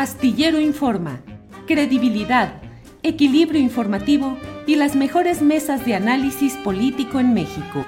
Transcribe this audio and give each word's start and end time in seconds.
Astillero 0.00 0.58
Informa, 0.58 1.20
credibilidad, 1.66 2.62
equilibrio 3.02 3.60
informativo 3.60 4.38
y 4.66 4.76
las 4.76 4.96
mejores 4.96 5.42
mesas 5.42 5.84
de 5.84 5.94
análisis 5.94 6.54
político 6.64 7.20
en 7.20 7.34
México. 7.34 7.84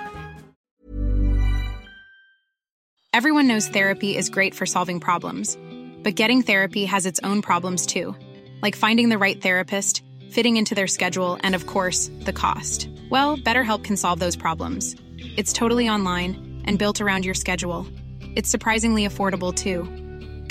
Everyone 3.14 3.48
knows 3.48 3.66
therapy 3.66 4.14
is 4.14 4.28
great 4.28 4.54
for 4.54 4.66
solving 4.66 5.00
problems, 5.00 5.56
but 6.02 6.14
getting 6.14 6.42
therapy 6.42 6.84
has 6.84 7.06
its 7.06 7.18
own 7.24 7.40
problems 7.40 7.86
too, 7.86 8.14
like 8.60 8.76
finding 8.76 9.08
the 9.08 9.16
right 9.16 9.40
therapist, 9.40 10.02
fitting 10.30 10.58
into 10.58 10.74
their 10.74 10.86
schedule, 10.86 11.38
and 11.42 11.54
of 11.54 11.66
course, 11.66 12.10
the 12.26 12.32
cost. 12.34 12.90
Well, 13.08 13.38
BetterHelp 13.38 13.84
can 13.84 13.96
solve 13.96 14.20
those 14.20 14.36
problems. 14.36 14.96
It's 15.38 15.54
totally 15.54 15.88
online 15.88 16.60
and 16.66 16.78
built 16.78 17.00
around 17.00 17.24
your 17.24 17.32
schedule. 17.32 17.86
It's 18.36 18.50
surprisingly 18.50 19.08
affordable 19.08 19.54
too. 19.54 19.88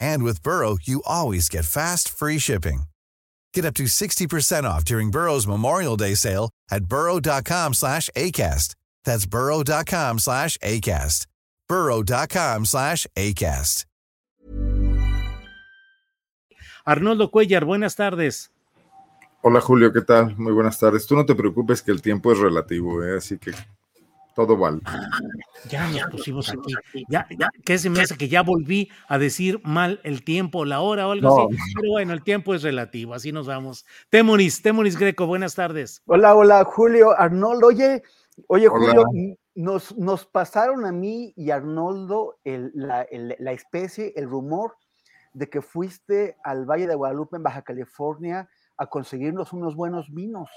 And 0.00 0.22
with 0.24 0.42
Burrow, 0.42 0.78
you 0.82 1.02
always 1.06 1.48
get 1.48 1.64
fast, 1.64 2.08
free 2.08 2.38
shipping. 2.38 2.82
Get 3.54 3.64
up 3.64 3.74
to 3.74 3.84
60% 3.84 4.64
off 4.64 4.84
during 4.84 5.10
Burrow's 5.10 5.46
Memorial 5.46 5.96
Day 5.96 6.14
sale 6.14 6.50
at 6.70 6.84
burrow.com 6.84 7.74
slash 7.74 8.10
ACAST. 8.16 8.74
That's 9.04 9.26
burrow.com 9.26 10.18
slash 10.18 10.58
ACAST. 10.58 11.26
burrow.com 11.68 12.64
slash 12.64 13.06
ACAST. 13.16 13.84
Arnoldo 16.88 17.30
Cuellar, 17.30 17.66
buenas 17.66 17.96
tardes. 17.96 18.50
Hola 19.42 19.60
Julio, 19.60 19.92
¿qué 19.92 20.00
tal? 20.00 20.34
Muy 20.38 20.52
buenas 20.54 20.78
tardes. 20.78 21.06
Tú 21.06 21.14
no 21.14 21.26
te 21.26 21.34
preocupes 21.34 21.82
que 21.82 21.92
el 21.92 22.00
tiempo 22.00 22.32
es 22.32 22.38
relativo, 22.38 23.04
¿eh? 23.04 23.18
así 23.18 23.38
que 23.38 23.52
todo 24.38 24.56
vale. 24.56 24.78
Ya 25.68 25.88
nos 25.88 26.02
pusimos 26.12 26.48
aquí. 26.48 26.72
Ya, 27.08 27.26
ya, 27.36 27.50
¿Qué 27.64 27.76
se 27.76 27.90
me 27.90 28.00
hace 28.00 28.16
que 28.16 28.28
ya 28.28 28.42
volví 28.44 28.88
a 29.08 29.18
decir 29.18 29.60
mal 29.64 30.00
el 30.04 30.22
tiempo, 30.22 30.64
la 30.64 30.80
hora 30.80 31.08
o 31.08 31.10
algo 31.10 31.28
No. 31.28 31.46
así? 31.48 31.56
Pero 31.74 31.90
bueno, 31.90 32.12
el 32.12 32.22
tiempo 32.22 32.54
es 32.54 32.62
relativo, 32.62 33.14
así 33.14 33.32
nos 33.32 33.48
vamos. 33.48 33.84
Temoris, 34.10 34.62
Temoris 34.62 34.96
Greco, 34.96 35.26
buenas 35.26 35.56
tardes. 35.56 36.02
Hola, 36.06 36.36
hola, 36.36 36.62
Julio, 36.64 37.18
Arnoldo. 37.18 37.66
Oye, 37.66 38.00
oye, 38.46 38.68
Hola. 38.68 38.78
Julio, 39.02 39.36
nos, 39.56 39.98
nos 39.98 40.24
pasaron 40.24 40.86
a 40.86 40.92
mí 40.92 41.32
y 41.34 41.50
Arnoldo 41.50 42.38
el- 42.44 42.70
la, 42.74 43.02
el- 43.02 43.34
la 43.40 43.50
especie, 43.50 44.12
el 44.14 44.28
rumor 44.28 44.76
de 45.32 45.50
que 45.50 45.62
fuiste 45.62 46.36
al 46.44 46.64
Valle 46.64 46.86
de 46.86 46.94
Guadalupe 46.94 47.38
en 47.38 47.42
Baja 47.42 47.62
California 47.62 48.48
a 48.76 48.86
conseguirnos 48.86 49.52
unos 49.52 49.74
buenos 49.74 50.14
vinos. 50.14 50.48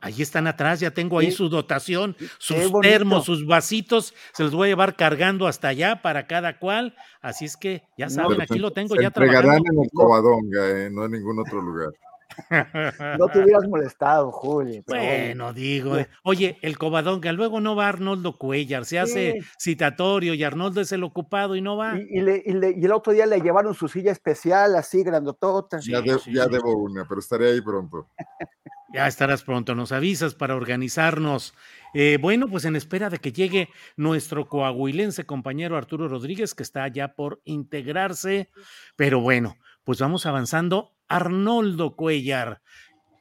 Ahí 0.00 0.20
están 0.22 0.46
atrás, 0.46 0.80
ya 0.80 0.90
tengo 0.90 1.18
ahí 1.18 1.30
Sí. 1.30 1.38
su 1.38 1.48
dotación, 1.48 2.16
sus 2.38 2.70
termos, 2.82 3.24
sus 3.24 3.46
vasitos, 3.46 4.14
se 4.34 4.42
los 4.44 4.52
voy 4.54 4.68
a 4.68 4.70
llevar 4.72 4.94
cargando 4.96 5.46
hasta 5.46 5.68
allá 5.68 6.02
para 6.02 6.26
cada 6.26 6.58
cual. 6.58 6.94
Así 7.22 7.44
es 7.46 7.56
que 7.56 7.82
ya 7.98 8.08
saben, 8.10 8.40
aquí 8.40 8.54
se- 8.54 8.60
lo 8.60 8.72
tengo 8.72 8.94
se 8.94 9.00
ya 9.02 9.08
entregarán 9.08 9.42
trabajando. 9.62 9.72
en 9.72 9.84
el 9.84 9.90
Covadonga, 9.92 10.68
¿eh? 10.70 10.90
no 10.90 11.04
en 11.06 11.12
ningún 11.12 11.38
otro 11.40 11.60
lugar. 11.62 11.88
No 13.18 13.28
te 13.28 13.38
hubieras 13.38 13.66
molestado, 13.68 14.30
Julio. 14.32 14.82
bueno. 14.86 15.52
Digo, 15.54 15.96
eh, 15.96 16.08
oye, 16.24 16.58
el 16.60 16.76
Covadonga, 16.76 17.32
luego 17.32 17.60
no 17.60 17.74
va 17.76 17.88
Arnoldo 17.88 18.36
Cuellar, 18.36 18.84
se 18.84 18.98
hace 18.98 19.36
citatorio 19.58 20.34
y 20.34 20.42
Arnoldo 20.44 20.80
es 20.80 20.92
el 20.92 21.04
ocupado 21.04 21.56
y 21.56 21.62
no 21.62 21.76
va. 21.76 21.96
Y, 21.98 22.18
y 22.18 22.20
le- 22.20 22.42
y 22.44 22.52
le- 22.52 22.74
y 22.76 22.84
el 22.84 22.92
otro 22.92 23.12
día 23.12 23.26
le 23.26 23.40
llevaron 23.40 23.74
su 23.74 23.88
silla 23.88 24.12
especial, 24.12 24.74
así 24.76 25.02
grandotota. 25.04 25.80
Sí, 25.80 25.92
ya 25.92 26.02
de- 26.02 26.18
sí, 26.18 26.34
ya 26.34 26.44
sí. 26.44 26.50
debo 26.50 26.76
una, 26.76 27.06
pero 27.08 27.20
estaré 27.20 27.52
ahí 27.52 27.60
pronto. 27.62 28.08
Ya 28.96 29.06
estarás 29.08 29.42
pronto, 29.42 29.74
nos 29.74 29.92
avisas 29.92 30.34
para 30.34 30.56
organizarnos. 30.56 31.52
Eh, 31.92 32.16
bueno, 32.18 32.48
pues 32.48 32.64
en 32.64 32.76
espera 32.76 33.10
de 33.10 33.18
que 33.18 33.30
llegue 33.30 33.68
nuestro 33.98 34.48
coahuilense 34.48 35.26
compañero 35.26 35.76
Arturo 35.76 36.08
Rodríguez, 36.08 36.54
que 36.54 36.62
está 36.62 36.88
ya 36.88 37.14
por 37.14 37.42
integrarse, 37.44 38.48
pero 38.96 39.20
bueno, 39.20 39.58
pues 39.84 40.00
vamos 40.00 40.24
avanzando. 40.24 40.94
Arnoldo 41.08 41.94
Cuellar, 41.94 42.62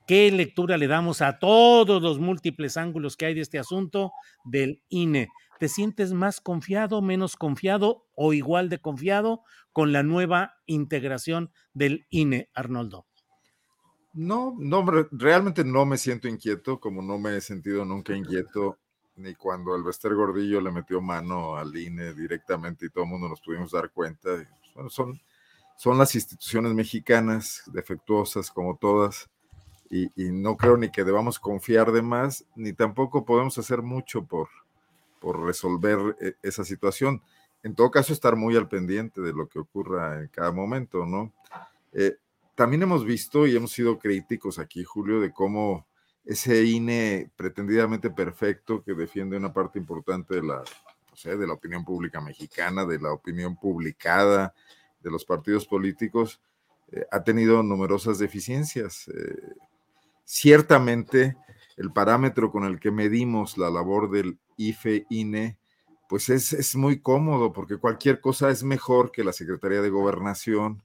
¿qué 0.08 0.32
lectura 0.32 0.78
le 0.78 0.88
damos 0.88 1.22
a 1.22 1.40
todos 1.40 2.02
los 2.02 2.20
múltiples 2.20 2.78
ángulos 2.78 3.18
que 3.18 3.26
hay 3.26 3.34
de 3.34 3.42
este 3.42 3.60
asunto 3.60 4.14
del 4.46 4.82
INE? 4.88 5.28
¿Te 5.60 5.68
sientes 5.68 6.14
más 6.14 6.40
confiado, 6.40 7.02
menos 7.02 7.36
confiado 7.36 8.08
o 8.16 8.32
igual 8.32 8.70
de 8.70 8.80
confiado 8.80 9.42
con 9.74 9.92
la 9.92 10.04
nueva 10.04 10.54
integración 10.68 11.52
del 11.74 12.06
INE, 12.10 12.50
Arnoldo? 12.54 13.08
No, 14.16 14.56
no, 14.58 14.86
re- 14.90 15.08
realmente 15.12 15.64
no 15.66 15.86
me 15.86 15.98
siento 15.98 16.28
inquieto, 16.28 16.80
como 16.80 17.02
no 17.02 17.20
me 17.20 17.36
he 17.36 17.42
sentido 17.42 17.84
nunca 17.84 18.16
inquieto, 18.16 18.78
ni 19.18 19.36
cuando 19.36 19.76
el 19.76 19.84
Bester 19.84 20.16
Gordillo 20.16 20.62
le 20.62 20.72
metió 20.72 21.02
mano 21.02 21.58
al 21.58 21.76
INE 21.76 22.14
directamente 22.14 22.86
y 22.86 22.90
todo 22.90 23.04
el 23.04 23.10
mundo 23.10 23.28
nos 23.28 23.42
pudimos 23.42 23.72
dar 23.72 23.90
cuenta. 23.92 24.30
pues, 24.36 24.48
Bueno, 24.74 24.90
son, 24.90 25.20
son 25.78 25.98
las 25.98 26.16
instituciones 26.16 26.74
mexicanas, 26.74 27.64
defectuosas 27.74 28.52
como 28.52 28.78
todas, 28.78 29.30
y, 29.90 30.06
y 30.16 30.32
no 30.32 30.58
creo 30.58 30.78
ni 30.78 30.92
que 30.92 31.04
debamos 31.04 31.40
confiar 31.40 31.92
de 31.92 32.02
más, 32.02 32.46
ni 32.56 32.74
tampoco 32.74 33.26
podemos 33.26 33.58
hacer 33.58 33.82
mucho 33.84 34.24
por, 34.26 34.50
por 35.20 35.44
resolver 35.46 36.16
eh, 36.22 36.36
esa 36.44 36.64
situación. 36.64 37.22
En 37.64 37.76
todo 37.76 37.92
caso, 37.92 38.14
estar 38.14 38.36
muy 38.36 38.56
al 38.56 38.70
pendiente 38.70 39.22
de 39.22 39.34
lo 39.34 39.48
que 39.48 39.60
ocurra 39.60 40.22
en 40.22 40.28
cada 40.30 40.52
momento, 40.52 41.06
¿no? 41.06 41.34
Eh, 41.94 42.18
también 42.56 42.84
hemos 42.84 43.06
visto 43.06 43.46
y 43.46 43.56
hemos 43.56 43.72
sido 43.72 44.00
críticos 44.00 44.60
aquí, 44.60 44.84
Julio, 44.84 45.20
de 45.20 45.32
cómo 45.32 45.86
ese 46.24 46.64
INE 46.64 47.30
pretendidamente 47.36 48.10
perfecto 48.10 48.82
que 48.84 48.94
defiende 48.94 49.38
una 49.38 49.54
parte 49.54 49.78
importante 49.78 50.36
de 50.36 50.44
la, 50.44 50.64
de 51.24 51.48
la 51.48 51.54
opinión 51.54 51.86
pública 51.86 52.20
mexicana, 52.20 52.86
de 52.86 53.00
la 53.00 53.12
opinión 53.12 53.56
publicada, 53.58 54.54
de 55.02 55.12
los 55.12 55.24
partidos 55.24 55.68
políticos, 55.68 56.42
eh, 56.92 57.06
ha 57.12 57.24
tenido 57.24 57.62
numerosas 57.62 58.18
deficiencias. 58.18 59.08
Eh, 59.10 59.54
ciertamente, 60.24 61.38
el 61.78 61.92
parámetro 61.92 62.52
con 62.52 62.64
el 62.64 62.80
que 62.80 62.90
medimos 62.90 63.58
la 63.58 63.70
labor 63.70 64.10
del 64.10 64.40
IFE-INE, 64.58 65.58
pues 66.10 66.30
es, 66.30 66.54
es 66.54 66.76
muy 66.76 67.02
cómodo, 67.02 67.54
porque 67.54 67.78
cualquier 67.78 68.20
cosa 68.20 68.50
es 68.50 68.64
mejor 68.64 69.12
que 69.12 69.24
la 69.24 69.34
Secretaría 69.34 69.82
de 69.82 69.90
Gobernación, 69.90 70.82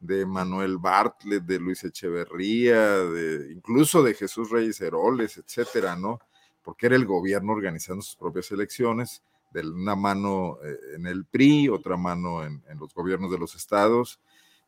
de 0.00 0.24
Manuel 0.24 0.78
Bartlett, 0.78 1.44
de 1.44 1.60
Luis 1.60 1.84
Echeverría, 1.84 2.80
de, 2.80 3.52
incluso 3.52 4.02
de 4.02 4.14
Jesús 4.14 4.50
Reyes 4.50 4.80
Heroles, 4.80 5.36
etcétera, 5.36 5.94
¿no? 5.94 6.20
Porque 6.62 6.86
era 6.86 6.96
el 6.96 7.04
gobierno 7.04 7.52
organizando 7.52 8.02
sus 8.02 8.16
propias 8.16 8.50
elecciones, 8.50 9.22
de 9.52 9.68
una 9.68 9.96
mano 9.96 10.58
eh, 10.64 10.94
en 10.94 11.06
el 11.06 11.24
PRI, 11.24 11.68
otra 11.68 11.96
mano 11.96 12.44
en, 12.44 12.62
los 12.78 12.94
gobiernos 12.94 13.30
de 13.30 13.38
los 13.38 13.54
estados, 13.54 14.20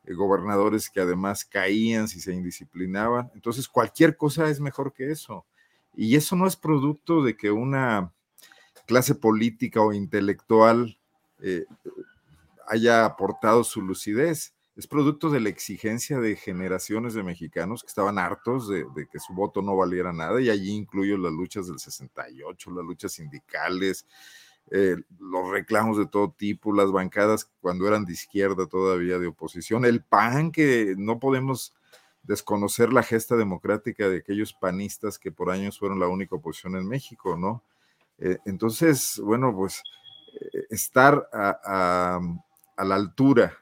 eh, 0.04 0.12
gobernadores 0.12 0.90
que 0.90 1.00
además 1.00 1.44
caían 1.44 2.08
si 2.08 2.20
se 2.20 2.32
indisciplinaban. 2.32 3.30
Entonces, 3.34 3.68
cualquier 3.68 4.16
cosa 4.16 4.48
es 4.48 4.60
mejor 4.60 4.92
que 4.92 5.10
eso. 5.10 5.46
Y 5.94 6.16
eso 6.16 6.36
no 6.36 6.46
es 6.46 6.56
producto 6.56 7.22
de 7.22 7.36
que 7.36 7.50
una 7.50 8.12
clase 8.86 9.14
política 9.14 9.80
o 9.80 9.92
intelectual 9.92 10.98
eh, 11.40 11.66
haya 12.66 13.04
aportado 13.04 13.62
su 13.62 13.82
lucidez 13.82 14.51
es 14.74 14.86
producto 14.86 15.28
de 15.28 15.40
la 15.40 15.50
exigencia 15.50 16.18
de 16.18 16.34
generaciones 16.34 17.12
de 17.12 17.22
mexicanos 17.22 17.82
que 17.82 17.88
estaban 17.88 18.18
hartos 18.18 18.68
de, 18.68 18.86
que 19.10 19.18
su 19.18 19.34
voto 19.34 19.60
no 19.60 19.76
valiera 19.76 20.12
nada, 20.12 20.40
y 20.40 20.48
allí 20.48 20.70
incluyo 20.70 21.18
las 21.18 21.32
luchas 21.32 21.66
del 21.66 21.78
68, 21.78 22.70
las 22.70 22.84
luchas 22.84 23.12
sindicales, 23.12 24.06
eh, 24.70 24.96
los 25.18 25.50
reclamos 25.50 25.98
de 25.98 26.06
todo 26.06 26.30
tipo, 26.30 26.72
las 26.72 26.90
bancadas 26.90 27.50
cuando 27.60 27.86
eran 27.86 28.06
de 28.06 28.12
izquierda 28.12 28.66
todavía 28.66 29.18
de 29.18 29.26
oposición, 29.26 29.84
el 29.84 30.02
PAN, 30.02 30.52
que 30.52 30.94
no 30.96 31.18
podemos 31.18 31.74
desconocer 32.22 32.92
la 32.92 33.02
gesta 33.02 33.36
democrática 33.36 34.08
de 34.08 34.18
aquellos 34.18 34.54
panistas 34.54 35.18
que 35.18 35.32
por 35.32 35.50
años 35.50 35.78
fueron 35.78 36.00
la 36.00 36.06
única 36.06 36.36
oposición 36.36 36.76
en 36.76 36.88
México, 36.88 37.36
¿no? 37.36 37.62
Eh, 38.18 38.38
entonces, 38.46 39.20
bueno, 39.22 39.54
pues 39.54 39.82
eh, 40.40 40.66
estar 40.70 41.28
a 41.32 42.20
la 42.78 42.94
altura 42.94 43.61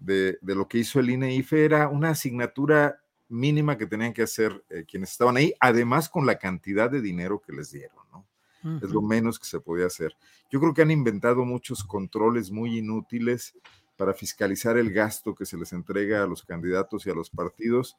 de, 0.00 0.38
de, 0.40 0.54
lo 0.54 0.66
que 0.66 0.78
hizo 0.78 0.98
el 0.98 1.10
INE-IFE 1.10 1.64
era 1.64 1.88
una 1.88 2.10
asignatura 2.10 3.00
mínima 3.28 3.78
que 3.78 3.86
tenían 3.86 4.12
que 4.12 4.22
hacer 4.22 4.64
eh, 4.68 4.84
quienes 4.86 5.12
estaban 5.12 5.36
ahí, 5.36 5.54
además 5.60 6.08
con 6.08 6.26
la 6.26 6.38
cantidad 6.38 6.90
de 6.90 7.00
dinero 7.00 7.40
que 7.40 7.52
les 7.52 7.70
dieron, 7.70 8.04
¿no? 8.12 8.26
Uh 8.62 8.68
-huh. 8.68 8.84
Es 8.84 8.90
lo 8.90 9.00
menos 9.00 9.38
que 9.38 9.46
se 9.46 9.60
podía 9.60 9.86
hacer. 9.86 10.16
Yo 10.50 10.60
creo 10.60 10.74
que 10.74 10.82
han 10.82 10.90
inventado 10.90 11.44
muchos 11.44 11.84
controles 11.84 12.50
muy 12.50 12.78
inútiles 12.78 13.54
para 13.96 14.14
fiscalizar 14.14 14.76
el 14.76 14.92
gasto 14.92 15.34
que 15.34 15.46
se 15.46 15.56
les 15.56 15.72
entrega 15.72 16.22
a 16.22 16.26
los 16.26 16.42
candidatos 16.42 17.06
y 17.06 17.10
a 17.10 17.14
los 17.14 17.30
partidos, 17.30 17.96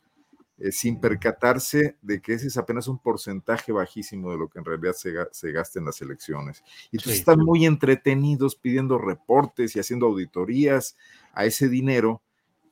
eh, 0.57 0.71
sin 0.71 0.99
percatarse 0.99 1.97
de 2.01 2.21
que 2.21 2.33
ese 2.33 2.47
es 2.47 2.57
apenas 2.57 2.87
un 2.87 2.99
porcentaje 2.99 3.71
bajísimo 3.71 4.31
de 4.31 4.37
lo 4.37 4.47
que 4.47 4.59
en 4.59 4.65
realidad 4.65 4.93
se, 4.93 5.51
gasta 5.51 5.79
en 5.79 5.85
las 5.85 6.01
elecciones. 6.01 6.63
Y 6.91 6.97
entonces 6.97 7.19
están 7.19 7.39
muy 7.39 7.65
entretenidos 7.65 8.55
pidiendo 8.55 8.97
reportes 8.97 9.75
y 9.75 9.79
haciendo 9.79 10.07
auditorías 10.07 10.97
a 11.33 11.45
ese 11.45 11.69
dinero, 11.69 12.21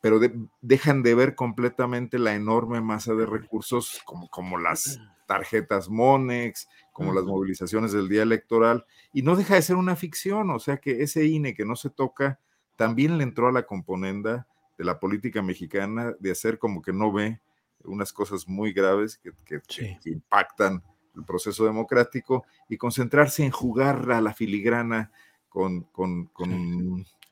pero 0.02 0.20
dejan 0.62 1.04
de 1.04 1.16
ver 1.16 1.36
completamente 1.36 2.20
la 2.20 2.34
enorme 2.34 2.82
masa 2.82 3.14
de 3.14 3.26
recursos 3.26 4.02
como, 4.06 4.30
como 4.30 4.58
las 4.58 5.00
tarjetas 5.28 5.90
Monex, 5.90 6.68
como 6.92 7.14
las 7.14 7.24
movilizaciones 7.24 7.92
del 7.92 8.10
día 8.10 8.24
electoral, 8.24 8.86
y 9.14 9.22
no 9.22 9.36
deja 9.36 9.56
de 9.56 9.62
ser 9.62 9.76
una 9.76 9.96
ficción, 9.96 10.50
o 10.50 10.60
sea 10.60 10.78
que 10.78 11.04
ese 11.04 11.26
INE 11.26 11.54
que 11.54 11.66
no 11.66 11.76
se 11.76 11.90
toca 11.90 12.40
también 12.76 13.18
le 13.18 13.24
entró 13.24 13.48
a 13.48 13.52
la 13.52 13.64
componenda 13.64 14.48
de 14.78 14.86
la 14.86 15.00
política 15.00 15.42
mexicana 15.42 16.14
de 16.20 16.32
hacer 16.32 16.58
como 16.58 16.82
que 16.82 16.94
no 16.94 17.12
ve 17.12 17.42
unas 17.84 18.14
cosas 18.14 18.48
muy 18.48 18.74
graves 18.74 19.20
que, 19.46 19.62
impactan 20.06 20.84
el 21.16 21.26
proceso 21.26 21.66
democrático 21.66 22.46
y 22.70 22.78
concentrarse 22.78 23.44
en 23.44 23.52
jugar 23.52 24.12
a 24.12 24.22
la 24.22 24.34
filigrana 24.34 25.12
con, 25.50 25.86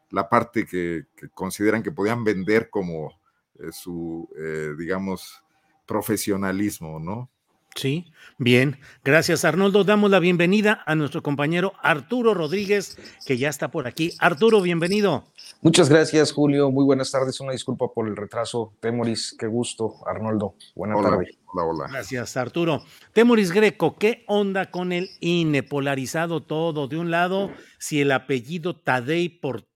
la 0.10 0.30
parte 0.30 0.66
que, 0.66 1.06
consideran 1.34 1.84
que 1.84 1.92
podían 1.92 2.24
vender 2.24 2.70
como 2.70 3.20
eh, 3.60 3.72
su, 3.72 4.30
eh, 4.38 4.74
digamos, 4.78 5.44
profesionalismo, 5.86 7.00
¿no? 7.00 7.30
Sí, 7.78 8.12
bien. 8.40 8.80
Gracias, 9.04 9.46
Arnoldo. 9.46 9.84
Damos 9.84 10.10
la 10.10 10.20
bienvenida 10.20 10.82
a 10.88 10.96
nuestro 10.96 11.22
compañero 11.22 11.74
Arturo 11.84 12.34
Rodríguez, 12.34 12.98
que 13.24 13.38
ya 13.38 13.50
está 13.50 13.70
por 13.70 13.86
aquí. 13.86 14.14
Arturo, 14.18 14.62
bienvenido. 14.62 15.32
Muchas 15.62 15.88
gracias, 15.88 16.32
Julio. 16.32 16.72
Muy 16.72 16.86
buenas 16.86 17.12
tardes. 17.12 17.40
Una 17.40 17.52
disculpa 17.52 17.86
por 17.94 18.08
el 18.08 18.16
retraso. 18.16 18.74
Temoris, 18.80 19.36
qué 19.38 19.46
gusto. 19.46 19.98
Arnoldo, 20.08 20.56
buenas 20.76 21.04
tardes. 21.04 21.38
Hola, 21.54 21.64
hola. 21.66 21.88
Gracias, 21.92 22.36
Arturo. 22.36 22.84
Temoris 23.14 23.52
Greco, 23.52 23.96
¿qué 23.96 24.24
onda 24.28 24.72
con 24.72 24.92
el 24.92 25.12
INE? 25.20 25.62
Polarizado 25.62 26.42
todo. 26.42 26.88
De 26.88 26.98
un 26.98 27.12
lado, 27.12 27.52
si 27.78 28.02
el 28.02 28.12
apellido 28.12 28.76
Tadei 28.76 29.30
por 29.30 29.68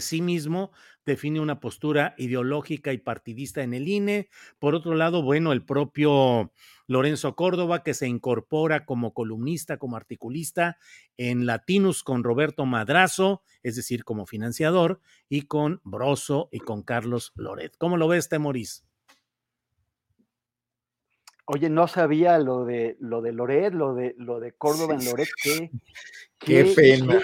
sí 0.00 0.20
mismo 0.20 0.72
define 1.08 1.40
una 1.40 1.58
postura 1.58 2.14
ideológica 2.18 2.92
y 2.92 2.98
partidista 2.98 3.62
en 3.62 3.74
el 3.74 3.88
INE. 3.88 4.28
Por 4.58 4.74
otro 4.74 4.94
lado, 4.94 5.22
bueno, 5.22 5.52
el 5.52 5.64
propio 5.64 6.52
Lorenzo 6.86 7.34
Córdoba, 7.34 7.82
que 7.82 7.94
se 7.94 8.06
incorpora 8.06 8.84
como 8.84 9.14
columnista, 9.14 9.78
como 9.78 9.96
articulista 9.96 10.76
en 11.16 11.46
Latinus 11.46 12.04
con 12.04 12.22
Roberto 12.22 12.66
Madrazo, 12.66 13.42
es 13.62 13.74
decir, 13.74 14.04
como 14.04 14.26
financiador, 14.26 15.00
y 15.28 15.42
con 15.42 15.80
Broso 15.82 16.48
y 16.52 16.60
con 16.60 16.82
Carlos 16.82 17.32
Loret. 17.34 17.76
¿Cómo 17.78 17.96
lo 17.96 18.06
ves, 18.06 18.28
Temoris? 18.28 18.84
Oye, 21.46 21.70
no 21.70 21.88
sabía 21.88 22.38
lo 22.38 22.66
de 22.66 22.98
lo 23.00 23.22
de 23.22 23.32
Loret, 23.32 23.72
lo 23.72 23.94
de 23.94 24.14
lo 24.18 24.38
de 24.38 24.52
Córdoba 24.52 24.94
en 24.94 25.06
Loret, 25.06 25.28
qué, 25.42 25.70
qué, 26.38 26.74
pena 26.76 27.14
qué 27.14 27.22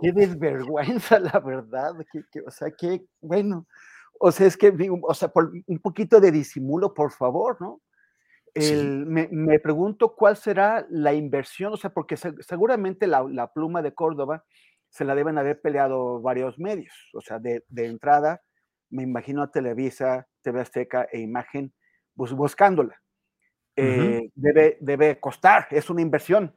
desvergüenza, 0.00 1.18
la 1.20 1.40
verdad. 1.40 1.92
o 2.46 2.50
sea, 2.50 2.70
que, 2.70 3.04
bueno, 3.20 3.66
o 4.20 4.32
sea, 4.32 4.46
es 4.46 4.56
que, 4.56 4.72
o 5.02 5.14
sea, 5.14 5.28
por 5.28 5.52
un 5.66 5.78
poquito 5.78 6.20
de 6.20 6.32
disimulo, 6.32 6.94
por 6.94 7.12
favor, 7.12 7.60
¿no? 7.60 7.80
me, 8.56 9.58
pregunto 9.60 10.14
cuál 10.14 10.36
será 10.36 10.86
la 10.90 11.12
inversión, 11.12 11.72
o 11.72 11.76
sea, 11.76 11.90
porque 11.90 12.16
seguramente 12.16 13.06
la, 13.06 13.52
pluma 13.52 13.82
de 13.82 13.94
Córdoba 13.94 14.44
se 14.88 15.04
la 15.04 15.14
deben 15.14 15.38
haber 15.38 15.60
peleado 15.60 16.20
varios 16.20 16.58
medios, 16.58 16.94
o 17.14 17.20
sea, 17.20 17.38
de, 17.38 17.62
entrada, 17.76 18.42
me 18.90 19.02
imagino 19.02 19.42
a 19.42 19.50
Televisa, 19.50 20.26
TV 20.42 20.60
Azteca 20.60 21.06
e 21.12 21.20
Imagen 21.20 21.72
buscándola. 22.14 23.00
Eh, 23.76 24.30
debe, 24.34 24.76
debe 24.80 25.20
costar, 25.20 25.68
es 25.70 25.88
una 25.88 26.02
inversión, 26.02 26.52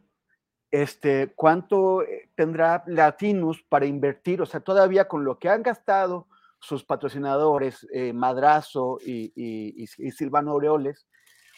este, 0.71 1.33
cuánto 1.35 2.01
eh, 2.03 2.29
tendrá 2.35 2.83
Latinus 2.87 3.61
para 3.63 3.85
invertir, 3.85 4.41
o 4.41 4.45
sea, 4.45 4.61
todavía 4.61 5.07
con 5.07 5.25
lo 5.25 5.37
que 5.37 5.49
han 5.49 5.63
gastado 5.63 6.27
sus 6.59 6.85
patrocinadores, 6.85 7.85
eh, 7.91 8.13
Madrazo 8.13 8.97
y, 9.05 9.85
Silvano 10.15 10.51
Aureoles, 10.51 11.07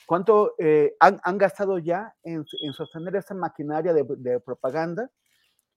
cuánto 0.08 0.56
eh, 0.58 0.96
han, 1.00 1.38
gastado 1.38 1.78
ya 1.78 2.16
en, 2.24 2.46
sostener 2.74 3.16
esa 3.18 3.36
maquinaria 3.36 3.94
de, 3.94 4.40
propaganda 4.40 5.12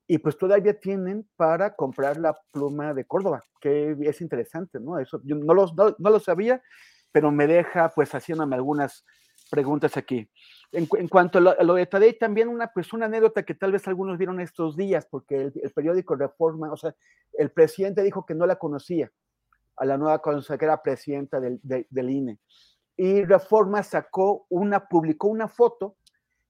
y 0.06 0.18
pues 0.18 0.38
todavía 0.38 0.78
tienen 0.78 1.28
para 1.36 1.74
comprar 1.74 2.16
la 2.16 2.38
pluma 2.52 2.94
de 2.94 3.04
Córdoba, 3.04 3.42
que 3.60 3.96
es 4.00 4.20
interesante, 4.20 4.78
¿no? 4.78 4.98
Eso 4.98 5.20
yo 5.24 5.34
no, 5.34 5.54
no 5.98 6.10
lo 6.10 6.20
sabía, 6.20 6.62
pero 7.10 7.32
me 7.32 7.48
deja 7.48 7.88
pues 7.88 8.14
haciéndome 8.14 8.54
algunas 8.54 9.04
preguntas 9.50 9.96
aquí. 9.96 10.30
En, 10.72 11.08
cuanto 11.08 11.38
a 11.38 11.62
lo, 11.62 11.74
de 11.74 11.86
Tadei, 11.86 12.18
también 12.18 12.48
una, 12.48 12.68
pues 12.68 12.92
una 12.92 13.06
anécdota 13.06 13.44
que 13.44 13.54
tal 13.54 13.72
vez 13.72 13.86
algunos 13.88 14.18
vieron 14.18 14.40
estos 14.40 14.76
días, 14.76 15.06
porque 15.06 15.52
el, 15.54 15.72
periódico 15.74 16.16
Reforma, 16.16 16.72
o 16.72 16.76
sea, 16.76 16.94
el 17.34 17.50
presidente 17.50 18.02
dijo 18.02 18.26
que 18.26 18.34
no 18.34 18.46
la 18.46 18.56
conocía, 18.56 19.10
a 19.76 19.84
la 19.84 19.96
nueva 19.96 20.20
consejera 20.20 20.82
presidenta 20.82 21.40
del, 21.40 21.60
del 21.62 22.10
INE. 22.10 22.38
Y 22.96 23.24
Reforma 23.24 23.82
sacó 23.82 24.46
una, 24.48 24.88
publicó 24.88 25.28
una 25.28 25.48
foto 25.48 25.96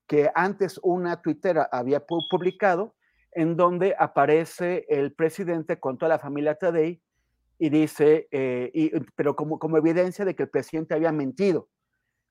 que 0.07 0.31
antes 0.35 0.79
una 0.83 1.21
tuitera 1.21 1.69
había 1.71 2.05
publicado, 2.07 2.95
en 3.33 3.57
donde 3.57 3.95
aparece 3.99 4.87
el 4.89 5.13
presidente 5.13 5.79
con 5.79 5.99
toda 5.99 6.09
la 6.09 6.19
familia 6.19 6.55
Tadei 6.55 7.03
y 7.59 7.69
dice, 7.69 8.29
eh, 8.31 8.71
y, 8.73 8.91
pero 9.15 9.37
como, 9.37 9.59
como 9.59 9.77
evidencia 9.77 10.25
de 10.25 10.35
que 10.35 10.45
el 10.45 10.49
presidente 10.49 10.95
había 10.95 11.13
mentido 11.13 11.69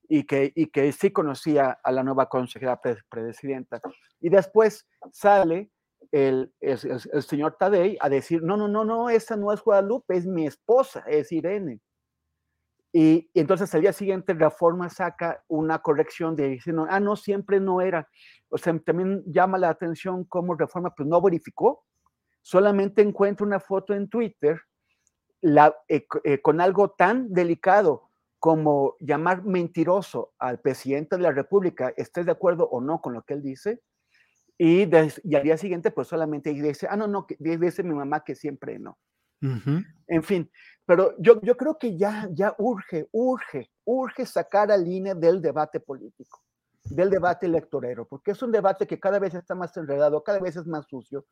y 0.08 0.24
que, 0.24 0.52
y 0.56 0.68
que 0.68 0.92
sí 0.92 1.12
conocía 1.12 1.80
a 1.84 1.92
la 1.92 2.04
nueva 2.04 2.28
consejera 2.28 2.80
presidenta. 3.10 3.82
Y 4.20 4.30
después 4.30 4.88
sale 5.12 5.72
el, 6.12 6.54
el, 6.62 7.24
señor 7.24 7.58
Tadei 7.58 7.98
a 8.00 8.10
decir, 8.10 8.42
no, 8.44 8.58
no, 8.58 8.68
no, 8.68 8.86
no, 8.86 9.10
esa 9.10 9.36
no 9.36 9.52
es 9.52 9.62
Guadalupe, 9.62 10.16
es 10.16 10.26
mi 10.26 10.46
esposa, 10.46 11.04
es 11.08 11.32
Irene. 11.32 11.80
Y, 12.94 13.30
entonces 13.34 13.74
al 13.76 13.82
día 13.82 13.92
siguiente 13.92 14.34
Reforma 14.34 14.90
saca 14.90 15.44
una 15.48 15.80
corrección 15.80 16.36
de 16.36 16.48
diciendo, 16.48 16.88
ah, 16.90 17.00
no, 17.00 17.18
siempre 17.18 17.60
no 17.60 17.82
era. 17.82 18.08
O 18.50 18.58
sea, 18.58 18.78
también 18.80 19.22
llama 19.26 19.58
la 19.58 19.70
atención 19.70 20.24
cómo 20.24 20.56
Reforma 20.56 20.94
pues 20.96 21.08
no 21.08 21.22
verificó, 21.22 21.84
solamente 22.42 23.02
encuentra 23.02 23.46
una 23.46 23.60
foto 23.60 23.94
en 23.94 24.08
Twitter 24.08 24.62
la, 25.42 25.76
eh, 25.90 26.08
eh, 26.24 26.42
con 26.42 26.62
algo 26.62 26.92
tan 26.92 27.34
delicado 27.34 28.05
como 28.46 28.96
llamar 29.00 29.44
mentiroso 29.44 30.36
al 30.38 30.60
presidente 30.60 31.16
de 31.16 31.24
la 31.24 31.32
República, 31.32 31.92
estés 31.98 32.28
de 32.28 32.32
acuerdo 32.32 32.70
o 32.70 32.80
no 32.80 33.02
con 33.02 33.14
lo 33.14 33.24
que 33.24 33.34
él 33.34 33.42
dice, 33.42 33.82
y, 34.56 34.84
al 34.84 35.42
día 35.42 35.58
siguiente 35.58 35.90
pues 35.90 36.10
solamente 36.10 36.54
dice, 36.54 36.86
ah, 36.88 36.96
no, 36.96 37.08
no, 37.08 37.26
dice 37.40 37.82
mi 37.82 37.96
mamá 37.96 38.24
que 38.24 38.36
siempre 38.36 38.78
no. 38.78 39.00
En 39.42 40.22
fin, 40.22 40.48
pero 40.86 41.16
yo, 41.18 41.42
yo 41.42 41.58
creo 41.58 41.80
que 41.80 41.98
ya, 41.98 42.30
ya 42.34 42.54
urge, 42.60 43.08
urge, 43.14 43.72
urge 43.84 44.28
sacar 44.28 44.72
al 44.72 44.88
INE 44.88 45.16
del 45.16 45.42
debate 45.42 45.80
político, 45.80 46.44
del 46.84 47.10
debate 47.10 47.48
electorero, 47.48 48.08
porque 48.08 48.30
es 48.30 48.44
un 48.44 48.52
debate 48.52 48.86
que 48.86 49.00
cada 49.00 49.18
vez 49.18 49.34
está 49.34 49.56
más 49.56 49.76
enredado, 49.76 50.24
cada 50.24 50.40
vez 50.40 50.56
es 50.56 50.68
más 50.68 50.86
sucio, 50.86 51.26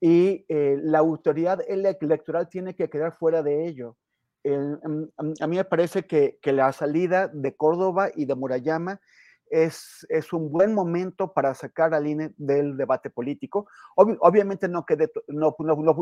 y 0.00 0.46
eh, 0.48 0.78
la 0.82 1.00
autoridad 1.00 1.60
electoral 1.68 2.48
tiene 2.48 2.74
que 2.74 2.88
quedar 2.88 3.12
fuera 3.12 3.42
de 3.42 3.66
ello. 3.66 3.98
A 4.46 5.46
mí 5.46 5.56
me 5.56 5.64
parece 5.64 6.06
que, 6.06 6.38
la 6.44 6.72
salida 6.72 7.28
de 7.28 7.56
Córdoba 7.56 8.10
y 8.14 8.26
de 8.26 8.34
Murayama 8.34 9.00
es, 9.48 10.06
es, 10.10 10.32
un 10.32 10.50
buen 10.50 10.74
momento 10.74 11.32
para 11.32 11.54
sacar 11.54 11.94
al 11.94 12.06
INE 12.06 12.34
del 12.36 12.76
debate 12.76 13.08
político. 13.08 13.68
obviamente 13.96 14.68
no, 14.68 14.84
quede, 14.84 15.10
no, 15.28 15.56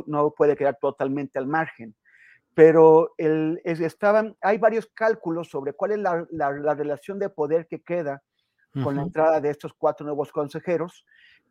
no, 0.07 0.31
puede 0.31 0.57
quedar 0.57 0.79
totalmente 0.81 1.39
al 1.39 1.47
margen, 1.47 1.95
pero 2.55 3.15
el, 3.17 3.61
estaban, 3.65 4.37
hay 4.41 4.59
varios 4.59 4.87
cálculos 4.87 5.49
sobre 5.49 5.73
cuál 5.75 5.93
es 5.93 5.99
la, 5.99 6.27
la, 6.31 6.75
relación 6.75 7.19
de 7.19 7.29
poder 7.29 7.67
que 7.69 7.83
queda 7.83 8.23
con 8.83 8.97
la 8.97 9.03
entrada 9.03 9.41
de 9.41 9.51
estos 9.51 9.75
cuatro 9.75 10.07
nuevos 10.07 10.33
consejeros. 10.33 11.05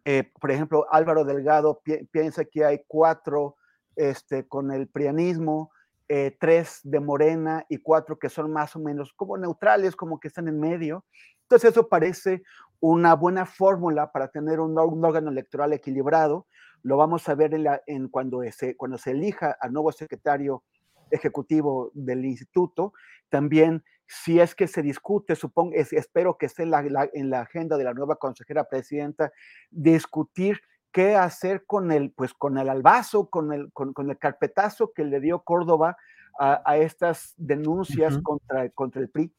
Eh, 0.06 0.32
por 0.40 0.50
ejemplo, 0.50 0.88
Álvaro 0.90 1.24
Delgado 1.24 1.82
piensa 2.12 2.46
que 2.46 2.66
hay 2.66 2.84
cuatro 2.88 3.58
este, 3.96 4.48
con 4.48 4.72
el 4.72 4.88
prianismo, 4.88 5.72
eh, 6.14 6.36
tres 6.38 6.82
de 6.84 7.00
Morena 7.00 7.66
y 7.70 7.78
cuatro 7.78 8.20
que 8.20 8.28
son 8.28 8.52
más 8.52 8.76
o 8.76 8.80
menos 8.80 9.14
como 9.14 9.38
neutrales, 9.38 9.96
como 9.96 10.20
que 10.20 10.28
están 10.28 10.50
en 10.50 10.60
medio. 10.60 11.06
Entonces 11.44 11.72
eso 11.72 11.88
parece 11.88 12.44
una 12.82 13.16
buena 13.16 13.46
fórmula 13.46 14.12
para 14.12 14.28
tener 14.28 14.60
un, 14.60 14.78
órgano 14.78 15.32
electoral 15.32 15.72
equilibrado. 15.72 16.48
Lo 16.84 16.98
vamos 16.98 17.30
a 17.30 17.36
ver 17.36 17.54
en, 17.88 18.10
cuando, 18.10 18.42
se, 18.52 18.76
cuando 18.76 18.98
se 18.98 19.12
elija 19.12 19.56
al 19.62 19.72
nuevo 19.72 19.90
secretario 19.94 20.66
ejecutivo 21.12 21.92
del 21.94 22.26
instituto. 22.26 22.92
También, 23.30 23.82
si 24.06 24.42
es 24.42 24.54
que 24.54 24.68
se 24.68 24.82
discute, 24.82 25.38
supongo, 25.38 25.72
espero 25.76 26.38
que 26.38 26.48
esté 26.48 26.64
en 26.64 26.72
la, 26.72 27.10
en 27.14 27.30
la 27.30 27.40
agenda 27.40 27.78
de 27.78 27.86
la 27.86 27.94
nueva 27.94 28.18
consejera 28.18 28.66
presidenta, 28.66 29.32
discutir 29.70 30.60
qué 30.92 31.16
hacer 31.16 31.66
con 31.66 31.92
el, 31.92 32.12
pues, 32.12 32.34
con 32.34 32.58
el 32.58 32.70
albazo, 32.70 33.30
con 33.30 33.54
el, 33.54 33.72
con, 33.74 33.94
el 34.10 34.18
carpetazo 34.18 34.92
que 34.94 35.04
le 35.04 35.20
dio 35.20 35.44
Córdoba 35.44 35.98
a, 36.40 36.78
estas 36.78 37.34
denuncias 37.38 38.18
contra, 38.24 38.70
contra 38.70 39.02
el 39.02 39.10
PRI. 39.10 39.34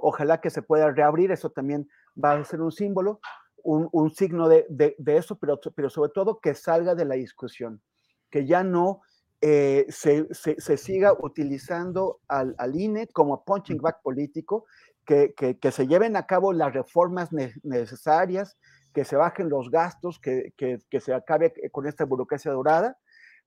ojalá 0.00 0.40
que 0.40 0.50
se 0.50 0.62
pueda 0.62 0.90
reabrir, 0.90 1.32
eso 1.32 1.50
también 1.50 1.88
va 2.22 2.32
a 2.32 2.44
ser 2.44 2.60
un 2.60 2.72
símbolo, 2.72 3.20
un, 3.62 4.10
signo 4.10 4.48
de, 4.48 4.66
eso, 5.06 5.38
pero, 5.38 5.60
pero 5.74 5.90
sobre 5.90 6.12
todo 6.12 6.40
que 6.40 6.54
salga 6.54 6.94
de 6.94 7.04
la 7.04 7.16
discusión, 7.16 7.82
que 8.30 8.46
ya 8.46 8.62
no 8.62 9.02
se, 9.40 10.28
se, 10.32 10.76
siga 10.76 11.12
utilizando 11.12 12.20
al, 12.28 12.54
al, 12.58 12.78
INE 12.78 13.08
como 13.08 13.44
punching 13.44 13.78
back 13.78 14.02
político, 14.02 14.66
que, 15.04 15.34
que, 15.34 15.58
que, 15.58 15.72
se 15.72 15.86
lleven 15.86 16.16
a 16.16 16.26
cabo 16.26 16.52
las 16.52 16.72
reformas 16.72 17.30
necesarias, 17.62 18.56
que 18.92 19.04
se 19.04 19.16
bajen 19.16 19.48
los 19.48 19.70
gastos, 19.70 20.18
que, 20.18 20.52
que 20.56 21.00
se 21.00 21.14
acabe 21.14 21.52
con 21.70 21.86
esta 21.86 22.04
burocracia 22.04 22.52
dorada, 22.52 22.98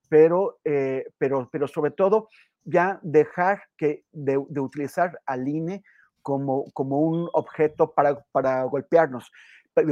pero, 0.08 0.58
eh, 0.64 1.06
pero, 1.18 1.48
pero 1.50 1.68
sobre 1.68 1.90
todo 1.90 2.28
ya 2.64 2.98
dejar 3.02 3.62
que 3.76 4.04
de, 4.12 4.42
de, 4.48 4.60
utilizar 4.60 5.20
al 5.26 5.46
INE 5.46 5.82
como, 6.22 6.70
como 6.72 7.00
un 7.00 7.28
objeto 7.32 7.92
para, 7.92 8.24
para 8.32 8.62
golpearnos. 8.64 9.30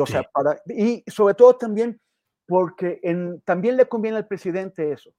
O 0.01 0.07
sea, 0.07 0.23
para, 0.23 0.61
y 0.67 1.03
sobre 1.09 1.35
todo 1.35 1.57
también 1.57 2.01
porque 2.47 3.01
en, 3.03 3.41
también 3.41 3.77
le 3.77 3.89
conviene 3.89 4.19
al 4.19 4.27
presidente 4.27 4.93
eso, 4.93 5.11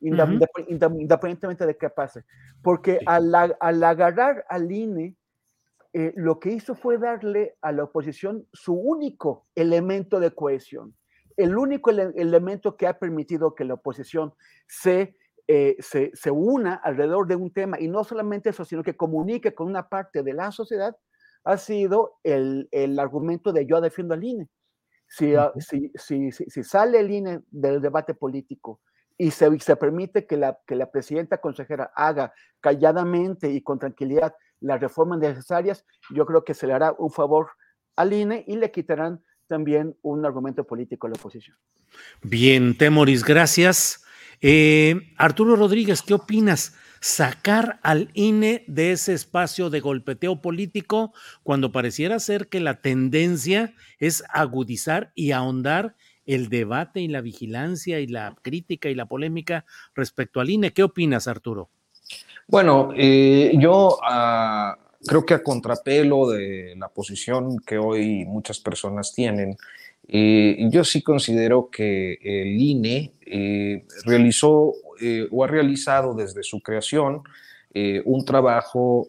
independientemente 0.00 1.66
de 1.66 1.76
qué 1.76 1.88
pase, 1.88 2.24
porque 2.62 2.98
al, 3.06 3.34
al 3.34 3.84
agarrar 3.84 4.44
al 4.48 4.70
INE, 4.70 5.14
eh, 5.92 6.12
lo 6.16 6.38
que 6.38 6.50
hizo 6.50 6.74
fue 6.74 6.98
darle 6.98 7.56
a 7.62 7.72
la 7.72 7.84
oposición 7.84 8.46
su 8.52 8.74
único 8.74 9.46
elemento 9.54 10.20
de 10.20 10.34
cohesión, 10.34 10.94
el 11.36 11.56
único 11.56 11.90
elemento 11.90 12.76
que 12.76 12.86
ha 12.86 12.98
permitido 12.98 13.54
que 13.54 13.64
la 13.64 13.74
oposición 13.74 14.34
se, 14.66 15.16
eh, 15.46 15.76
se, 15.78 16.10
se, 16.14 16.30
una 16.30 16.74
alrededor 16.74 17.26
de 17.26 17.36
un 17.36 17.52
tema, 17.52 17.80
y 17.80 17.88
no 17.88 18.04
solamente 18.04 18.50
eso, 18.50 18.64
sino 18.64 18.82
que 18.82 18.96
comunique 18.96 19.54
con 19.54 19.68
una 19.68 19.88
parte 19.88 20.22
de 20.22 20.34
la 20.34 20.50
sociedad, 20.50 20.96
ha 21.44 21.56
sido 21.56 22.18
el, 22.22 22.68
el 22.70 22.98
argumento 22.98 23.52
de 23.52 23.64
yo 23.64 23.80
defiendo 23.80 24.14
al 24.14 24.24
INE. 24.24 24.48
Si, 25.06 25.34
uh 25.34 25.38
-huh. 25.38 25.60
si, 25.60 25.90
si, 25.94 26.30
si, 26.32 26.62
sale 26.62 27.00
el 27.00 27.10
INE 27.10 27.40
del 27.50 27.80
debate 27.80 28.12
político 28.12 28.80
y 29.16 29.30
se, 29.30 29.58
se 29.58 29.76
permite 29.76 30.26
que 30.26 30.36
la, 30.36 30.58
que 30.66 30.76
la 30.76 30.90
presidenta 30.90 31.38
consejera 31.38 31.90
haga 31.94 32.34
calladamente 32.60 33.50
y 33.50 33.62
con 33.62 33.78
tranquilidad 33.78 34.34
las 34.60 34.80
reformas 34.80 35.18
necesarias, 35.18 35.84
yo 36.10 36.26
creo 36.26 36.44
que 36.44 36.54
se 36.54 36.66
le 36.66 36.72
hará 36.72 36.94
un 36.98 37.10
favor 37.10 37.50
al 37.96 38.12
INE 38.12 38.44
y 38.46 38.56
le 38.56 38.70
quitarán 38.70 39.22
también 39.46 39.96
un 40.02 40.24
argumento 40.24 40.64
político 40.64 41.06
a 41.06 41.10
la 41.10 41.16
oposición. 41.16 41.56
Bien, 42.22 42.76
Temoris, 42.76 43.24
gracias. 43.24 44.04
Eh, 44.40 45.12
Arturo 45.16 45.56
Rodríguez, 45.56 46.02
¿qué 46.02 46.14
opinas? 46.14 46.76
Sacar 47.00 47.80
al 47.82 48.10
INE 48.14 48.64
de 48.66 48.92
ese 48.92 49.14
espacio 49.14 49.70
de 49.70 49.80
golpeteo 49.80 50.40
político 50.40 51.12
cuando 51.42 51.72
pareciera 51.72 52.18
ser 52.18 52.48
que 52.48 52.60
la 52.60 52.80
tendencia 52.80 53.74
es 53.98 54.24
agudizar 54.30 55.12
y 55.14 55.32
ahondar 55.32 55.96
el 56.26 56.48
debate 56.50 57.00
y 57.00 57.08
la 57.08 57.20
vigilancia 57.20 58.00
y 58.00 58.06
la 58.06 58.36
crítica 58.42 58.90
y 58.90 58.94
la 58.94 59.06
polémica 59.06 59.64
respecto 59.94 60.40
al 60.40 60.50
INE. 60.50 60.72
¿Qué 60.72 60.82
opinas, 60.82 61.26
Arturo? 61.26 61.70
Bueno, 62.48 62.90
eh, 62.96 63.52
yo 63.58 63.98
uh, 63.98 65.06
creo 65.06 65.24
que 65.24 65.34
a 65.34 65.42
contrapelo 65.42 66.30
de 66.30 66.74
la 66.76 66.88
posición 66.88 67.58
que 67.58 67.78
hoy 67.78 68.24
muchas 68.24 68.58
personas 68.58 69.12
tienen, 69.14 69.56
eh, 70.10 70.56
yo 70.70 70.84
sí 70.84 71.02
considero 71.02 71.68
que 71.70 72.18
el 72.22 72.58
INE 72.58 73.12
eh, 73.26 73.84
realizó 74.06 74.72
eh, 74.98 75.28
o 75.30 75.44
ha 75.44 75.46
realizado 75.46 76.14
desde 76.14 76.42
su 76.42 76.60
creación 76.60 77.22
un 78.06 78.24
trabajo 78.24 79.08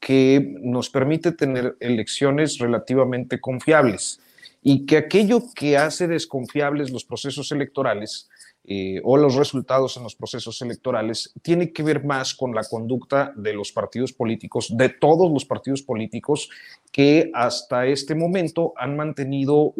que 0.00 0.56
nos 0.62 0.88
permite 0.88 1.32
tener 1.32 1.76
elecciones 1.80 2.56
relativamente 2.56 3.40
confiables 3.40 4.20
y 4.62 4.86
que 4.86 4.96
aquello 4.96 5.42
que 5.54 5.76
hace 5.76 6.08
desconfiables 6.08 6.90
los 6.90 7.04
procesos 7.04 7.52
electorales 7.52 8.30
eh, 8.70 9.00
o 9.02 9.16
los 9.16 9.34
resultados 9.34 9.96
en 9.96 10.02
los 10.02 10.14
procesos 10.14 10.60
electorales 10.60 11.32
tiene 11.40 11.72
que 11.72 11.82
ver 11.82 12.04
más 12.04 12.34
con 12.34 12.54
la 12.54 12.62
conducta 12.64 13.32
de 13.34 13.54
los 13.54 13.72
partidos 13.72 14.12
políticos, 14.12 14.76
de 14.76 14.90
todos 14.90 15.32
los 15.32 15.46
partidos 15.46 15.80
políticos 15.80 16.50
que 16.92 17.30
hasta 17.32 17.86
este 17.86 18.14
momento 18.14 18.74
han 18.76 18.94
mantenido 18.94 19.72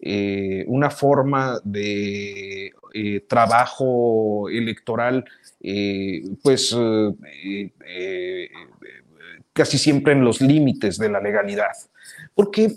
eh, 0.00 0.64
una 0.68 0.88
forma 0.88 1.60
de 1.64 2.72
eh, 2.94 3.20
trabajo 3.28 4.48
electoral, 4.48 5.26
pues 6.42 6.74
casi 9.52 9.76
siempre 9.76 10.14
en 10.14 10.24
los 10.24 10.40
límites 10.40 10.96
de 10.96 11.10
la 11.10 11.20
legalidad. 11.20 11.72
Porque 12.34 12.72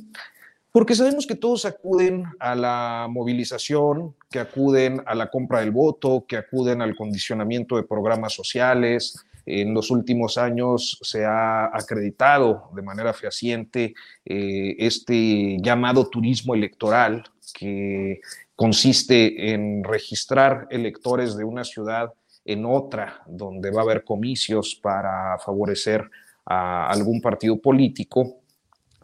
porque 0.75 0.93
sabemos 0.93 1.25
que 1.25 1.35
todos 1.35 1.63
acuden 1.63 2.25
a 2.37 2.53
la 2.53 3.07
movilización, 3.09 4.13
que 4.29 4.39
acuden 4.39 5.01
a 5.05 5.15
la 5.15 5.29
compra 5.29 5.61
del 5.61 5.71
voto, 5.71 6.25
que 6.27 6.35
acuden 6.35 6.81
al 6.81 6.97
condicionamiento 6.97 7.77
de 7.77 7.83
programas 7.83 8.33
sociales. 8.33 9.25
En 9.45 9.73
los 9.73 9.89
últimos 9.89 10.37
años 10.37 10.99
se 11.01 11.23
ha 11.23 11.67
acreditado 11.67 12.71
de 12.75 12.81
manera 12.81 13.13
fehaciente 13.13 13.93
eh, 14.25 14.75
este 14.77 15.59
llamado 15.61 16.09
turismo 16.09 16.53
electoral, 16.53 17.23
que 17.53 18.19
consiste 18.53 19.53
en 19.53 19.81
registrar 19.81 20.67
electores 20.69 21.37
de 21.37 21.45
una 21.45 21.63
ciudad 21.63 22.11
en 22.43 22.65
otra, 22.65 23.21
donde 23.27 23.71
va 23.71 23.79
a 23.79 23.83
haber 23.85 24.03
comicios 24.03 24.75
para 24.75 25.37
favorecer 25.39 26.03
a 26.45 26.89
algún 26.91 27.21
partido 27.21 27.61
político 27.61 28.41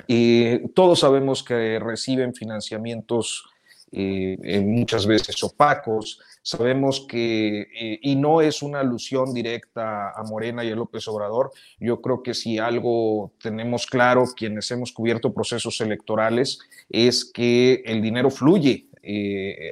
eh, 0.07 0.63
todos 0.73 0.99
sabemos 0.99 1.43
que 1.43 1.79
reciben 1.79 2.33
financiamientos 2.33 3.45
eh, 3.91 4.61
muchas 4.65 5.05
veces 5.05 5.43
opacos. 5.43 6.19
Sabemos 6.41 7.05
que, 7.07 7.61
eh, 7.61 7.99
y 8.01 8.15
no 8.15 8.41
es 8.41 8.61
una 8.61 8.79
alusión 8.79 9.33
directa 9.33 10.11
a 10.11 10.23
Morena 10.23 10.63
y 10.63 10.71
a 10.71 10.75
López 10.75 11.07
Obrador, 11.07 11.51
yo 11.79 12.01
creo 12.01 12.23
que 12.23 12.33
si 12.33 12.57
algo 12.57 13.33
tenemos 13.41 13.85
claro 13.85 14.25
quienes 14.35 14.71
hemos 14.71 14.91
cubierto 14.91 15.33
procesos 15.33 15.79
electorales 15.81 16.59
es 16.89 17.25
que 17.25 17.83
el 17.85 18.01
dinero 18.01 18.31
fluye 18.31 18.87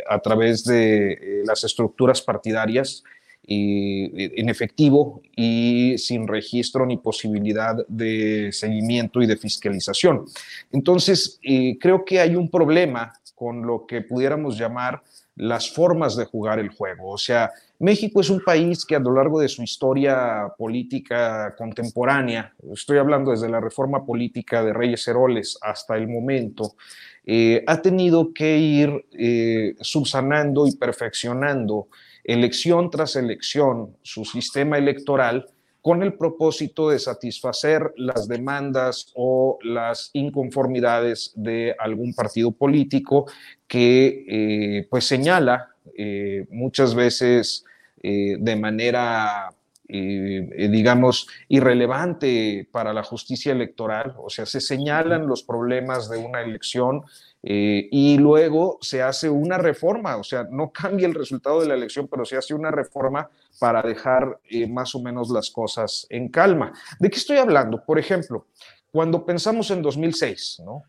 a 0.09 0.19
través 0.19 0.63
de 0.63 1.43
las 1.45 1.63
estructuras 1.63 2.19
partidarias 2.19 3.03
en 3.51 4.47
efectivo 4.47 5.21
y 5.35 5.97
sin 5.97 6.27
registro 6.27 6.85
ni 6.85 6.97
posibilidad 6.97 7.75
de 7.87 8.49
seguimiento 8.51 9.21
y 9.21 9.25
de 9.25 9.37
fiscalización. 9.37 10.25
Entonces, 10.71 11.39
eh, 11.41 11.77
creo 11.79 12.05
que 12.05 12.19
hay 12.19 12.35
un 12.35 12.49
problema 12.49 13.13
con 13.33 13.65
lo 13.65 13.85
que 13.87 14.01
pudiéramos 14.01 14.57
llamar 14.57 15.01
las 15.35 15.71
formas 15.71 16.17
de 16.17 16.25
jugar 16.25 16.59
el 16.59 16.69
juego. 16.69 17.11
O 17.11 17.17
sea, 17.17 17.49
México 17.79 18.19
es 18.19 18.29
un 18.29 18.41
país 18.41 18.85
que 18.85 18.97
a 18.97 18.99
lo 18.99 19.13
largo 19.13 19.39
de 19.39 19.47
su 19.47 19.63
historia 19.63 20.53
política 20.57 21.55
contemporánea, 21.57 22.53
estoy 22.73 22.97
hablando 22.97 23.31
desde 23.31 23.47
la 23.49 23.61
reforma 23.61 24.05
política 24.05 24.61
de 24.63 24.73
Reyes 24.73 25.07
Heroles 25.07 25.57
hasta 25.61 25.95
el 25.95 26.09
momento, 26.09 26.75
eh, 27.25 27.63
ha 27.65 27.81
tenido 27.81 28.33
que 28.33 28.57
ir 28.57 29.05
eh, 29.13 29.75
subsanando 29.79 30.67
y 30.67 30.75
perfeccionando 30.75 31.87
elección 32.33 32.91
tras 32.91 33.15
elección 33.15 33.97
su 34.03 34.23
sistema 34.23 34.77
electoral 34.77 35.47
con 35.81 36.03
el 36.03 36.13
propósito 36.13 36.89
de 36.89 36.99
satisfacer 36.99 37.91
las 37.97 38.27
demandas 38.27 39.11
o 39.15 39.57
las 39.63 40.11
inconformidades 40.13 41.31
de 41.35 41.75
algún 41.79 42.13
partido 42.13 42.51
político 42.51 43.25
que 43.67 44.25
eh, 44.27 44.87
pues 44.91 45.05
señala 45.05 45.69
eh, 45.97 46.45
muchas 46.51 46.93
veces 46.93 47.65
eh, 48.03 48.35
de 48.39 48.55
manera 48.55 49.49
digamos, 49.91 51.27
irrelevante 51.47 52.69
para 52.71 52.93
la 52.93 53.01
justicia 53.01 53.53
electoral, 53.53 54.13
o 54.19 54.29
sea, 54.29 54.45
se 54.45 54.61
señalan 54.61 55.25
los 55.25 55.41
problemas 55.41 56.11
de 56.11 56.19
una 56.19 56.41
elección 56.41 57.01
eh, 57.41 57.87
y 57.91 58.17
luego 58.17 58.77
se 58.81 59.01
hace 59.01 59.29
una 59.29 59.57
reforma, 59.57 60.17
o 60.17 60.23
sea, 60.23 60.47
no 60.51 60.71
cambia 60.71 61.07
el 61.07 61.13
resultado 61.13 61.61
de 61.61 61.67
la 61.67 61.73
elección, 61.73 62.07
pero 62.07 62.25
se 62.25 62.35
hace 62.35 62.53
una 62.53 62.69
reforma 62.69 63.29
para 63.59 63.81
dejar 63.81 64.39
eh, 64.49 64.67
más 64.67 64.93
o 64.95 65.01
menos 65.01 65.29
las 65.29 65.49
cosas 65.49 66.05
en 66.09 66.29
calma. 66.29 66.73
¿De 66.99 67.09
qué 67.09 67.17
estoy 67.17 67.37
hablando? 67.37 67.83
Por 67.85 67.97
ejemplo, 67.97 68.47
cuando 68.91 69.25
pensamos 69.25 69.71
en 69.71 69.81
2006, 69.81 70.63
¿no? 70.65 70.83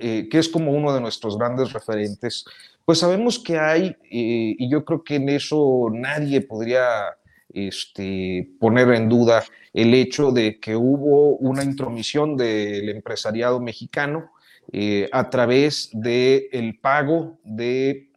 eh, 0.00 0.28
que 0.30 0.38
es 0.38 0.48
como 0.48 0.72
uno 0.72 0.94
de 0.94 1.00
nuestros 1.00 1.36
grandes 1.36 1.72
referentes, 1.72 2.44
pues 2.84 2.98
sabemos 2.98 3.38
que 3.38 3.58
hay, 3.58 3.96
y 4.08 4.70
yo 4.70 4.84
creo 4.84 5.02
que 5.02 5.16
en 5.16 5.28
eso 5.28 5.88
nadie 5.92 6.40
podría 6.40 7.16
este, 7.52 8.48
poner 8.60 8.90
en 8.90 9.08
duda 9.08 9.44
el 9.72 9.92
hecho 9.94 10.30
de 10.30 10.60
que 10.60 10.76
hubo 10.76 11.36
una 11.36 11.64
intromisión 11.64 12.36
del 12.36 12.88
empresariado 12.88 13.60
mexicano 13.60 14.30
eh, 14.72 15.08
a 15.12 15.30
través 15.30 15.90
del 15.92 16.48
el 16.50 16.78
pago 16.78 17.38
de 17.44 18.10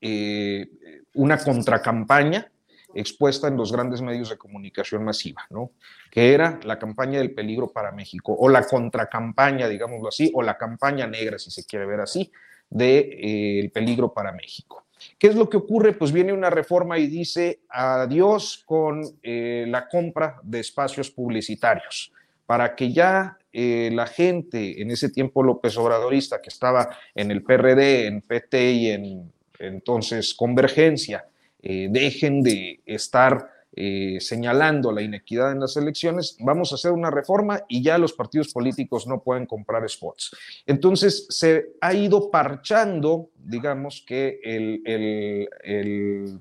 eh, 0.00 0.66
una 1.14 1.38
contracampaña 1.38 2.50
expuesta 2.94 3.48
en 3.48 3.56
los 3.56 3.72
grandes 3.72 4.02
medios 4.02 4.30
de 4.30 4.38
comunicación 4.38 5.04
masiva, 5.04 5.46
¿no? 5.50 5.72
Que 6.10 6.34
era 6.34 6.58
la 6.64 6.78
campaña 6.78 7.18
del 7.18 7.32
peligro 7.32 7.68
para 7.68 7.92
México, 7.92 8.34
o 8.38 8.48
la 8.48 8.64
contracampaña, 8.64 9.68
digámoslo 9.68 10.08
así, 10.08 10.30
o 10.34 10.42
la 10.42 10.56
campaña 10.56 11.06
negra, 11.06 11.38
si 11.38 11.50
se 11.50 11.64
quiere 11.64 11.86
ver 11.86 12.00
así, 12.00 12.30
del 12.68 12.78
de, 12.78 13.60
eh, 13.64 13.70
peligro 13.72 14.12
para 14.12 14.32
México. 14.32 14.86
¿Qué 15.18 15.28
es 15.28 15.36
lo 15.36 15.48
que 15.48 15.58
ocurre? 15.58 15.92
Pues 15.92 16.12
viene 16.12 16.32
una 16.32 16.50
reforma 16.50 16.98
y 16.98 17.06
dice 17.06 17.60
adiós 17.68 18.64
con 18.66 19.00
la 19.22 19.88
compra 19.88 20.40
de 20.42 20.58
espacios 20.58 21.08
publicitarios 21.10 22.12
para 22.48 22.74
que 22.74 22.90
ya 22.94 23.36
eh, 23.52 23.90
la 23.92 24.06
gente 24.06 24.80
en 24.80 24.90
ese 24.90 25.10
tiempo 25.10 25.42
López 25.42 25.76
Obradorista 25.76 26.40
que 26.40 26.48
estaba 26.48 26.96
en 27.14 27.30
el 27.30 27.42
PRD, 27.42 28.06
en 28.06 28.22
PT 28.22 28.72
y 28.72 28.86
en 28.88 29.32
entonces 29.58 30.32
Convergencia, 30.32 31.26
eh, 31.60 31.88
dejen 31.90 32.42
de 32.42 32.80
estar 32.86 33.50
eh, 33.76 34.16
señalando 34.20 34.92
la 34.92 35.02
inequidad 35.02 35.52
en 35.52 35.60
las 35.60 35.76
elecciones, 35.76 36.38
vamos 36.40 36.72
a 36.72 36.76
hacer 36.76 36.92
una 36.92 37.10
reforma 37.10 37.64
y 37.68 37.82
ya 37.82 37.98
los 37.98 38.14
partidos 38.14 38.50
políticos 38.50 39.06
no 39.06 39.22
pueden 39.22 39.44
comprar 39.44 39.86
spots. 39.86 40.34
Entonces 40.64 41.26
se 41.28 41.72
ha 41.82 41.92
ido 41.92 42.30
parchando, 42.30 43.28
digamos 43.36 44.02
que 44.06 44.40
el, 44.42 44.80
el, 44.86 46.40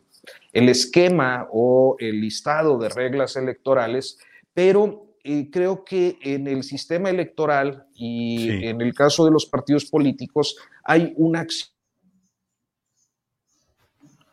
el, 0.54 0.70
esquema 0.70 1.50
o 1.52 1.98
el 2.00 2.22
listado 2.22 2.78
de 2.78 2.88
reglas 2.88 3.36
electorales, 3.36 4.20
pero 4.54 5.07
eh, 5.27 5.50
creo 5.51 5.84
que 5.84 6.17
en 6.22 6.48
el 6.48 6.63
sistema 6.63 7.10
electoral 7.10 7.86
y 7.93 8.65
en 8.65 8.81
el 8.81 8.93
caso 8.93 9.25
de 9.25 9.31
los 9.31 9.46
partidos 9.46 9.86
políticos 9.86 10.55
hay 10.84 11.13
una 11.17 11.41
acción. 11.41 11.69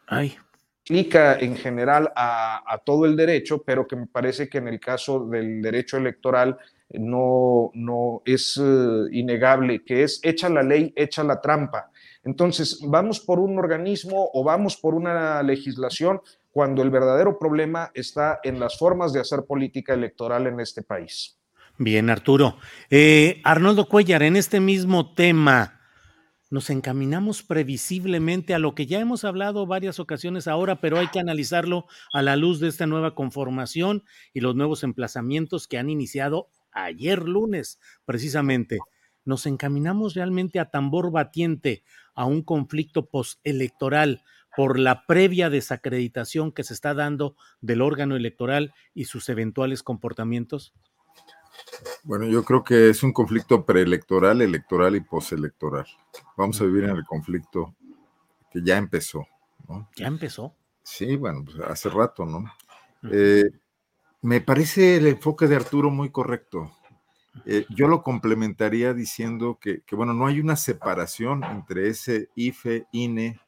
Ay 0.07 0.37
aplica 0.85 1.39
en 1.39 1.57
general 1.57 2.13
a, 2.15 2.79
todo 2.85 3.07
el 3.07 3.17
derecho, 3.17 3.63
pero 3.63 3.87
que 3.87 3.97
me 3.97 4.07
parece 4.07 4.49
que 4.49 4.59
en 4.59 4.69
el 4.69 4.79
caso 4.79 5.27
del 5.27 5.63
derecho 5.63 5.97
electoral 5.97 6.59
no, 6.91 7.71
no 7.73 8.21
es 8.27 8.61
eh, 8.63 9.05
innegable, 9.13 9.83
que 9.83 10.03
es 10.03 10.21
echa 10.23 10.51
la 10.51 10.63
ley, 10.63 10.93
echa 10.95 11.25
la 11.25 11.41
trampa. 11.41 11.91
Entonces, 12.23 12.81
¿vamos 12.87 13.21
por 13.21 13.41
un 13.41 13.59
organismo 13.59 14.29
o 14.35 14.45
vamos 14.45 14.77
por 14.77 14.95
una 14.95 15.43
legislación 15.43 16.21
cuando 16.55 16.83
el 16.83 16.91
verdadero 16.91 17.37
problema 17.37 17.91
está 17.95 18.39
en 18.45 18.61
las 18.61 18.79
formas 18.79 19.13
de 19.13 19.19
hacer 19.19 19.41
política 19.45 19.93
electoral 19.93 20.47
en 20.47 20.61
este 20.61 20.85
país? 20.85 21.37
Bien, 21.79 22.09
Arturo. 22.09 22.59
Eh, 22.91 23.41
Arnoldo 23.43 23.89
Cuellar, 23.89 24.23
en 24.23 24.37
este 24.37 24.61
mismo 24.61 25.15
tema, 25.15 25.81
nos 26.51 26.71
encaminamos 26.71 27.43
previsiblemente 27.43 28.55
a 28.55 28.61
lo 28.61 28.77
que 28.77 28.87
ya 28.87 29.01
hemos 29.01 29.25
hablado 29.25 29.67
varias 29.67 29.99
ocasiones 29.99 30.47
ahora, 30.47 30.81
pero 30.81 30.97
hay 30.97 31.09
que 31.09 31.19
analizarlo 31.19 31.87
a 32.13 32.23
la 32.23 32.37
luz 32.37 32.61
de 32.61 32.69
esta 32.69 32.87
nueva 32.87 33.17
conformación 33.17 34.05
y 34.33 34.39
los 34.39 34.55
nuevos 34.55 34.85
emplazamientos 34.85 35.67
que 35.67 35.79
han 35.79 35.91
iniciado 35.91 36.51
ayer 36.71 37.25
lunes, 37.25 37.81
precisamente. 38.05 38.79
Nos 39.25 39.47
encaminamos 39.47 40.15
realmente 40.15 40.61
a 40.61 40.71
tambor 40.71 41.11
batiente 41.11 41.83
a 42.15 42.27
un 42.27 42.43
conflicto 42.43 43.07
postelectoral 43.07 44.23
por 44.57 44.79
la 44.79 45.07
previa 45.07 45.51
desacreditación 45.51 46.53
que 46.53 46.65
se 46.65 46.75
está 46.75 46.95
dando 46.95 47.37
del 47.61 47.83
órgano 47.83 48.17
electoral 48.17 48.75
y 48.95 49.07
sus 49.07 49.29
eventuales 49.29 49.83
comportamientos. 49.83 50.75
Bueno, 52.03 52.27
yo 52.27 52.45
creo 52.45 52.63
que 52.63 52.91
es 52.91 53.03
un 53.03 53.13
conflicto 53.13 53.65
preelectoral, 53.65 54.43
electoral 54.43 54.97
y 54.97 55.01
postelectoral. 55.01 55.87
Vamos 56.37 56.61
a 56.61 56.65
vivir 56.65 56.85
en 56.85 56.97
el 56.97 57.05
conflicto 57.05 57.75
que 58.51 58.63
ya 58.63 58.77
empezó. 58.77 59.27
¿no? 59.69 59.89
¿Ya 59.97 60.07
empezó? 60.07 60.55
Sí, 60.83 61.17
bueno, 61.17 61.45
pues 61.45 61.59
hace 61.61 61.89
rato, 61.89 62.27
¿no? 62.27 62.45
Eh, 63.11 63.51
me 64.23 64.41
parece 64.41 64.97
el 64.97 65.07
enfoque 65.07 65.47
de 65.47 65.57
Arturo 65.57 65.91
muy 65.91 66.11
correcto. 66.11 66.71
Eh, 67.47 67.67
yo 67.69 67.89
lo 67.89 68.03
complementaría 68.03 68.95
diciendo 68.95 69.59
que, 69.61 69.83
bueno, 69.93 70.15
no 70.15 70.27
hay 70.27 70.41
una 70.41 70.57
separación 70.57 71.43
entre 71.45 71.89
ese 71.89 72.29
IFE, 72.35 72.87
INE 72.93 73.41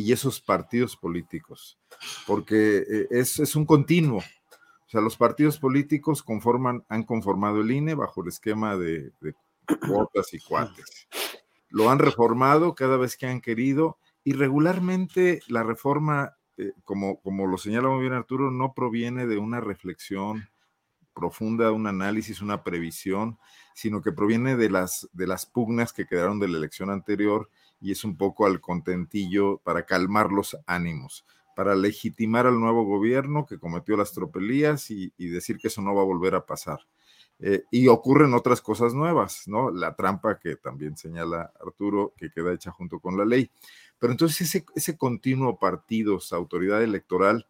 y 0.00 0.12
esos 0.12 0.40
partidos 0.40 0.96
políticos, 0.96 1.78
porque 2.26 2.78
eh, 2.78 3.08
es, 3.10 3.38
es 3.38 3.54
un 3.54 3.66
continuo. 3.66 4.18
O 4.18 4.88
sea, 4.90 5.00
los 5.02 5.16
partidos 5.16 5.58
políticos 5.58 6.22
conforman, 6.22 6.84
han 6.88 7.04
conformado 7.04 7.60
el 7.60 7.70
INE 7.70 7.94
bajo 7.94 8.22
el 8.22 8.28
esquema 8.28 8.76
de, 8.76 9.12
cuotas 9.86 10.32
y 10.32 10.40
cuates. 10.40 11.06
Lo 11.68 11.90
han 11.90 11.98
reformado 11.98 12.74
cada 12.74 12.96
vez 12.96 13.16
que 13.16 13.26
han 13.26 13.40
querido 13.40 13.98
y 14.24 14.32
regularmente 14.32 15.42
la 15.48 15.62
reforma, 15.62 16.36
eh, 16.56 16.72
como, 16.84 17.20
como 17.20 17.46
lo 17.46 17.58
señala 17.58 17.88
muy 17.88 18.00
bien 18.00 18.14
Arturo, 18.14 18.50
no 18.50 18.72
proviene 18.72 19.26
de 19.26 19.38
una 19.38 19.60
reflexión 19.60 20.48
profunda, 21.14 21.72
un 21.72 21.86
análisis, 21.86 22.40
una 22.40 22.64
previsión, 22.64 23.38
sino 23.74 24.00
que 24.00 24.12
proviene 24.12 24.56
de 24.56 24.70
las, 24.70 25.08
de 25.12 25.26
las 25.26 25.44
pugnas 25.44 25.92
que 25.92 26.06
quedaron 26.06 26.40
de 26.40 26.48
la 26.48 26.56
elección 26.56 26.90
anterior 26.90 27.50
y 27.80 27.92
es 27.92 28.04
un 28.04 28.16
poco 28.16 28.46
al 28.46 28.60
contentillo 28.60 29.58
para 29.58 29.86
calmar 29.86 30.32
los 30.32 30.56
ánimos 30.66 31.24
para 31.60 31.74
legitimar 31.74 32.46
al 32.46 32.58
nuevo 32.58 32.84
gobierno 32.84 33.44
que 33.44 33.58
cometió 33.58 33.94
las 33.94 34.12
tropelías 34.12 34.90
y, 34.90 35.12
decir 35.18 35.58
que 35.58 35.68
eso 35.68 35.82
no 35.82 35.94
va 35.94 36.00
a 36.00 36.06
volver 36.06 36.34
a 36.34 36.46
pasar. 36.46 36.80
Eh, 37.38 37.64
y 37.70 37.88
ocurren 37.88 38.32
otras 38.32 38.62
cosas 38.62 38.94
nuevas, 38.94 39.46
¿no? 39.46 39.70
La 39.70 39.94
trampa 39.94 40.38
que 40.38 40.56
también 40.56 40.96
señala 40.96 41.52
Arturo, 41.60 42.14
que 42.16 42.30
queda 42.30 42.54
hecha 42.54 42.70
junto 42.70 42.98
con 42.98 43.18
la 43.18 43.26
ley. 43.26 43.50
Pero 43.98 44.10
entonces 44.10 44.40
ese, 44.40 44.64
ese 44.74 44.96
continuo 44.96 45.58
partidos, 45.58 46.32
autoridad 46.32 46.82
electoral, 46.82 47.46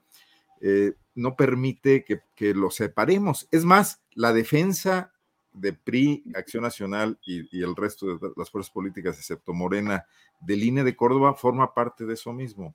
eh, 0.61 0.95
no 1.15 1.37
permite 1.37 2.05
que, 2.05 2.21
que 2.35 2.53
lo 2.53 2.73
separemos. 2.73 3.47
Es 3.53 3.65
más, 3.65 4.01
la 4.13 4.33
defensa 4.33 5.13
de 5.53 5.73
PRI, 5.73 6.25
Acción 6.35 6.63
Nacional 6.63 7.19
y, 7.25 7.63
el 7.63 7.75
resto 7.77 8.17
de 8.17 8.31
las 8.37 8.51
fuerzas 8.51 8.73
políticas, 8.73 9.17
excepto 9.19 9.53
Morena, 9.53 10.07
del 10.41 10.63
INE 10.63 10.85
de 10.85 10.97
Córdoba, 10.97 11.35
forma 11.35 11.75
parte 11.75 12.07
de 12.07 12.15
eso 12.15 12.33
mismo. 12.33 12.75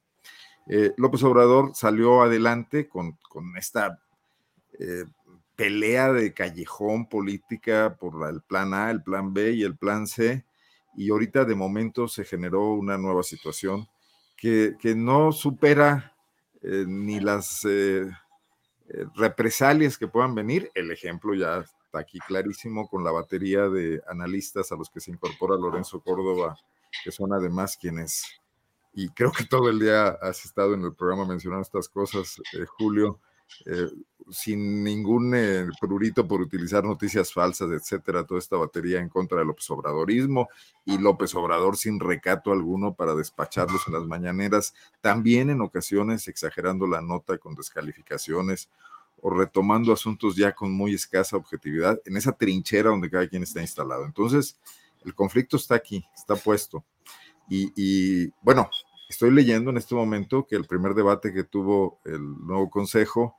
Eh, 0.68 0.94
López 0.98 1.24
Obrador 1.24 1.72
salió 1.76 2.22
adelante 2.22 2.88
con, 2.88 3.18
esta 3.58 4.02
eh, 4.80 5.06
pelea 5.56 6.12
de 6.12 6.34
callejón 6.34 7.08
política 7.08 7.96
por 8.00 8.28
el 8.30 8.42
plan 8.42 8.74
A, 8.74 8.92
el 8.92 9.04
plan 9.04 9.34
B 9.34 9.52
y 9.52 9.64
el 9.64 9.78
plan 9.78 10.08
C, 10.08 10.44
y 10.98 11.10
ahorita 11.10 11.46
de 11.46 11.56
momento 11.56 12.08
se 12.08 12.24
generó 12.24 12.74
una 12.74 12.98
nueva 12.98 13.24
situación 13.24 13.88
que, 14.38 14.76
no 14.96 15.32
supera 15.32 16.16
eh, 16.62 16.86
ni 16.88 17.20
las 17.20 17.66
represalias 19.16 19.98
que 19.98 20.08
puedan 20.08 20.36
venir. 20.36 20.72
El 20.76 20.92
ejemplo 20.92 21.34
ya 21.34 21.66
aquí 21.96 22.20
clarísimo 22.20 22.88
con 22.88 23.04
la 23.04 23.12
batería 23.12 23.70
de 23.70 24.02
analistas 24.08 24.72
a 24.72 24.76
los 24.76 24.90
que 24.90 25.00
se 25.00 25.12
incorpora 25.12 25.56
Lorenzo 25.56 26.00
Córdoba, 26.02 26.58
que 27.04 27.12
son 27.12 27.34
además 27.34 27.78
quienes 27.78 28.24
y 28.96 29.10
creo 29.10 29.32
que 29.32 29.44
todo 29.44 29.70
el 29.70 29.80
día 29.80 30.08
has 30.22 30.46
estado 30.46 30.74
en 30.74 30.84
el 30.84 30.94
programa 30.94 31.26
mencionando 31.26 31.64
estas 31.64 31.90
cosas, 31.90 32.42
eh, 32.54 32.66
Julio, 32.78 33.20
eh, 33.66 33.90
sin 34.32 34.84
ningún 34.84 35.36
eh, 35.36 35.68
prurito 35.80 36.26
por 36.26 36.40
utilizar 36.40 36.84
noticias 36.84 37.32
falsas, 37.34 37.70
etcétera, 37.72 38.26
toda 38.26 38.40
esta 38.40 38.56
batería 38.56 39.00
en 39.00 39.10
contra 39.10 39.38
del 39.40 39.48
López 39.48 39.70
Obradorismo 39.70 40.48
y 40.86 40.98
López 40.98 41.36
Obrador 41.36 41.76
sin 41.76 42.00
recato 42.00 42.54
alguno 42.54 42.96
para 42.96 43.14
despacharlos 43.16 43.86
en 43.88 43.94
las 43.94 44.06
mañaneras, 44.06 44.74
también 45.02 45.50
en 45.50 45.62
ocasiones 45.62 46.28
exagerando 46.30 46.88
la 46.88 47.02
nota 47.02 47.38
con 47.38 47.54
descalificaciones 47.54 48.70
o 49.28 49.32
retomando 49.32 49.92
asuntos 49.92 50.36
ya 50.36 50.54
con 50.54 50.72
muy 50.72 50.94
escasa 50.94 51.36
objetividad 51.36 52.00
en 52.06 52.16
esa 52.16 52.32
trinchera 52.32 52.92
donde 52.92 53.10
cada 53.10 53.28
quien 53.28 53.42
está 53.42 53.60
instalado. 53.60 54.06
Entonces, 54.06 54.60
el 55.04 55.16
conflicto 55.16 55.58
está 55.58 55.74
aquí, 55.74 56.06
está 56.16 56.36
puesto. 56.36 56.86
Y, 57.50 58.28
bueno, 58.44 58.70
estoy 59.10 59.32
leyendo 59.32 59.72
en 59.72 59.78
este 59.78 59.96
momento 59.96 60.46
que 60.46 60.56
el 60.56 60.66
primer 60.66 60.94
debate 60.94 61.34
que 61.34 61.44
tuvo 61.44 62.00
el 62.06 62.22
nuevo 62.46 62.70
consejo 62.70 63.36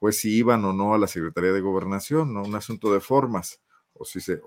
fue 0.00 0.10
si 0.10 0.36
iban 0.36 0.64
o 0.64 0.72
no 0.72 0.92
a 0.92 0.98
la 0.98 1.06
Secretaría 1.06 1.52
de 1.52 1.60
Gobernación, 1.60 2.34
¿no? 2.34 2.42
Un 2.42 2.56
asunto 2.56 2.92
de 2.92 2.98
formas, 2.98 3.60
o 3.92 4.04
si 4.04 4.20
se, 4.20 4.40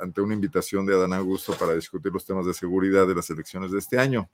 ante 0.00 0.20
una 0.20 0.34
invitación 0.34 0.86
de 0.86 0.94
Adán 0.94 1.14
Augusto 1.14 1.52
para 1.58 1.74
discutir 1.74 2.12
los 2.12 2.24
temas 2.24 2.46
de 2.46 2.54
seguridad 2.54 3.08
de 3.08 3.14
las 3.16 3.28
elecciones 3.30 3.72
de 3.72 3.80
este 3.80 3.98
año, 3.98 4.30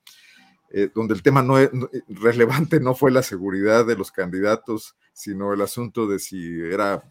eh, 0.74 0.90
donde 0.94 1.14
el 1.14 1.22
tema 1.22 1.42
no 1.42 1.58
es 1.58 1.70
relevante 2.08 2.80
no 2.80 2.94
fue 2.94 3.10
la 3.10 3.22
seguridad 3.22 3.86
de 3.86 3.96
los 3.96 4.10
candidatos, 4.10 4.96
sino 5.12 5.52
el 5.52 5.60
asunto 5.60 6.06
de 6.06 6.18
si 6.18 6.60
era 6.60 7.02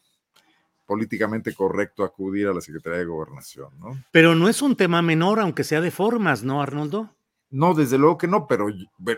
políticamente 0.85 1.53
correcto 1.53 2.03
acudir 2.03 2.47
a 2.47 2.53
la 2.53 2.61
Secretaría 2.61 2.99
de 2.99 3.05
Gobernación, 3.05 3.69
¿no? 3.79 4.03
Pero 4.11 4.35
no 4.35 4.49
es 4.49 4.61
un 4.61 4.75
tema 4.75 5.01
menor, 5.01 5.39
aunque 5.39 5.63
sea 5.63 5.79
de 5.79 5.91
formas, 5.91 6.43
¿no, 6.43 6.61
Arnoldo? 6.61 7.15
No, 7.49 7.73
desde 7.73 7.97
luego 7.97 8.17
que 8.17 8.27
no, 8.27 8.47
pero 8.47 8.67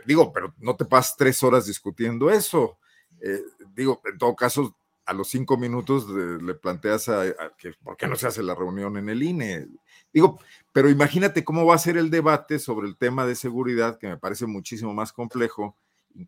digo, 0.06 0.34
pero 0.34 0.54
no 0.60 0.76
te 0.76 0.86
pasas 0.86 1.16
tres 1.18 1.42
horas 1.42 1.66
discutiendo 1.66 2.30
eso. 2.30 2.78
Eh, 3.22 3.42
digo, 3.74 4.02
en 4.06 4.18
todo 4.18 4.36
caso, 4.36 4.76
a 5.06 5.14
los 5.14 5.30
cinco 5.30 5.58
minutos 5.58 6.08
le 6.10 6.54
planteas 6.56 7.10
a, 7.10 7.26
que 7.58 7.74
por 7.84 7.96
qué 7.98 8.08
no 8.08 8.16
se 8.16 8.28
hace 8.28 8.44
la 8.44 8.56
reunión 8.56 8.98
en 8.98 9.10
el 9.10 9.24
INE. 9.24 9.68
Digo, 10.14 10.40
pero 10.72 10.90
imagínate 10.90 11.44
cómo 11.44 11.66
va 11.66 11.76
a 11.76 11.80
ser 11.80 11.98
el 11.98 12.10
debate 12.10 12.60
sobre 12.60 12.88
el 12.88 12.96
tema 12.96 13.26
de 13.26 13.36
seguridad, 13.36 13.98
que 13.98 14.08
me 14.08 14.18
parece 14.18 14.46
muchísimo 14.46 14.94
más 14.94 15.12
complejo 15.12 15.76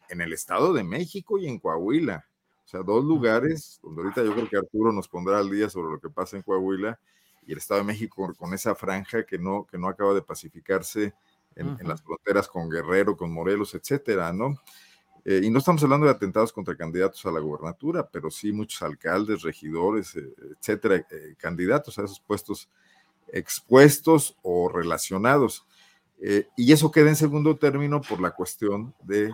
en 0.10 0.22
el 0.22 0.34
Estado 0.34 0.74
de 0.74 0.84
México 0.84 1.38
y 1.38 1.48
en 1.48 1.60
Coahuila. 1.60 2.26
O 2.66 2.68
sea, 2.68 2.82
dos 2.82 3.06
lugares 3.06 3.80
donde 3.84 4.02
ahorita 4.02 4.24
yo 4.24 4.34
creo 4.34 4.50
que 4.50 4.58
Arturo 4.58 4.92
nos 4.92 5.08
pondrá 5.08 5.38
al 5.38 5.52
día 5.52 5.70
sobre 5.70 5.92
lo 5.92 6.00
que 6.00 6.10
pasa 6.10 6.36
en 6.36 6.42
Coahuila 6.42 7.00
y 7.46 7.52
el 7.52 7.60
Estado 7.60 7.82
de 7.82 7.86
México 7.86 8.34
con 8.36 8.54
esa 8.56 8.74
franja 8.74 9.24
que 9.24 9.38
no, 9.38 9.68
que 9.70 9.78
no 9.78 9.88
acaba 9.88 10.16
de 10.16 10.24
pacificarse 10.24 11.14
en, 11.56 11.78
las 11.88 12.02
fronteras 12.02 12.48
con 12.48 12.70
Guerrero, 12.70 13.16
con 13.16 13.32
Morelos, 13.32 13.76
etcétera, 13.76 14.34
¿no? 14.34 14.56
Eh, 15.24 15.42
y 15.44 15.50
no 15.50 15.60
estamos 15.60 15.82
hablando 15.84 16.06
de 16.06 16.12
atentados 16.12 16.52
contra 16.52 16.76
candidatos 16.76 17.26
a 17.26 17.32
la 17.32 17.40
gubernatura, 17.40 18.08
pero 18.08 18.30
sí 18.30 18.52
muchos 18.52 18.82
alcaldes, 18.82 19.42
regidores, 19.42 20.16
eh, 20.16 20.34
etcétera, 20.60 20.98
eh, 21.10 21.36
candidatos 21.38 21.98
a 21.98 22.04
esos 22.04 22.20
puestos 22.20 22.70
expuestos 23.32 24.38
o 24.42 24.70
relacionados. 24.70 25.66
y 26.58 26.72
eso 26.72 26.92
queda 26.92 27.10
en 27.10 27.16
segundo 27.16 27.58
término 27.58 28.02
por 28.02 28.22
la 28.22 28.32
cuestión 28.32 28.96
de, 29.04 29.32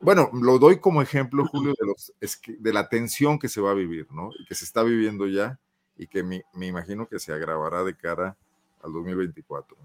bueno, 0.00 0.30
lo 0.32 0.58
doy 0.58 0.80
como 0.80 1.02
ejemplo, 1.02 1.46
Julio, 1.46 1.74
de, 1.78 1.86
los, 1.86 2.12
de 2.46 2.72
la 2.72 2.88
tensión 2.88 3.38
que 3.38 3.48
se 3.48 3.60
va 3.60 3.70
a 3.70 3.74
vivir, 3.74 4.06
¿no? 4.10 4.30
Y 4.38 4.44
que 4.44 4.54
se 4.54 4.64
está 4.64 4.82
viviendo 4.82 5.26
ya 5.26 5.58
y 5.96 6.06
que 6.06 6.22
me, 6.22 6.44
me 6.52 6.66
imagino 6.66 7.08
que 7.08 7.18
se 7.18 7.32
agravará 7.32 7.84
de 7.84 7.96
cara 7.96 8.36
al 8.82 8.92
2024. 8.92 9.76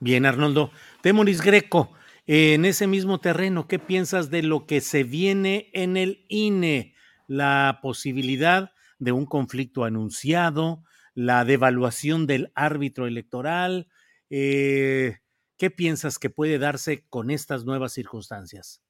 Bien, 0.00 0.26
Arnoldo. 0.26 0.70
Temoris 1.02 1.42
Greco, 1.42 1.90
en 2.26 2.64
ese 2.64 2.86
mismo 2.86 3.20
terreno, 3.20 3.66
¿qué 3.66 3.78
piensas 3.78 4.30
de 4.30 4.42
lo 4.42 4.66
que 4.66 4.80
se 4.80 5.02
viene 5.02 5.70
en 5.72 5.96
el 5.96 6.24
INE? 6.28 6.94
La 7.26 7.80
posibilidad 7.82 8.72
de 8.98 9.12
un 9.12 9.26
conflicto 9.26 9.84
anunciado, 9.84 10.84
la 11.18 11.44
devaluación 11.44 12.28
del 12.28 12.52
árbitro 12.54 13.08
electoral. 13.08 13.88
Eh, 14.30 15.18
¿Qué 15.56 15.68
piensas 15.68 16.16
que 16.16 16.30
puede 16.30 16.60
darse 16.60 17.06
con 17.10 17.32
estas 17.32 17.64
nuevas 17.64 17.92
circunstancias? 17.92 18.80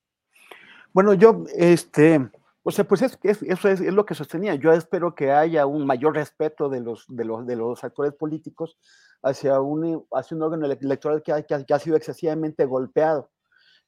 Bueno, 0.92 1.14
yo, 1.14 1.44
este, 1.56 2.30
o 2.62 2.70
sea, 2.70 2.86
pues 2.86 3.00
es, 3.00 3.18
eso 3.22 3.68
es, 3.70 3.80
lo 3.80 4.04
que 4.04 4.14
sostenía. 4.14 4.56
Yo 4.56 4.74
espero 4.74 5.14
que 5.14 5.32
haya 5.32 5.64
un 5.64 5.86
mayor 5.86 6.16
respeto 6.16 6.68
de 6.68 6.80
los, 6.80 7.06
de 7.08 7.24
los, 7.24 7.46
de 7.46 7.56
los 7.56 7.82
actores 7.82 8.12
políticos 8.12 8.76
hacia 9.22 9.58
un, 9.62 10.04
hacia 10.12 10.36
un 10.36 10.42
órgano 10.42 10.66
electoral 10.66 11.22
que 11.22 11.32
ha, 11.32 11.42
que 11.42 11.72
ha, 11.72 11.78
sido 11.78 11.96
excesivamente 11.96 12.66
golpeado, 12.66 13.30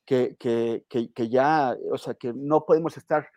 que, 0.07 0.37
que, 0.39 0.87
que, 0.89 1.29
ya, 1.29 1.77
o 1.93 1.99
sea, 1.99 2.15
que 2.15 2.33
no 2.33 2.65
podemos 2.65 2.97
estar 2.97 3.29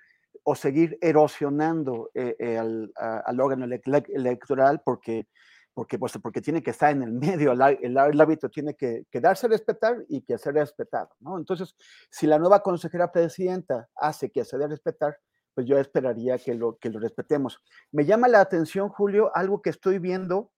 o 0.44 0.56
seguir 0.56 0.98
erosionando 1.02 2.12
eh, 2.14 2.36
eh, 2.38 2.58
al, 2.58 3.40
órgano 3.40 3.66
electoral 3.66 4.82
porque, 4.84 5.28
porque, 5.74 5.98
pues, 5.98 6.18
porque 6.22 6.42
tiene 6.42 6.62
que 6.62 6.72
estar 6.72 6.92
en 6.92 7.04
el 7.04 7.14
medio, 7.14 7.54
el, 7.54 7.62
el, 7.82 7.98
árbitro 7.98 8.50
tiene 8.50 8.76
que, 8.76 9.06
que, 9.10 9.22
darse 9.22 9.46
a 9.46 9.50
respetar 9.50 10.04
y 10.10 10.22
que 10.22 10.38
ser 10.38 10.56
respetado, 10.56 11.10
¿no? 11.20 11.38
Entonces, 11.38 11.76
si 12.12 12.28
la 12.28 12.40
nueva 12.40 12.62
consejera 12.62 13.12
presidenta 13.12 13.88
hace 13.96 14.32
que 14.32 14.44
se 14.44 14.58
dé 14.58 14.66
a 14.66 14.68
respetar, 14.68 15.18
pues 15.54 15.68
yo 15.68 15.78
esperaría 15.78 16.38
que 16.38 16.54
lo, 16.56 16.78
que 16.78 16.90
lo 16.90 17.00
respetemos. 17.00 17.64
Me 17.92 18.06
llama 18.06 18.28
la 18.28 18.42
atención, 18.42 18.90
Julio, 18.90 19.32
algo 19.36 19.62
que 19.62 19.70
estoy 19.70 20.00
viendo, 20.00 20.52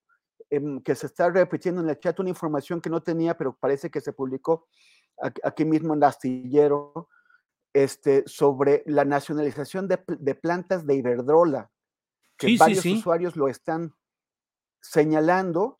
em, 0.49 0.81
que 0.81 0.95
se 0.95 1.07
está 1.07 1.29
repitiendo 1.29 1.81
en 1.81 1.89
el 1.89 1.99
chat, 1.99 2.19
una 2.19 2.29
información 2.29 2.81
que 2.81 2.89
no 2.89 3.03
tenía, 3.03 3.37
pero 3.37 3.55
parece 3.55 3.89
que 3.89 4.01
se 4.01 4.13
publicó 4.13 4.67
aquí 5.43 5.63
mismo 5.63 5.93
en 5.93 6.03
Astillero, 6.03 7.09
este, 7.75 8.23
sobre 8.25 8.83
la 8.85 9.03
nacionalización 9.03 9.89
de, 9.89 9.99
de 10.07 10.33
plantas 10.33 10.87
de 10.87 10.95
Iberdrola, 10.95 11.69
que 12.37 12.55
varios 12.57 12.85
usuarios 12.85 13.35
lo 13.35 13.49
están 13.49 13.93
señalando, 14.81 15.77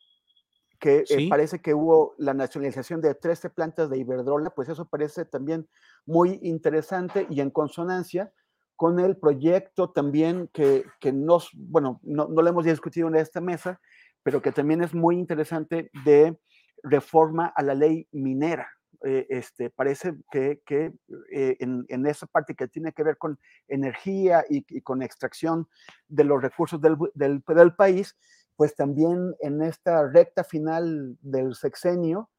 que 0.78 1.04
eh, 1.08 1.26
parece 1.30 1.62
que 1.62 1.72
hubo 1.72 2.14
la 2.18 2.34
nacionalización 2.34 3.00
de 3.00 3.14
13 3.14 3.48
plantas 3.48 3.88
de 3.88 3.96
Iberdrola, 3.96 4.50
pues 4.50 4.68
eso 4.68 4.86
parece 4.86 5.24
también 5.24 5.70
muy 6.04 6.38
interesante 6.42 7.26
y 7.30 7.40
en 7.40 7.50
consonancia 7.50 8.30
con 8.76 9.00
el 9.00 9.16
proyecto 9.16 9.88
también 9.88 10.50
que, 10.52 10.84
que 11.00 11.14
nos, 11.14 11.48
bueno, 11.54 11.98
no, 12.02 12.28
no, 12.28 12.42
lo 12.42 12.48
hemos 12.50 12.66
discutido 12.66 13.08
en 13.08 13.16
esta 13.16 13.40
mesa, 13.40 13.80
pero 14.22 14.42
que 14.42 14.52
también 14.52 14.82
es 14.82 14.92
muy 14.92 15.18
interesante 15.18 15.90
de 16.04 16.38
reforma 16.82 17.46
a 17.56 17.62
la 17.62 17.74
ley 17.74 18.06
minera. 18.12 18.68
Eh, 19.04 19.26
este, 19.28 19.70
parece 19.70 20.14
que, 20.30 20.60
que 20.64 20.92
eh, 21.32 21.56
en, 21.60 21.84
en, 21.88 22.06
esa 22.06 22.26
parte 22.26 22.54
que 22.54 22.68
tiene 22.68 22.92
que 22.92 23.02
ver 23.02 23.18
con 23.18 23.38
energía 23.68 24.44
y, 24.48 24.64
y 24.68 24.80
con 24.80 25.02
extracción 25.02 25.68
de 26.08 26.24
los 26.24 26.40
recursos 26.40 26.80
del, 26.80 26.96
del, 27.14 27.42
del, 27.46 27.74
país, 27.74 28.16
pues 28.56 28.74
también 28.74 29.34
en 29.40 29.62
esta 29.62 30.08
recta 30.08 30.44
final 30.44 31.16
del 31.20 31.54
sexenio, 31.54 32.30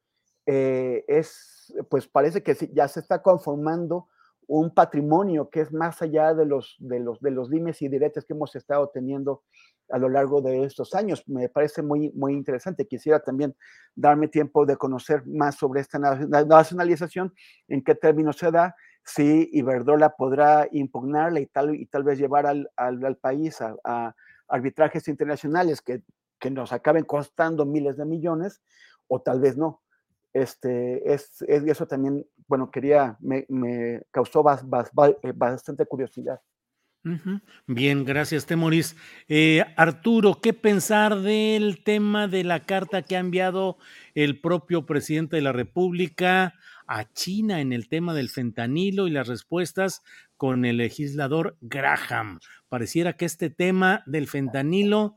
eh, 0.46 1.04
es, 1.06 1.74
pues 1.90 2.08
parece 2.08 2.42
que 2.42 2.56
ya 2.72 2.88
se 2.88 3.00
está 3.00 3.22
conformando 3.22 4.08
un 4.46 4.72
patrimonio 4.72 5.50
que 5.50 5.60
es 5.60 5.72
más 5.72 6.00
allá 6.00 6.34
de 6.34 6.46
los, 6.46 6.76
de 6.78 7.00
los, 7.00 7.20
de 7.20 7.30
los 7.30 7.50
dimes 7.50 7.82
y 7.82 7.88
diretes 7.88 8.24
que 8.24 8.32
hemos 8.32 8.56
estado 8.56 8.88
teniendo 8.88 9.42
a 9.90 9.98
lo 9.98 10.08
largo 10.08 10.40
de 10.40 10.64
estos 10.64 10.94
años. 10.94 11.22
Me 11.26 11.48
parece 11.48 11.82
muy, 11.82 12.10
muy 12.12 12.32
interesante. 12.32 12.86
Quisiera 12.86 13.20
también 13.20 13.54
darme 13.94 14.28
tiempo 14.28 14.66
de 14.66 14.76
conocer 14.76 15.26
más 15.26 15.56
sobre 15.56 15.80
esta 15.80 15.98
nacionalización, 15.98 17.34
en 17.68 17.82
qué 17.82 17.94
términos 17.94 18.36
se 18.36 18.50
da, 18.50 18.74
si 19.04 19.48
Iberdrola 19.52 20.10
podrá 20.16 20.68
impugnarla 20.70 21.40
y 21.40 21.46
tal, 21.46 21.74
y 21.74 21.86
tal 21.86 22.04
vez 22.04 22.18
llevar 22.18 22.46
al, 22.46 22.70
al, 22.76 23.16
país 23.16 23.58
a, 23.60 24.14
arbitrajes 24.48 25.08
internacionales 25.08 25.80
que, 25.80 26.02
que 26.38 26.50
nos 26.50 26.72
acaben 26.72 27.04
costando 27.04 27.64
miles 27.64 27.96
de 27.96 28.04
millones, 28.04 28.60
o 29.06 29.20
tal 29.20 29.40
vez 29.40 29.56
no 29.56 29.82
este, 30.32 31.12
es, 31.12 31.42
es, 31.42 31.64
eso 31.64 31.86
también, 31.86 32.26
bueno, 32.46 32.70
quería, 32.70 33.16
me, 33.20 33.44
me 33.48 34.02
causó 34.10 34.40
eh, 34.40 35.32
bastante 35.34 35.86
curiosidad. 35.86 36.40
Bien, 37.66 38.04
gracias, 38.04 38.46
Temoris. 38.46 38.96
Eh, 39.28 39.64
Arturo, 39.76 40.40
¿qué 40.42 40.52
pensar 40.52 41.20
del 41.20 41.82
tema 41.82 42.28
de 42.28 42.44
la 42.44 42.66
carta 42.66 43.02
que 43.02 43.16
ha 43.16 43.20
enviado 43.20 43.78
el 44.14 44.40
propio 44.40 44.84
presidente 44.84 45.36
de 45.36 45.42
la 45.42 45.52
República 45.52 46.54
a 46.86 47.12
China 47.12 47.60
en 47.60 47.72
el 47.72 47.88
tema 47.88 48.14
del 48.14 48.30
fentanilo 48.30 49.06
y 49.06 49.10
las 49.10 49.28
respuestas 49.28 50.02
con 50.36 50.64
el 50.64 50.78
legislador 50.78 51.56
Graham? 51.60 52.40
Pareciera 52.68 53.14
que 53.14 53.24
este 53.24 53.48
tema 53.48 54.02
del 54.06 54.26
fentanilo 54.26 55.16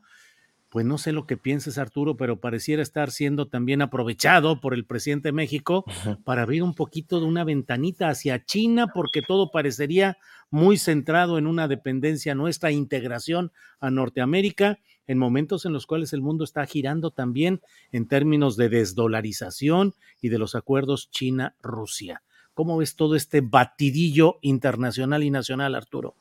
pues 0.71 0.85
no 0.85 0.97
sé 0.97 1.11
lo 1.11 1.27
que 1.27 1.35
pienses, 1.35 1.77
Arturo, 1.77 2.15
pero 2.15 2.39
pareciera 2.39 2.81
estar 2.81 3.11
siendo 3.11 3.49
también 3.49 3.81
aprovechado 3.81 4.61
por 4.61 4.73
el 4.73 4.85
presidente 4.85 5.27
de 5.27 5.33
México 5.33 5.83
para 6.23 6.43
abrir 6.43 6.63
un 6.63 6.75
poquito 6.75 7.19
de 7.19 7.25
una 7.25 7.43
ventanita 7.43 8.07
hacia 8.07 8.45
China, 8.45 8.87
porque 8.87 9.21
todo 9.21 9.51
parecería 9.51 10.17
muy 10.49 10.77
centrado 10.77 11.37
en 11.37 11.45
una 11.45 11.67
dependencia 11.67 12.35
nuestra, 12.35 12.71
integración 12.71 13.51
a 13.81 13.91
Norteamérica, 13.91 14.79
en 15.07 15.17
momentos 15.17 15.65
en 15.65 15.73
los 15.73 15.85
cuales 15.85 16.13
el 16.13 16.21
mundo 16.21 16.45
está 16.45 16.65
girando 16.65 17.11
también 17.11 17.59
en 17.91 18.07
términos 18.07 18.55
de 18.55 18.69
desdolarización 18.69 19.93
y 20.21 20.29
de 20.29 20.39
los 20.39 20.55
acuerdos 20.55 21.11
China-Rusia. 21.11 22.23
¿Cómo 22.53 22.77
ves 22.77 22.95
todo 22.95 23.17
este 23.17 23.41
batidillo 23.41 24.37
internacional 24.41 25.23
y 25.23 25.31
nacional, 25.31 25.75
Arturo? 25.75 26.15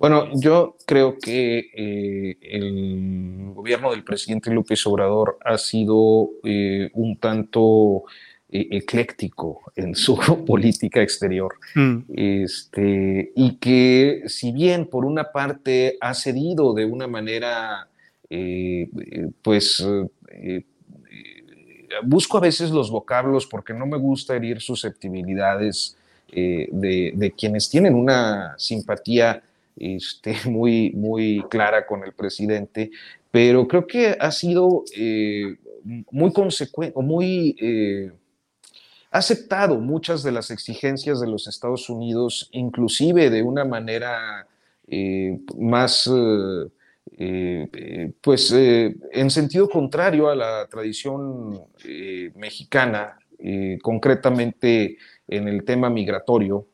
Bueno, 0.00 0.28
yo 0.34 0.76
creo 0.86 1.18
que 1.18 1.70
eh, 1.74 2.38
el 2.40 3.52
gobierno 3.52 3.90
del 3.90 4.02
presidente 4.02 4.50
López 4.50 4.86
Obrador 4.86 5.36
ha 5.44 5.58
sido 5.58 6.30
eh, 6.42 6.88
un 6.94 7.18
tanto 7.18 8.04
eh, 8.48 8.66
ecléctico 8.70 9.60
en 9.76 9.94
su 9.94 10.16
política 10.46 11.02
exterior. 11.02 11.52
Mm. 11.74 11.98
Este, 12.14 13.30
y 13.36 13.56
que 13.56 14.22
si 14.26 14.52
bien 14.52 14.86
por 14.86 15.04
una 15.04 15.32
parte 15.32 15.98
ha 16.00 16.14
cedido 16.14 16.72
de 16.72 16.86
una 16.86 17.06
manera, 17.06 17.86
pues 19.42 19.84
busco 22.04 22.38
a 22.38 22.40
veces 22.40 22.70
los 22.70 22.90
vocablos 22.90 23.44
porque 23.44 23.74
no 23.74 23.84
me 23.84 23.98
gusta 23.98 24.36
herir 24.36 24.60
susceptibilidades 24.60 25.98
de, 26.32 27.12
de, 27.12 27.32
quienes 27.32 27.68
tienen 27.68 27.96
una 27.96 28.54
simpatía 28.56 29.42
este, 29.80 30.36
muy, 30.44 30.92
muy 30.92 31.42
clara 31.50 31.86
con 31.86 32.04
el 32.04 32.12
presidente, 32.12 32.90
pero 33.30 33.66
creo 33.66 33.86
que 33.86 34.16
ha 34.18 34.30
sido 34.30 34.84
eh, 34.96 35.56
muy 36.10 36.32
consecuente, 36.32 36.94
muy 37.00 37.56
eh, 37.60 38.12
aceptado 39.10 39.80
muchas 39.80 40.22
de 40.22 40.32
las 40.32 40.50
exigencias 40.50 41.20
de 41.20 41.26
los 41.26 41.48
Estados 41.48 41.88
Unidos, 41.88 42.48
inclusive 42.52 43.30
de 43.30 43.42
una 43.42 43.64
manera 43.64 44.46
eh, 44.86 45.40
más, 45.58 46.10
pues, 48.20 48.52
en 48.52 49.30
sentido 49.30 49.68
contrario 49.68 50.28
a 50.28 50.34
la 50.34 50.66
tradición 50.68 51.64
mexicana, 52.34 53.18
concretamente 53.82 54.96
en 55.28 55.48
el 55.48 55.64
tema 55.64 55.90
migratorio. 55.90 56.66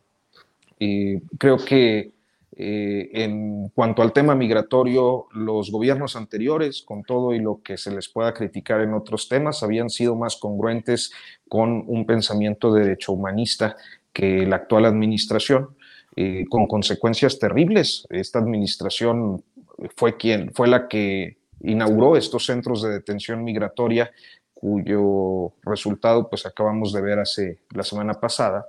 creo 1.38 1.57
que 1.59 2.15
eh, 2.59 3.11
en 3.12 3.69
cuanto 3.69 4.01
al 4.01 4.14
tema 4.14 4.35
migratorio, 4.35 5.27
los 5.33 5.71
gobiernos 5.71 6.16
anteriores, 6.16 6.83
con 6.83 7.03
todo 7.03 7.35
y 7.35 7.38
lo 7.38 7.61
que 7.62 7.77
se 7.77 7.95
les 7.95 8.09
pueda 8.09 8.33
criticar 8.33 8.81
en 8.81 8.95
otros 8.95 9.29
temas, 9.29 9.62
habían 9.62 9.90
sido 9.90 10.16
más 10.16 10.37
congruentes 10.37 11.12
con 11.49 11.85
un 11.87 12.07
pensamiento 12.07 12.73
de 12.73 12.85
derecho 12.85 13.12
humanista 13.12 13.77
que 14.11 14.47
la 14.47 14.57
actual 14.57 14.87
administración, 14.87 15.77
eh, 16.16 16.47
con 16.49 16.66
consecuencias 16.66 17.38
terribles. 17.38 18.07
Esta 18.09 18.38
administración 18.38 19.45
fue 19.95 20.16
quien 20.16 20.51
fue 20.55 20.66
la 20.66 20.88
que 20.88 21.37
inauguró 21.61 22.16
estos 22.16 22.47
centros 22.47 22.83
de 22.83 22.90
detención 22.90 23.45
migratoria 23.45 24.11
cuyo 24.55 25.53
resultado 25.62 26.31
pues 26.31 26.47
acabamos 26.47 26.95
de 26.95 27.03
ver 27.03 27.19
hace 27.19 27.59
la 27.75 27.83
semana 27.83 28.14
pasada. 28.14 28.66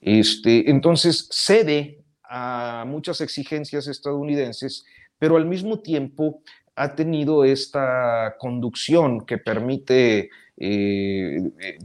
Este, 0.00 0.70
entonces 0.70 1.28
cede 1.30 1.97
a 2.28 2.84
muchas 2.86 3.20
exigencias 3.20 3.86
estadounidenses, 3.86 4.84
pero 5.18 5.36
al 5.36 5.46
mismo 5.46 5.80
tiempo 5.80 6.42
ha 6.78 6.94
tenido 6.94 7.44
esta 7.44 8.36
conducción 8.38 9.26
que 9.26 9.38
permite 9.38 10.30
eh, 10.56 11.40
eh, 11.60 11.78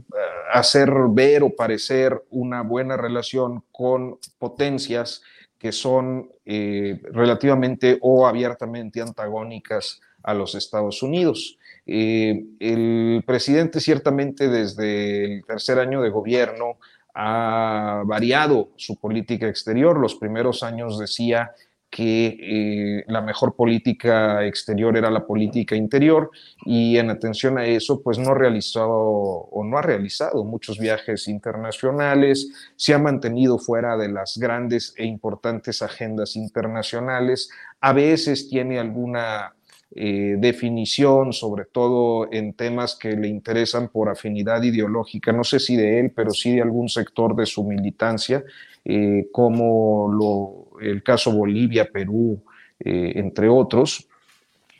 hacer 0.52 0.90
ver 1.10 1.42
o 1.42 1.50
parecer 1.50 2.22
una 2.30 2.62
buena 2.62 2.96
relación 2.96 3.64
con 3.72 4.18
potencias 4.38 5.22
que 5.58 5.72
son 5.72 6.30
eh, 6.44 7.00
relativamente 7.12 7.98
o 8.02 8.26
abiertamente 8.26 9.00
antagónicas 9.00 10.00
a 10.22 10.34
los 10.34 10.54
Estados 10.54 11.02
Unidos. 11.02 11.58
el 11.86 13.22
presidente 13.26 13.78
ciertamente 13.78 14.48
desde 14.48 15.36
el 15.36 15.44
tercer 15.44 15.78
año 15.78 16.00
de 16.00 16.10
gobierno 16.10 16.78
ha 17.14 18.02
variado 18.04 18.70
su 18.76 18.96
política 18.96 19.48
exterior. 19.48 19.98
Los 19.98 20.16
primeros 20.16 20.62
años 20.62 20.98
decía 20.98 21.52
que 21.94 22.36
eh, 22.40 23.04
la 23.06 23.20
mejor 23.20 23.54
política 23.54 24.44
exterior 24.44 24.96
era 24.96 25.12
la 25.12 25.24
política 25.24 25.76
interior 25.76 26.28
y 26.64 26.98
en 26.98 27.08
atención 27.08 27.56
a 27.56 27.66
eso, 27.66 28.02
pues 28.02 28.18
no 28.18 28.34
realizó 28.34 28.84
o 28.88 29.64
no 29.64 29.78
ha 29.78 29.82
realizado 29.82 30.42
muchos 30.44 30.80
viajes 30.80 31.28
internacionales, 31.28 32.72
se 32.74 32.94
ha 32.94 32.98
mantenido 32.98 33.60
fuera 33.60 33.96
de 33.96 34.08
las 34.08 34.36
grandes 34.38 34.92
e 34.96 35.04
importantes 35.04 35.82
agendas 35.82 36.34
internacionales, 36.34 37.48
a 37.80 37.92
veces 37.92 38.48
tiene 38.48 38.80
alguna 38.80 39.54
eh, 39.96 40.34
definición, 40.40 41.32
sobre 41.32 41.66
todo 41.66 42.28
en 42.32 42.54
temas 42.54 42.96
que 42.96 43.12
le 43.12 43.28
interesan 43.28 43.88
por 43.88 44.08
afinidad 44.08 44.60
ideológica, 44.60 45.30
no 45.30 45.44
sé 45.44 45.60
si 45.60 45.76
de 45.76 46.00
él, 46.00 46.10
pero 46.10 46.32
sí 46.32 46.56
de 46.56 46.62
algún 46.62 46.88
sector 46.88 47.36
de 47.36 47.46
su 47.46 47.62
militancia, 47.62 48.42
eh, 48.84 49.28
como 49.30 50.72
el 50.80 51.00
caso 51.04 51.30
Bolivia, 51.30 51.88
Perú, 51.92 52.42
eh, 52.80 53.12
entre 53.14 53.48
otros. 53.48 54.08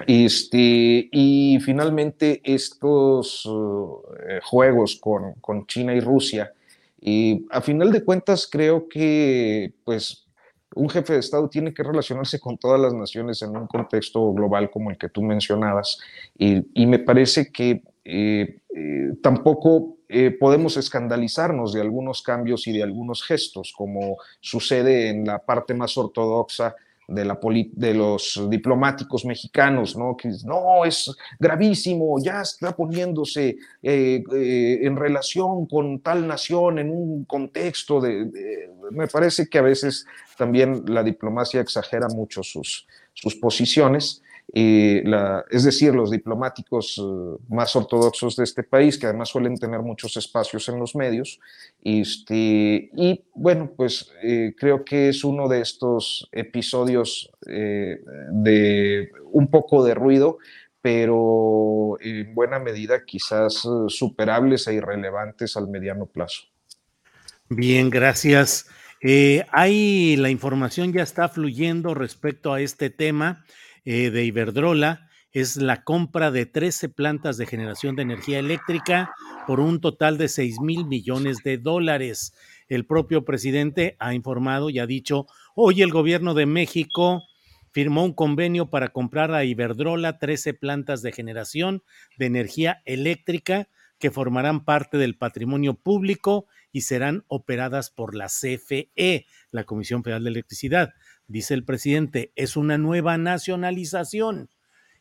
Este, 0.04 1.08
y 1.12 1.60
finalmente 1.64 2.40
estos 2.42 3.48
juegos 4.42 4.96
con, 4.96 5.34
con, 5.34 5.64
China 5.68 5.94
y 5.94 6.00
Rusia, 6.00 6.52
a 7.50 7.60
final 7.60 7.92
de 7.92 8.02
cuentas 8.02 8.48
creo 8.50 8.88
que 8.88 9.72
pues 9.84 10.23
un 10.74 10.88
jefe 10.88 11.14
de 11.14 11.20
Estado 11.20 11.48
tiene 11.48 11.72
que 11.72 11.82
relacionarse 11.82 12.40
con 12.40 12.58
todas 12.58 12.80
las 12.80 12.94
naciones 12.94 13.42
en 13.42 13.56
un 13.56 13.66
contexto 13.66 14.32
global 14.32 14.70
como 14.70 14.90
el 14.90 14.98
que 14.98 15.08
tú 15.08 15.22
mencionabas. 15.22 15.98
y 16.36 16.86
me 16.86 16.98
parece 16.98 17.50
que 17.50 17.82
eh, 18.04 18.58
eh, 18.76 19.12
tampoco 19.22 19.96
eh, 20.08 20.30
podemos 20.30 20.76
escandalizarnos 20.76 21.72
de 21.72 21.80
algunos 21.80 22.22
cambios 22.22 22.66
y 22.66 22.72
de 22.72 22.82
algunos 22.82 23.22
gestos, 23.22 23.72
como 23.74 24.18
sucede 24.40 25.08
en 25.08 25.24
la 25.24 25.38
parte 25.38 25.72
más 25.72 25.96
ortodoxa 25.96 26.76
de, 27.08 27.24
la 27.24 27.38
de 27.72 27.94
los 27.94 28.46
diplomáticos 28.48 29.24
mexicanos, 29.24 29.96
¿no? 29.96 30.16
Que 30.16 30.30
no, 30.44 30.84
es 30.84 31.14
gravísimo, 31.38 32.16
ya 32.22 32.42
está 32.42 32.74
poniéndose 32.74 33.56
eh, 33.82 34.24
eh, 34.32 34.78
en 34.82 34.96
relación 34.96 35.66
con 35.66 36.00
tal 36.00 36.26
nación 36.26 36.78
en 36.78 36.90
un 36.90 37.24
contexto 37.24 38.00
de, 38.00 38.70
Me 38.90 39.06
parece 39.06 39.48
que 39.48 39.58
a 39.58 39.62
veces 39.62 40.06
también 40.36 40.84
la 40.86 41.02
diplomacia 41.02 41.60
exagera 41.60 42.08
mucho 42.08 42.42
sus, 42.42 42.86
sus 43.12 43.34
posiciones 43.36 44.22
es 44.52 45.64
decir, 45.64 45.94
los 45.94 46.10
diplomáticos 46.10 46.98
eh, 46.98 47.36
más 47.48 47.74
ortodoxos 47.74 48.36
de 48.36 48.44
este 48.44 48.62
país, 48.62 48.98
que 48.98 49.06
además 49.06 49.30
suelen 49.30 49.56
tener 49.56 49.80
muchos 49.80 50.16
espacios 50.16 50.68
en 50.68 50.78
los 50.78 50.94
medios. 50.94 51.40
Este, 51.82 52.90
y 52.96 53.24
bueno, 53.34 53.72
pues 53.76 54.12
eh, 54.22 54.54
creo 54.56 54.84
que 54.84 55.08
es 55.08 55.24
uno 55.24 55.48
de 55.48 55.60
estos 55.60 56.28
episodios 56.30 57.30
eh, 57.46 58.00
de 58.30 59.10
un 59.32 59.48
poco 59.48 59.84
de 59.84 59.94
ruido, 59.94 60.38
pero 60.80 61.96
en 62.00 62.34
buena 62.34 62.58
medida 62.58 63.04
quizás 63.04 63.66
superables 63.88 64.66
e 64.68 64.74
irrelevantes 64.74 65.56
al 65.56 65.68
mediano 65.68 66.06
plazo. 66.06 66.42
Bien, 67.48 67.88
gracias. 67.88 68.68
hay 69.50 70.16
la 70.16 70.28
información 70.28 70.92
ya 70.92 71.02
está 71.02 71.30
fluyendo 71.30 71.94
respecto 71.94 72.52
a 72.52 72.60
este 72.60 72.90
tema. 72.90 73.44
Eh, 73.84 74.10
de 74.10 74.24
Iberdrola 74.24 75.08
es 75.30 75.56
la 75.56 75.82
compra 75.82 76.30
de 76.30 76.46
13 76.46 76.88
plantas 76.88 77.36
de 77.36 77.44
generación 77.44 77.96
de 77.96 78.02
energía 78.02 78.38
eléctrica 78.38 79.12
por 79.46 79.60
un 79.60 79.80
total 79.80 80.16
de 80.16 80.28
6 80.28 80.60
mil 80.60 80.86
millones 80.86 81.38
de 81.44 81.58
dólares. 81.58 82.32
El 82.68 82.86
propio 82.86 83.24
presidente 83.24 83.96
ha 83.98 84.14
informado 84.14 84.70
y 84.70 84.78
ha 84.78 84.86
dicho, 84.86 85.26
hoy 85.54 85.82
el 85.82 85.90
gobierno 85.90 86.34
de 86.34 86.46
México 86.46 87.24
firmó 87.72 88.04
un 88.04 88.14
convenio 88.14 88.70
para 88.70 88.88
comprar 88.90 89.34
a 89.34 89.44
Iberdrola 89.44 90.18
13 90.18 90.54
plantas 90.54 91.02
de 91.02 91.12
generación 91.12 91.82
de 92.16 92.26
energía 92.26 92.80
eléctrica 92.86 93.68
que 93.98 94.10
formarán 94.10 94.64
parte 94.64 94.96
del 94.96 95.18
patrimonio 95.18 95.74
público 95.74 96.46
y 96.72 96.82
serán 96.82 97.24
operadas 97.26 97.90
por 97.90 98.14
la 98.14 98.26
CFE, 98.26 99.26
la 99.50 99.64
Comisión 99.64 100.04
Federal 100.04 100.24
de 100.24 100.30
Electricidad 100.30 100.94
dice 101.26 101.54
el 101.54 101.64
presidente, 101.64 102.32
es 102.36 102.56
una 102.56 102.78
nueva 102.78 103.18
nacionalización. 103.18 104.50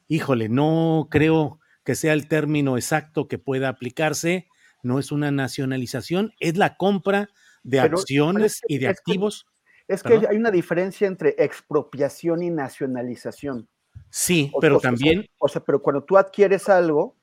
Híjole, 0.08 0.50
no 0.50 1.08
creo 1.10 1.60
que 1.84 1.96
sea 1.96 2.14
el 2.14 2.28
término 2.28 2.78
exacto 2.78 3.28
que 3.28 3.38
pueda 3.38 3.70
aplicarse, 3.70 4.48
no 4.82 5.00
es 5.00 5.12
una 5.12 5.32
nacionalización, 5.32 6.34
es 6.40 6.58
la 6.58 6.78
compra 6.78 7.30
de 7.64 7.80
acciones 7.80 8.62
y 8.68 8.78
de 8.80 8.88
activos. 8.88 9.48
es 9.88 10.04
que 10.04 10.14
hay 10.30 10.38
una 10.38 10.52
diferencia 10.52 11.08
entre 11.08 11.36
expropiación 11.38 12.44
y 12.44 12.50
nacionalización. 12.50 13.68
Sí, 14.10 14.52
pero 14.60 14.80
también... 14.80 15.26
O 15.40 15.48
sea, 15.48 15.64
pero 15.64 15.82
cuando 15.82 16.04
tú 16.04 16.18
adquieres 16.18 16.70
algo, 16.70 17.16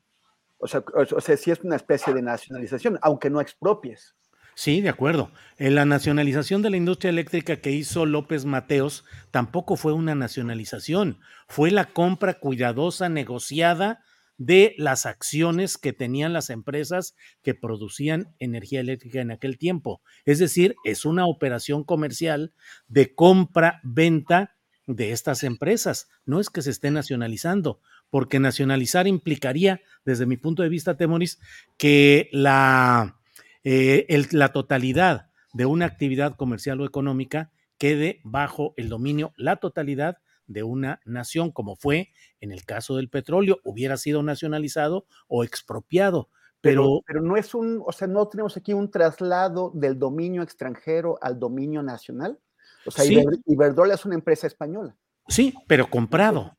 o 0.59 0.67
sea, 0.67 0.85
o 0.95 1.21
sea, 1.21 1.37
sí 1.37 1.51
es 1.51 1.61
una 1.61 1.77
especie 1.77 2.13
de 2.13 2.23
nacionalización, 2.23 2.99
aunque 3.03 3.31
no 3.31 3.41
expropies. 3.41 4.15
Sí, 4.61 4.83
de 4.83 4.91
acuerdo. 4.91 5.33
En 5.57 5.75
la 5.75 5.87
nacionalización 5.87 6.61
de 6.61 6.69
la 6.69 6.77
industria 6.77 7.09
eléctrica 7.09 7.63
que 7.63 7.71
hizo 7.71 8.05
López 8.05 8.45
Mateos 8.45 9.07
tampoco 9.31 9.75
fue 9.75 9.95
una 9.95 10.15
nacionalización, 10.15 11.19
fue 11.49 11.71
la 11.71 11.87
compra 11.87 12.35
cuidadosa, 12.35 13.09
negociada 13.09 14.05
de 14.37 14.75
las 14.77 15.07
acciones 15.07 15.79
que 15.79 15.95
tenían 15.95 16.35
las 16.35 16.51
empresas 16.51 17.17
que 17.43 17.55
producían 17.55 18.35
energía 18.39 18.81
eléctrica 18.81 19.23
en 19.23 19.31
aquel 19.31 19.57
tiempo. 19.57 20.03
Es 20.27 20.39
decir, 20.39 20.75
es 20.85 21.07
una 21.07 21.25
operación 21.25 21.83
comercial 21.83 22.53
de 22.87 23.15
compra-venta 23.15 24.59
de 24.87 25.13
estas 25.13 25.43
empresas. 25.43 26.11
No 26.27 26.39
es 26.39 26.51
que 26.51 26.61
se 26.61 26.71
esté 26.71 26.91
nacionalizando, 26.91 27.81
porque 28.11 28.41
nacionalizar 28.41 29.07
implicaría, 29.07 29.81
desde 30.05 30.27
mi 30.27 30.37
punto 30.37 30.63
de 30.63 30.69
vista, 30.69 30.99
Temoris, 30.99 31.39
que 31.79 32.29
la 32.31 33.20
eh, 33.65 34.07
la 34.33 34.53
totalidad 34.53 35.31
de 35.53 35.67
una 35.67 35.87
actividad 35.87 36.37
comercial 36.37 36.81
o 36.81 36.87
económica 36.87 37.51
quede 37.79 38.21
bajo 38.25 38.75
el 38.77 38.89
dominio, 38.89 39.33
la 39.37 39.57
totalidad 39.57 40.19
de 40.47 40.63
una 40.63 41.01
nación, 41.05 41.51
como 41.53 41.77
fue 41.77 42.11
en 42.41 42.53
el 42.53 42.65
caso 42.65 42.97
del 42.97 43.09
petróleo, 43.09 43.59
hubiera 43.65 43.97
sido 43.97 44.23
nacionalizado 44.23 45.07
o 45.29 45.45
expropiado. 45.45 46.29
Pero, 46.61 47.01
pero, 47.07 47.23
no 47.23 47.37
es 47.37 47.55
un, 47.55 47.83
o 47.87 47.93
sea, 47.93 48.07
no 48.07 48.29
tenemos 48.29 48.57
aquí 48.57 48.75
un 48.75 48.91
traslado 48.91 49.71
del 49.75 49.99
dominio 49.99 50.43
extranjero 50.43 51.19
al 51.23 51.39
dominio 51.39 51.83
nacional. 51.83 52.39
O 52.85 52.91
sea, 52.91 53.05
Iberdrola 53.47 53.95
es 53.95 54.05
una 54.05 54.15
empresa 54.15 54.47
española. 54.47 54.95
Sí, 55.29 55.55
pero 55.67 55.89
comprado. 55.89 56.57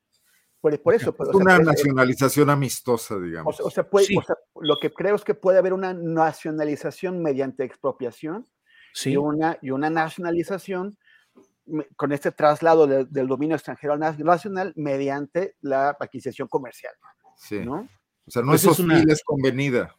Por, 0.61 0.93
eso. 0.93 1.15
una 1.33 1.57
nacionalización 1.57 2.51
amistosa, 2.51 3.19
digamos. 3.19 3.59
O 3.59 3.71
sea, 3.71 3.87
lo 4.59 4.77
que 4.79 4.93
creo 4.93 5.15
es 5.15 5.23
que 5.23 5.33
puede 5.33 5.57
haber 5.57 5.73
una 5.73 5.91
nacionalización 5.91 7.19
mediante 7.23 7.63
expropiación 7.63 8.47
y, 9.03 9.15
una, 9.15 9.57
y 9.63 9.71
una 9.71 9.89
nacionalización 9.89 10.99
con 11.95 12.11
este 12.11 12.31
traslado 12.31 12.85
del 12.85 13.27
dominio 13.27 13.55
extranjero 13.55 13.93
al 13.93 13.99
nacional 13.99 14.73
mediante 14.75 15.55
la 15.61 15.89
adquisición 15.99 16.47
comercial. 16.47 16.93
Sí. 17.37 17.59
¿no? 17.61 17.89
O 18.27 18.31
sea, 18.31 18.43
no 18.43 18.49
pues 18.49 18.63
es, 18.63 18.77
una... 18.77 19.01
es 19.01 19.23
convenida. 19.23 19.95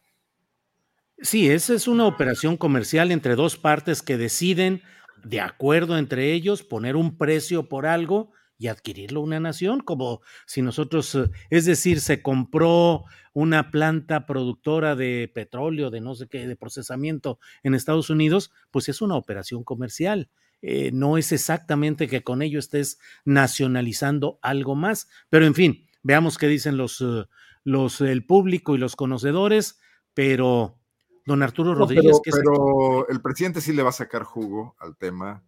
Sí, 1.19 1.49
esa 1.49 1.73
es 1.73 1.89
una 1.89 2.05
operación 2.05 2.55
comercial 2.55 3.11
entre 3.11 3.35
dos 3.35 3.57
partes 3.57 4.01
que 4.01 4.17
deciden, 4.17 4.81
de 5.25 5.41
acuerdo 5.41 5.97
entre 5.97 6.31
ellos, 6.31 6.63
poner 6.63 6.95
un 6.95 7.17
precio 7.17 7.67
por 7.67 7.85
algo 7.85 8.31
y 8.63 8.69
adquirirlo 8.69 9.19
una 9.19 9.41
nación, 9.41 9.81
como 9.81 10.21
si 10.45 10.61
nosotros, 10.61 11.13
eh, 11.15 11.29
es 11.49 11.65
decir, 11.65 11.99
se 11.99 12.21
compró 12.21 13.03
una 13.33 13.71
planta 13.71 14.25
productora 14.25 14.95
de 14.95 15.29
petróleo, 15.33 15.89
de 15.89 15.99
no 15.99 16.15
sé 16.15 16.29
qué, 16.29 16.47
de 16.47 16.55
procesamiento 16.55 17.39
en 17.63 17.73
Estados 17.73 18.09
Unidos, 18.09 18.53
pues 18.71 18.87
es 18.87 19.01
una 19.01 19.17
operación 19.17 19.65
comercial. 19.65 20.29
Eh, 20.61 20.91
no 20.93 21.17
es 21.17 21.33
exactamente 21.33 22.07
que 22.07 22.23
con 22.23 22.41
ello 22.41 22.57
estés 22.57 22.99
nacionalizando 23.25 24.39
algo 24.41 24.75
más, 24.75 25.09
pero 25.29 25.45
en 25.45 25.55
fin, 25.55 25.85
veamos 26.01 26.37
qué 26.37 26.47
dicen 26.47 26.77
los, 26.77 27.01
eh, 27.01 27.25
los 27.65 27.99
el 27.99 28.25
público 28.25 28.75
y 28.75 28.77
los 28.77 28.95
conocedores, 28.95 29.81
pero 30.13 30.79
don 31.25 31.43
Arturo 31.43 31.75
Rodríguez. 31.75 32.17
pero, 32.23 33.09
el 33.09 33.21
presidente 33.21 33.59
sí 33.59 33.73
le 33.73 33.83
va 33.83 33.89
a 33.89 33.91
sacar 33.91 34.23
jugo 34.23 34.77
al 34.79 34.95
tema. 34.95 35.43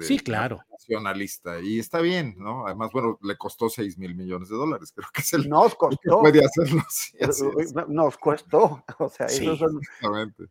Sí, 0.00 0.18
claro. 0.18 0.60
Nacionalista. 0.70 1.60
Y 1.60 1.78
está 1.78 2.00
bien, 2.00 2.34
¿no? 2.38 2.66
Además, 2.66 2.90
bueno, 2.92 3.18
le 3.22 3.36
costó 3.36 3.68
6 3.68 3.98
mil 3.98 4.14
millones 4.14 4.48
de 4.48 4.56
dólares. 4.56 4.92
Creo 4.96 5.08
que 5.12 5.22
es 5.22 5.32
el. 5.34 5.48
Nos 5.48 5.74
costó. 5.74 6.20
puede 6.20 6.44
hacerlo. 6.44 6.82
Nos 7.88 8.16
costó. 8.18 8.84
O 8.98 9.08
sea, 9.08 9.26
eso 9.26 9.56
son... 9.56 9.78
Exactamente. 9.78 10.44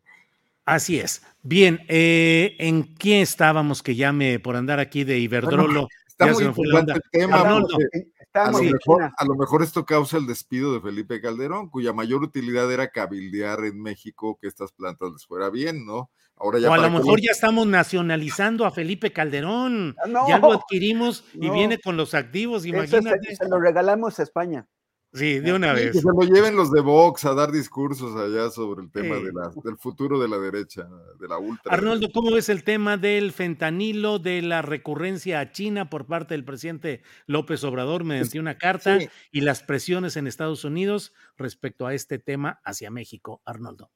Así 0.64 0.98
es. 0.98 1.22
Bien, 1.42 1.80
eh, 1.88 2.56
¿en 2.58 2.94
qué 2.96 3.22
estábamos 3.22 3.82
que 3.82 3.96
llame 3.96 4.38
por 4.38 4.56
andar 4.56 4.78
aquí 4.78 5.04
de 5.04 5.18
Iberdrolo? 5.18 5.88
está 6.06 6.26
muy 6.32 6.44
importante 6.44 6.92
el 6.92 7.02
tema. 7.10 7.40
A 7.40 8.50
lo, 8.52 8.62
mejor, 8.62 9.10
a 9.16 9.24
lo, 9.24 9.34
mejor, 9.34 9.62
esto 9.62 9.84
causa 9.84 10.16
el 10.16 10.26
despido 10.26 10.72
de 10.72 10.80
Felipe 10.80 11.20
Calderón, 11.20 11.68
cuya 11.68 11.92
mayor 11.92 12.22
utilidad 12.22 12.70
era 12.72 12.90
cabildear 12.90 13.64
en 13.64 13.80
México 13.82 14.38
que 14.40 14.46
estas 14.46 14.70
plantas 14.70 15.10
les 15.10 15.26
fuera 15.26 15.50
bien, 15.50 15.84
¿no? 15.84 16.10
Ahora 16.40 16.58
ya 16.58 16.70
o 16.70 16.72
a 16.72 16.78
lo 16.78 16.90
mejor 16.90 17.20
ya 17.20 17.32
estamos 17.32 17.66
nacionalizando 17.66 18.64
a 18.64 18.70
Felipe 18.70 19.12
Calderón. 19.12 19.94
Ah, 20.02 20.24
ya 20.26 20.38
lo 20.38 20.52
adquirimos 20.52 21.24
y 21.34 21.50
viene 21.50 21.78
con 21.78 21.98
los 21.98 22.14
activos, 22.14 22.64
imagínate. 22.64 23.36
se, 23.36 23.48
lo 23.48 23.60
regalamos 23.60 24.18
a 24.18 24.22
España. 24.22 24.66
Sí, 25.12 25.40
de 25.40 25.52
una 25.52 25.72
vez. 25.72 25.92
Que 25.92 25.98
se 25.98 26.06
lo 26.06 26.22
lleven 26.22 26.56
los 26.56 26.70
de 26.70 26.80
Vox 26.80 27.24
a 27.24 27.34
dar 27.34 27.50
discursos 27.50 28.14
allá 28.16 28.48
sobre 28.50 28.82
el 28.82 28.92
tema 28.92 29.16
de 29.16 29.32
la, 29.32 29.50
del 29.64 29.76
futuro 29.76 30.20
de 30.20 30.28
la 30.28 30.38
derecha, 30.38 30.88
de 31.18 31.28
la 31.28 31.36
ultra. 31.36 31.74
Arnoldo, 31.74 32.10
¿cómo 32.14 32.30
ves 32.30 32.48
el 32.48 32.62
tema 32.62 32.96
del 32.96 33.32
fentanilo, 33.32 34.20
de 34.20 34.40
la 34.40 34.62
recurrencia 34.62 35.40
a 35.40 35.50
China 35.50 35.90
por 35.90 36.06
parte 36.06 36.34
del 36.34 36.44
presidente 36.44 37.02
López 37.26 37.64
Obrador 37.64 38.04
mediante 38.04 38.38
una 38.38 38.56
carta 38.56 38.98
y 39.32 39.40
las 39.40 39.64
presiones 39.64 40.16
en 40.16 40.28
Estados 40.28 40.64
Unidos 40.64 41.12
respecto 41.36 41.86
a 41.86 41.94
este 41.94 42.20
tema 42.20 42.60
hacia 42.64 42.90
México, 42.90 43.42
Arnoldo? 43.44 43.90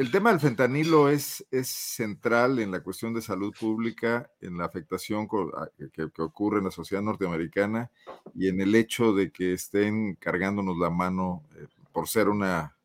El 0.00 0.10
tema 0.10 0.30
del 0.30 0.40
fentanilo 0.40 1.10
es, 1.10 1.46
es 1.50 1.68
central 1.68 2.58
en 2.58 2.70
la 2.70 2.80
cuestión 2.80 3.12
de 3.12 3.20
salud 3.20 3.54
pública, 3.60 4.30
en 4.40 4.56
la 4.56 4.64
afectación 4.64 5.28
que, 5.28 6.22
ocurre 6.22 6.60
en 6.60 6.64
la 6.64 6.70
sociedad 6.70 7.02
norteamericana 7.02 7.90
y 8.34 8.48
en 8.48 8.62
el 8.62 8.74
hecho 8.74 9.12
de 9.12 9.30
que 9.30 9.52
estén 9.52 10.14
cargándonos 10.14 10.78
la 10.78 10.88
mano 10.88 11.42
eh, 11.54 11.66
por 11.92 12.08
ser 12.08 12.30
una, 12.30 12.78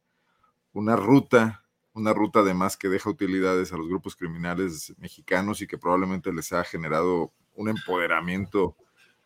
una 0.73 0.97
ruta, 0.97 1.63
una 1.93 2.12
ruta 2.12 2.41
además 2.41 2.75
que 2.75 2.89
deja 2.89 3.10
utilidades 3.10 3.71
a 3.71 3.78
los 3.78 3.88
grupos 3.88 4.17
criminales 4.17 4.93
mexicanos 4.97 5.62
y 5.62 5.67
que 5.67 5.78
probablemente 5.78 6.34
les 6.34 6.51
ha 6.51 6.65
generado 6.65 7.32
un 7.56 7.69
empoderamiento 7.69 8.75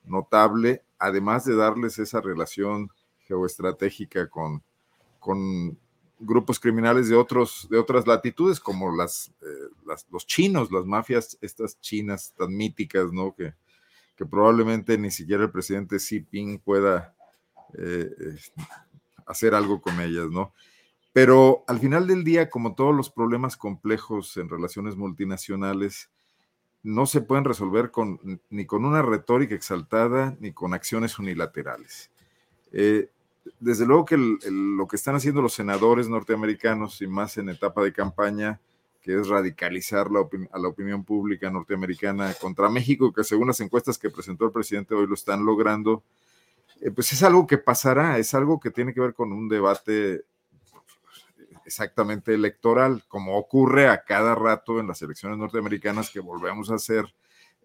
notable, 0.03 0.83
además 0.99 1.43
de 1.43 1.55
darles 1.55 1.97
esa 1.97 2.21
relación 2.21 2.91
geoestratégica 3.25 4.29
con, 4.29 4.61
con 5.17 5.79
grupos 6.19 6.59
criminales 6.59 7.07
de, 7.09 7.15
otros, 7.15 7.67
de 7.69 7.77
otras 7.77 8.05
latitudes, 8.05 8.59
como 8.59 8.95
las, 8.95 9.31
eh, 9.41 9.95
los 10.11 10.27
chinos, 10.27 10.71
las 10.71 10.85
mafias, 10.85 11.37
estas 11.41 11.79
chinas 11.79 12.33
tan 12.37 12.55
míticas, 12.55 13.11
¿no? 13.11 13.33
Que, 13.33 13.53
que 14.15 14.25
probablemente 14.25 14.97
ni 14.97 15.11
siquiera 15.11 15.43
el 15.43 15.51
presidente 15.51 15.97
Xi 15.97 16.19
Jinping 16.19 16.59
pueda 16.59 17.15
eh, 17.77 18.09
hacer 19.25 19.55
algo 19.55 19.81
con 19.81 19.99
ellas, 20.01 20.27
¿no? 20.29 20.53
Pero 21.13 21.63
al 21.67 21.79
final 21.79 22.05
del 22.05 22.23
día, 22.23 22.49
como 22.49 22.75
todos 22.75 22.93
los 22.93 23.09
problemas 23.09 23.57
complejos 23.57 24.37
en 24.37 24.49
relaciones 24.49 24.95
multinacionales, 24.95 26.09
no 26.83 27.05
se 27.05 27.21
pueden 27.21 27.45
resolver 27.45 27.91
con, 27.91 28.41
ni 28.49 28.65
con 28.65 28.85
una 28.85 29.01
retórica 29.01 29.55
exaltada 29.55 30.35
ni 30.39 30.51
con 30.51 30.73
acciones 30.73 31.17
unilaterales. 31.17 32.11
Eh, 32.71 33.09
desde 33.59 33.85
luego 33.85 34.05
que 34.05 34.17
lo 34.17 34.87
que 34.87 34.95
están 34.95 35.15
haciendo 35.15 35.41
los 35.41 35.53
senadores 35.53 36.07
norteamericanos 36.07 37.01
y 37.01 37.07
más 37.07 37.37
en 37.37 37.49
etapa 37.49 37.83
de 37.83 37.93
campaña, 37.93 38.59
que 39.01 39.19
es 39.19 39.27
radicalizar 39.27 40.11
la 40.11 40.27
a 40.51 40.59
la 40.59 40.67
opinión 40.67 41.03
pública 41.03 41.49
norteamericana 41.49 42.33
contra 42.33 42.69
México, 42.69 43.13
que 43.13 43.23
según 43.23 43.47
las 43.47 43.59
encuestas 43.61 43.97
que 43.97 44.09
presentó 44.09 44.45
el 44.45 44.51
presidente 44.51 44.95
hoy 44.95 45.07
lo 45.07 45.13
están 45.13 45.45
logrando, 45.45 46.03
eh, 46.81 46.91
pues 46.91 47.11
es 47.13 47.23
algo 47.23 47.47
que 47.47 47.57
pasará, 47.57 48.17
es 48.17 48.33
algo 48.33 48.59
que 48.59 48.71
tiene 48.71 48.93
que 48.93 49.01
ver 49.01 49.13
con 49.13 49.31
un 49.31 49.49
debate 49.49 50.23
exactamente 51.65 52.33
electoral, 52.33 53.03
como 53.07 53.37
ocurre 53.37 53.87
a 53.87 54.03
cada 54.03 54.33
rato 54.33 54.79
en 54.79 54.87
las 54.87 55.01
elecciones 55.01 55.37
norteamericanas 55.37 56.09
que 56.09 56.19
volvemos 56.19 56.71
a 56.71 56.75
hacer 56.75 57.05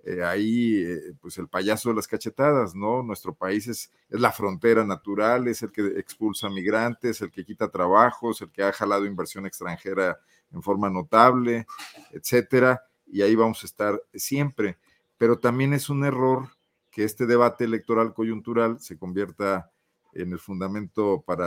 eh, 0.07 0.23
ahí, 0.23 0.83
eh, 0.85 1.15
pues 1.19 1.39
el 1.39 1.49
payaso 1.49 1.89
de 1.89 1.95
las 1.95 2.07
cachetadas, 2.07 2.75
¿no? 2.75 3.03
Nuestro 3.03 3.35
país 3.35 3.67
es, 3.69 3.91
es, 4.11 4.21
la 4.21 4.33
frontera 4.33 4.85
natural, 4.85 5.49
es 5.49 5.63
el 5.63 5.73
que 5.73 5.99
expulsa 5.99 6.51
migrantes, 6.51 7.23
el 7.23 7.31
que 7.31 7.45
quita 7.45 7.71
trabajos, 7.71 8.43
el 8.43 8.51
que 8.51 8.63
ha 8.63 8.73
jalado 8.73 9.07
inversión 9.07 9.47
extranjera 9.47 10.19
en 10.53 10.63
forma 10.63 10.91
notable, 10.91 11.67
etcétera, 12.13 12.83
y 13.07 13.23
ahí 13.23 13.35
vamos 13.35 13.63
a 13.63 13.67
estar 13.67 14.03
siempre. 14.13 14.77
Pero 15.17 15.39
también 15.39 15.73
es 15.73 15.89
un 15.89 16.05
error 16.05 16.49
que 16.91 17.05
este 17.05 17.25
debate 17.25 17.65
electoral 17.65 18.13
coyuntural 18.13 18.81
se 18.81 18.99
convierta 18.99 19.71
en 20.13 20.33
el 20.33 20.39
fundamento 20.39 21.23
para 21.27 21.47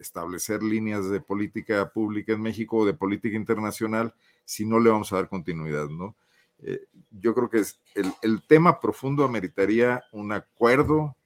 establecer 0.00 0.62
líneas 0.62 1.08
de 1.08 1.20
política 1.20 1.90
pública 1.90 2.32
en 2.32 2.42
México 2.42 2.78
o 2.78 2.86
de 2.86 2.94
política 2.94 3.36
internacional 3.36 4.14
si 4.44 4.64
no 4.64 4.80
le 4.80 4.90
vamos 4.90 5.12
a 5.12 5.16
dar 5.16 5.28
continuidad, 5.28 5.88
¿no? 5.88 6.16
Eh, 6.62 6.86
yo 7.10 7.34
creo 7.34 7.48
que 7.48 7.58
es 7.58 7.80
el, 7.94 8.42
tema 8.42 8.80
profundo 8.80 9.24
ameritaría 9.24 10.02
un 10.12 10.32
acuerdo 10.32 11.16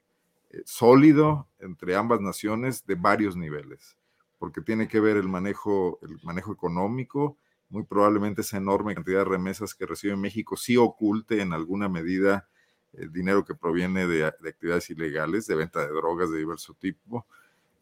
eh, 0.51 0.63
sólido 0.65 1.49
entre 1.59 1.97
ambas 1.97 2.21
naciones 2.21 2.87
de 2.87 2.95
varios 2.95 3.37
niveles, 3.37 3.97
porque 4.39 4.61
tiene 4.61 4.87
que 4.87 5.01
ver 5.01 5.17
el 5.17 5.29
manejo, 5.29 5.99
el 6.03 6.21
manejo 6.23 6.53
económico, 6.53 7.37
muy 7.69 7.83
probablemente 7.83 8.43
esa 8.43 8.59
enorme 8.59 8.95
cantidad 8.95 9.21
de 9.21 9.25
remesas 9.25 9.75
que 9.75 9.87
recibe 9.87 10.15
México 10.17 10.57
sí 10.57 10.77
oculte 10.77 11.41
en 11.41 11.53
alguna 11.53 11.89
medida 11.89 12.49
el 12.93 13.11
dinero 13.11 13.45
que 13.45 13.57
proviene 13.57 14.07
de, 14.07 14.33
de 14.41 14.49
actividades 14.49 14.89
ilegales, 14.91 15.49
de 15.49 15.57
venta 15.57 15.81
de 15.81 15.89
drogas 15.89 16.31
de 16.31 16.39
diverso 16.39 16.75
tipo, 16.75 17.27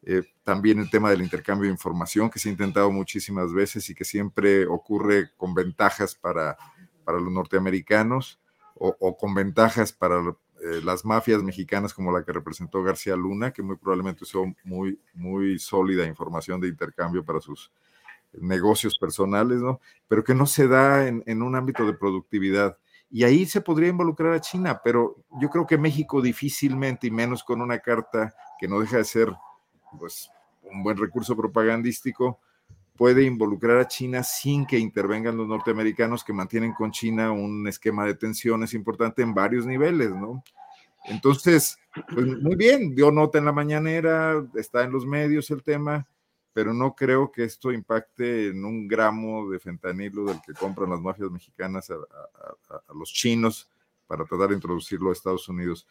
eh, 0.05 0.23
también 0.43 0.81
el 0.81 0.91
tema 0.91 1.11
del 1.11 1.23
intercambio 1.23 1.67
de 1.69 1.73
información 1.73 2.29
que 2.29 2.41
se 2.41 2.49
ha 2.49 2.53
intentado 2.53 2.91
muchísimas 2.91 3.53
veces 3.53 3.89
y 3.89 3.95
que 3.95 4.05
siempre 4.05 4.67
ocurre 4.67 5.31
con 5.37 5.55
ventajas 5.55 6.15
para, 6.17 6.57
para 7.05 7.21
los 7.21 7.33
norteamericanos 7.33 8.41
o, 8.75 9.17
con 9.17 9.33
ventajas 9.33 9.93
para 9.93 10.17
eh, 10.19 10.81
las 10.83 11.05
mafias 11.05 11.41
mexicanas 11.43 11.95
como 11.95 12.11
la 12.11 12.25
que 12.25 12.33
representó 12.33 12.83
García 12.83 13.15
Luna, 13.15 13.53
que 13.53 13.63
muy 13.63 13.77
probablemente 13.77 14.25
usó 14.25 14.45
muy, 14.65 14.99
muy 15.15 15.61
sólida 15.61 16.05
información 16.05 16.61
de 16.61 16.67
intercambio 16.67 17.25
para 17.25 17.41
sus 17.41 17.71
negocios 18.33 18.99
personales, 18.99 19.61
¿no? 19.61 19.81
Pero 20.09 20.25
que 20.25 20.35
no 20.35 20.47
se 20.47 20.67
da 20.67 21.07
en, 21.07 21.23
en 21.27 21.43
un 21.43 21.55
ámbito 21.55 21.87
de 21.87 21.93
productividad. 21.93 22.77
Y 23.09 23.23
ahí 23.23 23.47
se 23.47 23.61
podría 23.61 23.91
involucrar 23.91 24.33
a 24.33 24.41
China, 24.41 24.81
pero 24.83 25.23
yo 25.41 25.49
creo 25.49 25.65
que 25.67 25.79
México 25.79 26.21
difícilmente, 26.21 27.07
y 27.07 27.11
menos 27.13 27.45
con 27.45 27.61
una 27.61 27.79
carta 27.79 28.35
que 28.59 28.67
no 28.67 28.81
deja 28.81 28.97
de 28.97 29.05
ser 29.05 29.33
pues, 29.99 30.31
un 30.63 30.83
buen 30.83 30.97
recurso 30.97 31.37
propagandístico, 31.37 32.41
puede 32.97 33.25
involucrar 33.25 33.79
a 33.79 33.89
China 33.89 34.23
sin 34.23 34.67
que 34.67 34.79
intervengan 34.79 35.37
los 35.37 35.49
norteamericanos 35.49 36.23
que 36.25 36.33
mantienen 36.33 36.73
con 36.73 36.91
China 36.91 37.33
un 37.33 37.67
esquema 37.67 38.05
de 38.05 38.15
tensiones 38.15 38.75
importante 38.75 39.23
en 39.23 39.35
varios 39.35 39.67
niveles, 39.67 40.11
¿no? 40.11 40.43
Entonces, 41.05 41.79
pues 42.13 42.27
muy 42.27 42.55
bien, 42.55 42.95
dio 42.95 43.11
nota 43.11 43.39
en 43.39 43.45
la 43.45 43.53
mañanera, 43.53 44.47
está 44.55 44.85
en 44.85 44.93
los 44.93 45.05
medios 45.05 45.51
el 45.51 45.63
tema, 45.63 46.07
pero 46.53 46.73
no 46.73 46.95
creo 46.95 47.33
que 47.33 47.45
esto 47.45 47.73
impacte 47.73 48.49
en 48.49 48.65
un 48.65 48.87
gramo 48.87 49.51
de 49.51 49.59
fentanilo 49.59 50.25
del 50.27 50.41
que 50.47 50.53
compran 50.53 50.91
las 50.91 51.01
mafias 51.01 51.31
mexicanas 51.31 51.91
a, 51.91 51.97
los 52.95 53.13
chinos 53.13 53.71
para 54.07 54.25
tratar 54.25 54.51
de 54.51 54.57
introducirlo 54.57 55.11
a 55.11 55.13
Estados 55.13 55.49
Unidos. 55.49 55.87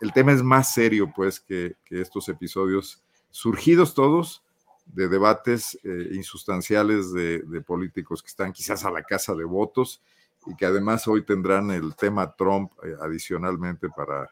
El, 0.00 0.12
tema 0.12 0.32
es 0.32 0.42
más 0.42 0.74
serio, 0.74 1.10
pues, 1.14 1.40
que, 1.40 1.76
estos 1.88 2.28
episodios 2.28 3.02
surgidos 3.34 3.94
todos 3.94 4.44
de 4.86 5.08
debates 5.08 5.76
eh, 5.82 6.10
insustanciales 6.12 7.12
de, 7.12 7.42
políticos 7.66 8.22
que 8.22 8.28
están 8.28 8.52
quizás 8.52 8.84
a 8.84 8.92
la 8.92 9.02
casa 9.02 9.34
de 9.34 9.42
votos 9.42 10.00
y 10.46 10.54
que 10.54 10.64
además 10.64 11.08
hoy 11.08 11.24
tendrán 11.24 11.72
el 11.72 11.96
tema 11.96 12.32
Trump 12.36 12.70
eh, 12.84 12.94
adicionalmente 13.00 13.88
para, 13.88 14.30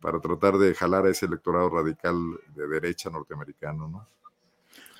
para 0.00 0.18
tratar 0.18 0.58
de 0.58 0.74
jalar 0.74 1.06
a 1.06 1.10
ese 1.10 1.26
electorado 1.26 1.70
radical 1.70 2.16
de 2.56 2.66
derecha 2.66 3.08
norteamericano, 3.08 3.86
¿no? 3.86 4.08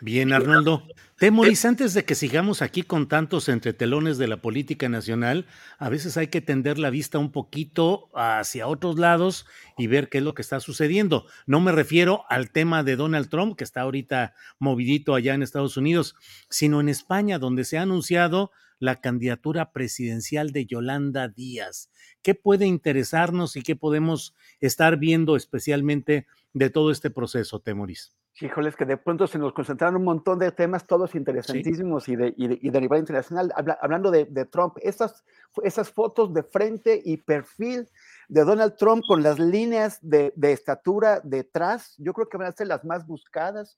Bien, 0.03 0.33
Arnoldo. 0.33 0.87
Temoris, 1.19 1.67
antes 1.67 1.93
de 1.93 2.07
que 2.07 2.15
sigamos 2.15 2.63
aquí 2.63 2.83
con 2.83 3.07
tantos 3.07 3.51
entretelones 3.51 4.17
de 4.17 4.29
la 4.29 4.41
política 4.41 4.89
nacional, 4.89 5.47
a 5.79 5.91
veces 5.91 6.17
hay 6.17 6.29
que 6.29 6.41
tender 6.41 6.79
la 6.79 6.89
vista 6.89 7.19
un 7.19 7.31
poquito 7.31 8.09
hacia 8.15 8.67
otros 8.67 8.99
lados 8.99 9.45
y 9.77 9.87
ver 9.87 10.09
qué 10.09 10.19
es 10.19 10.25
lo 10.25 10.33
que 10.33 10.41
está 10.41 10.61
sucediendo. 10.61 11.27
No 11.47 11.61
me 11.61 11.73
refiero 11.73 12.25
al 12.31 12.51
tema 12.51 12.83
de 12.83 12.97
Donald 12.97 13.29
Trump, 13.29 13.57
que 13.57 13.65
está 13.65 13.83
ahorita 13.83 14.35
movidito 14.59 15.15
allá 15.15 15.35
en 15.35 15.43
Estados 15.43 15.77
Unidos, 15.77 16.17
sino 16.49 16.81
en 16.81 16.89
España, 16.89 17.39
donde 17.39 17.65
se 17.65 17.77
ha 17.77 17.83
anunciado 17.83 18.51
la 18.79 19.03
candidatura 19.03 19.73
presidencial 19.73 20.53
de 20.53 20.65
Yolanda 20.65 21.29
Díaz. 21.29 21.91
¿Qué 22.23 22.35
puede 22.35 22.65
interesarnos 22.65 23.57
y 23.57 23.63
qué 23.63 23.77
podemos 23.77 24.35
estar 24.61 24.97
viendo 24.97 25.37
especialmente 25.37 26.27
de 26.55 26.71
todo 26.71 26.91
este 26.91 27.11
proceso, 27.11 27.61
Temoris? 27.61 28.15
Híjoles, 28.39 28.77
que 28.77 28.87
de 28.87 28.97
pronto 28.97 29.27
se 29.27 29.39
nos 29.39 29.53
concentraron 29.53 29.97
un 29.97 30.05
montón 30.05 30.39
de 30.39 30.51
temas, 30.51 30.87
todos 30.87 31.15
interesantísimos 31.15 32.09
y, 32.09 32.17
de, 32.17 32.33
y, 32.37 32.71
de, 32.71 32.81
nivel 32.81 33.01
internacional. 33.01 33.53
hablando 33.83 34.11
de, 34.11 34.25
Trump, 34.47 34.77
esas, 34.81 35.25
esas 35.63 35.91
fotos 35.91 36.33
de 36.33 36.43
frente 36.43 37.03
y 37.05 37.19
perfil 37.19 37.89
de 38.29 38.45
Donald 38.45 38.77
Trump 38.77 39.03
con 39.07 39.23
las 39.23 39.39
líneas 39.39 39.99
de, 40.01 40.33
estatura 40.43 41.21
detrás, 41.23 41.95
yo 41.99 42.15
creo 42.15 42.29
que 42.29 42.39
van 42.39 42.49
a 42.49 42.53
ser 42.53 42.69
las 42.69 42.85
más 42.85 43.07
buscadas 43.07 43.77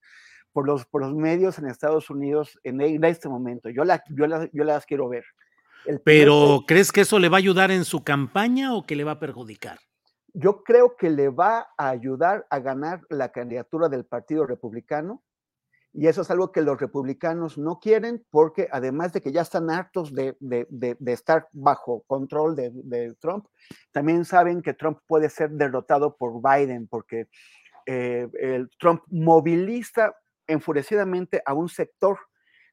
por 0.52 0.66
los, 0.66 0.84
por 0.84 1.02
los 1.02 1.14
medios 1.14 1.58
en 1.58 1.66
Estados 1.66 2.08
Unidos 2.10 2.60
en, 2.62 3.04
este 3.04 3.28
momento. 3.28 3.68
Yo, 3.70 3.84
la, 3.84 4.04
yo, 4.10 4.26
yo 4.52 4.64
las 4.64 4.86
quiero 4.86 5.08
ver. 5.08 5.24
Pero, 6.04 6.64
¿crees 6.66 6.92
que 6.92 7.00
eso 7.00 7.18
le 7.18 7.28
va 7.28 7.38
a 7.38 7.38
ayudar 7.38 7.70
en 7.70 7.84
su 7.84 8.04
campaña 8.04 8.74
o 8.74 8.86
que 8.86 8.94
le 8.94 9.04
va 9.04 9.12
a 9.12 9.18
perjudicar? 9.18 9.80
Yo 10.34 10.62
creo 10.62 10.96
que 10.96 11.10
le 11.10 11.28
va 11.28 11.68
a 11.76 11.88
ayudar 11.88 12.46
a 12.50 12.60
ganar 12.60 13.02
la 13.10 13.30
candidatura 13.30 13.88
del 13.88 14.04
Partido 14.04 14.46
Republicano. 14.46 15.22
Y 15.94 16.06
eso 16.06 16.22
es 16.22 16.30
algo 16.30 16.52
que 16.52 16.62
los 16.62 16.80
republicanos 16.80 17.58
no 17.58 17.78
quieren 17.78 18.24
porque 18.30 18.66
además 18.72 19.12
de 19.12 19.20
que 19.20 19.30
ya 19.30 19.42
están 19.42 19.68
hartos 19.68 20.14
de, 20.14 20.34
estar 21.04 21.48
bajo 21.52 22.02
control 22.06 22.56
de, 22.56 23.14
Trump, 23.20 23.46
también 23.90 24.24
saben 24.24 24.62
que 24.62 24.72
Trump 24.72 25.00
puede 25.06 25.28
ser 25.28 25.50
derrotado 25.50 26.16
por 26.16 26.40
Biden 26.40 26.88
porque 26.88 27.28
eh, 27.84 28.26
el 28.40 28.70
Trump 28.78 29.02
moviliza 29.08 30.14
enfurecidamente 30.46 31.42
a 31.44 31.52
un 31.52 31.68
sector 31.68 32.18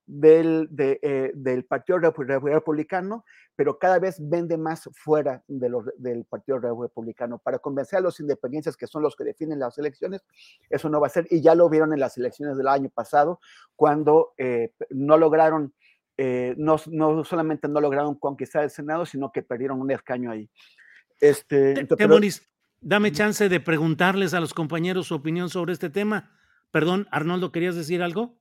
del, 0.10 0.70
eh, 0.76 1.32
del 1.36 1.66
Partido 1.66 1.99
Republicano, 1.99 3.26
pero 3.55 3.78
cada 3.78 3.99
vez 3.99 4.18
vende 4.20 4.57
más 4.57 4.89
fuera 4.93 5.43
de 5.47 5.70
del 5.97 6.26
Partido 6.26 6.57
Republicano. 6.57 7.38
Para 7.38 7.60
convencer 7.60 7.99
a 7.99 8.01
los 8.01 8.20
independientes, 8.20 8.76
que 8.76 8.88
son 8.88 9.03
los 9.03 9.16
que 9.16 9.24
definen 9.24 9.60
las 9.60 9.78
elecciones, 9.78 10.24
eso 10.70 10.89
no 10.89 10.99
va 10.99 11.07
a 11.07 11.12
ser, 11.12 11.28
y 11.30 11.41
ya 11.41 11.53
lo 11.53 11.70
vieron 11.70 11.93
en 11.93 11.99
las 11.99 12.18
elecciones 12.18 12.57
del 12.57 12.68
año 12.68 12.89
pasado, 12.89 13.39
cuando 13.76 14.34
eh, 14.38 14.74
no 14.89 15.18
lograron, 15.18 15.74
eh, 16.18 16.55
no, 16.57 16.78
no, 16.88 17.24
solamente 17.24 17.68
no 17.68 17.80
lograron 17.80 18.16
conquistar 18.16 18.64
el 18.64 18.72
Senado, 18.72 19.05
sino 19.05 19.32
que 19.32 19.43
perdieron 19.43 19.80
un 19.80 19.91
escaño 19.91 20.32
ahí. 20.32 20.49
Este, 21.22 21.88
dame 22.82 23.12
chance 23.12 23.47
de 23.47 23.60
preguntarles 23.60 24.34
a 24.34 24.39
los 24.39 24.55
compañeros 24.55 25.07
su 25.07 25.16
opinión 25.16 25.49
sobre 25.49 25.74
este 25.74 25.91
tema. 25.91 26.32
Perdón, 26.72 27.07
Arnoldo, 27.12 27.51
¿querías 27.51 27.76
decir 27.76 28.01
algo? 28.01 28.39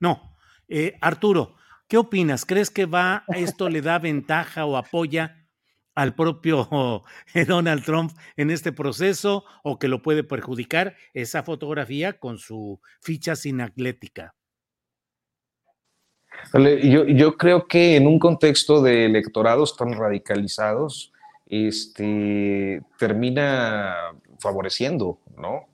No. 0.00 0.36
Eh, 0.68 0.96
Arturo, 1.00 1.54
¿qué 1.86 1.98
opinas? 1.98 2.44
¿Crees 2.44 2.70
que 2.70 2.86
va 2.86 3.24
esto 3.28 3.68
le 3.68 3.82
da 3.82 3.98
ventaja 3.98 4.64
o 4.64 4.76
apoya 4.76 5.46
al 5.94 6.14
propio 6.14 7.02
Donald 7.46 7.84
Trump 7.84 8.12
en 8.36 8.50
este 8.50 8.72
proceso 8.72 9.44
o 9.62 9.78
que 9.78 9.88
lo 9.88 10.02
puede 10.02 10.24
perjudicar 10.24 10.96
esa 11.12 11.42
fotografía 11.42 12.18
con 12.18 12.38
su 12.38 12.80
ficha 13.00 13.36
sin 13.36 13.60
atlética? 13.60 14.34
Yo, 16.54 17.04
yo, 17.04 17.36
creo 17.36 17.68
que 17.68 17.96
en 17.96 18.06
un 18.06 18.18
contexto 18.18 18.80
de 18.80 19.04
electorados 19.04 19.76
tan 19.76 19.92
radicalizados, 19.92 21.12
este, 21.46 22.80
termina 22.98 23.94
favoreciendo, 24.38 25.20
¿no? 25.36 25.69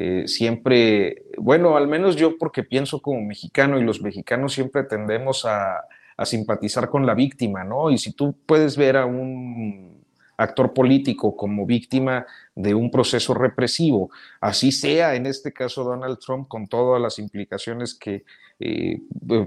Eh, 0.00 0.28
siempre, 0.28 1.24
bueno, 1.38 1.76
al 1.76 1.88
menos 1.88 2.14
yo 2.14 2.38
porque 2.38 2.62
pienso 2.62 3.02
como 3.02 3.20
mexicano 3.20 3.80
y 3.80 3.82
los 3.82 4.00
mexicanos 4.00 4.52
siempre 4.52 4.84
tendemos 4.84 5.44
a, 5.44 5.84
simpatizar 6.24 6.88
con 6.88 7.04
la 7.04 7.14
víctima, 7.14 7.64
¿no? 7.64 7.90
Y 7.90 7.98
si 7.98 8.12
tú 8.12 8.36
puedes 8.46 8.76
ver 8.76 8.96
a 8.96 9.06
un 9.06 10.04
actor 10.36 10.72
político 10.72 11.36
como 11.36 11.66
víctima 11.66 12.26
de 12.54 12.74
un 12.74 12.92
proceso 12.92 13.34
represivo, 13.34 14.10
así 14.40 14.70
sea 14.70 15.16
en 15.16 15.26
este 15.26 15.52
caso 15.52 15.82
Donald 15.82 16.18
Trump, 16.18 16.46
con 16.46 16.68
todas 16.68 17.02
las 17.02 17.18
implicaciones 17.18 17.94
que 17.94 18.24
eh, 18.60 19.00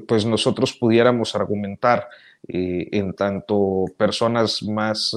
pues 0.05 0.25
nosotros 0.25 0.73
pudiéramos 0.73 1.33
argumentar 1.33 2.07
eh, 2.47 2.89
en 2.91 3.13
tanto 3.13 3.85
personas 3.97 4.63
más 4.63 5.15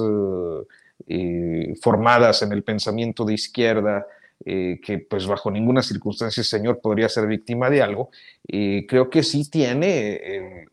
formadas 1.81 2.41
en 2.41 2.51
el 2.53 2.63
pensamiento 2.63 3.25
de 3.25 3.33
izquierda, 3.33 4.05
eh, 4.43 4.79
que 4.83 4.99
pues 4.99 5.25
bajo 5.25 5.49
ninguna 5.49 5.81
circunstancia 5.81 6.41
el 6.41 6.45
señor 6.45 6.81
podría 6.81 7.07
ser 7.07 7.25
víctima 7.25 7.69
de 7.69 7.81
algo, 7.81 8.09
eh, 8.47 8.85
creo 8.87 9.09
que 9.09 9.23
sí 9.23 9.49
tiene 9.49 10.67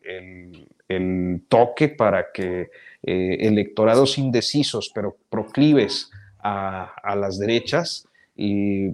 el, 0.89 1.41
toque 1.47 1.89
para 1.89 2.31
que 2.31 2.69
eh, 3.01 3.37
electorados 3.39 4.19
indecisos 4.19 4.91
pero 4.93 5.17
proclives 5.29 6.11
a, 6.39 7.15
las 7.15 7.39
derechas 7.39 8.07
y 8.35 8.91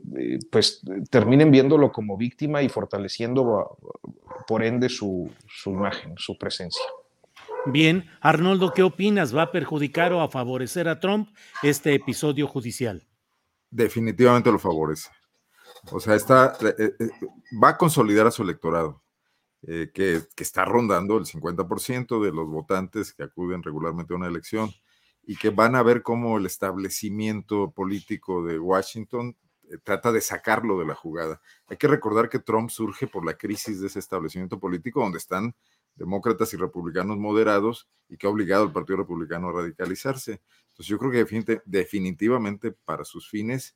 pues 0.51 0.81
terminen 1.09 1.51
viéndolo 1.51 1.91
como 1.91 2.15
víctima 2.15 2.61
y 2.61 2.69
fortaleciendo 2.69 3.77
por 4.47 4.63
ende 4.63 4.87
su, 4.87 5.29
su 5.47 5.71
imagen, 5.71 6.13
su 6.17 6.37
presencia. 6.37 6.85
Bien, 7.65 8.05
Arnoldo, 8.21 8.71
¿qué 8.73 8.83
opinas? 8.83 9.35
¿Va 9.35 9.43
a 9.43 9.51
perjudicar 9.51 10.13
o 10.13 10.21
a 10.21 10.29
favorecer 10.29 10.87
a 10.87 10.99
Trump 10.99 11.29
este 11.63 11.93
episodio 11.93 12.47
judicial? 12.47 13.08
Definitivamente 13.69 14.51
lo 14.51 14.59
favorece. 14.59 15.09
O 15.91 15.99
sea, 15.99 16.15
está, 16.15 16.57
eh, 16.61 16.93
eh, 16.99 17.09
va 17.61 17.69
a 17.69 17.77
consolidar 17.77 18.27
a 18.27 18.31
su 18.31 18.43
electorado, 18.43 19.03
eh, 19.63 19.91
que, 19.93 20.21
está 20.37 20.65
rondando 20.65 21.17
el 21.17 21.25
50% 21.25 22.21
de 22.23 22.31
los 22.31 22.47
votantes 22.47 23.13
que 23.13 23.23
acuden 23.23 23.63
regularmente 23.63 24.13
a 24.13 24.17
una 24.17 24.27
elección 24.27 24.71
y 25.23 25.35
que 25.37 25.49
van 25.49 25.75
a 25.75 25.83
ver 25.83 26.01
cómo 26.01 26.37
el 26.37 26.45
establecimiento 26.45 27.71
político 27.71 28.43
de 28.43 28.59
Washington 28.59 29.35
trata 29.83 30.11
de 30.11 30.21
sacarlo 30.21 30.79
de 30.79 30.85
la 30.85 30.95
jugada. 30.95 31.39
Hay 31.67 31.77
que 31.77 31.87
recordar 31.87 32.29
que 32.29 32.39
Trump 32.39 32.71
surge 32.71 33.05
por 33.05 33.23
la 33.23 33.35
crisis 33.35 33.79
de 33.79 33.87
ese 33.87 33.99
establecimiento 33.99 34.59
político 34.59 35.01
donde 35.01 35.19
están 35.19 35.53
demócratas 35.95 36.53
y 36.53 36.57
republicanos 36.57 37.17
moderados 37.17 37.87
y 38.07 38.17
que 38.17 38.25
ha 38.25 38.31
obligado 38.31 38.63
al 38.63 38.71
Partido 38.71 38.97
Republicano 38.97 39.49
a 39.49 39.53
radicalizarse. 39.53 40.41
Entonces 40.79 40.91
yo 40.91 40.97
creo 40.97 41.11
que 41.11 41.61
definitivamente 41.65 42.71
para 42.71 43.03
sus 43.03 43.29
fines 43.29 43.75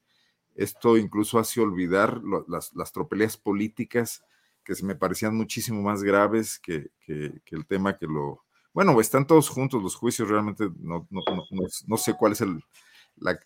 esto 0.56 0.96
incluso 0.96 1.38
hace 1.38 1.60
olvidar 1.60 2.22
las, 2.48 2.74
las, 2.74 2.94
tropelías 2.94 3.36
políticas 3.36 4.24
que 4.64 4.74
se 4.74 4.86
me 4.86 4.96
parecían 4.96 5.36
muchísimo 5.36 5.82
más 5.82 6.02
graves 6.02 6.60
que, 6.60 6.92
el 7.08 7.66
tema 7.68 7.98
que 7.98 8.06
lo... 8.06 8.46
Bueno, 8.74 9.02
están 9.02 9.28
todos 9.28 9.50
juntos 9.50 9.84
los 9.84 9.96
juicios, 9.96 10.30
realmente 10.30 10.70
no, 10.80 11.06
no, 11.10 11.98
sé 11.98 12.14
cuál 12.14 12.32
es 12.32 12.40
el, 12.40 12.64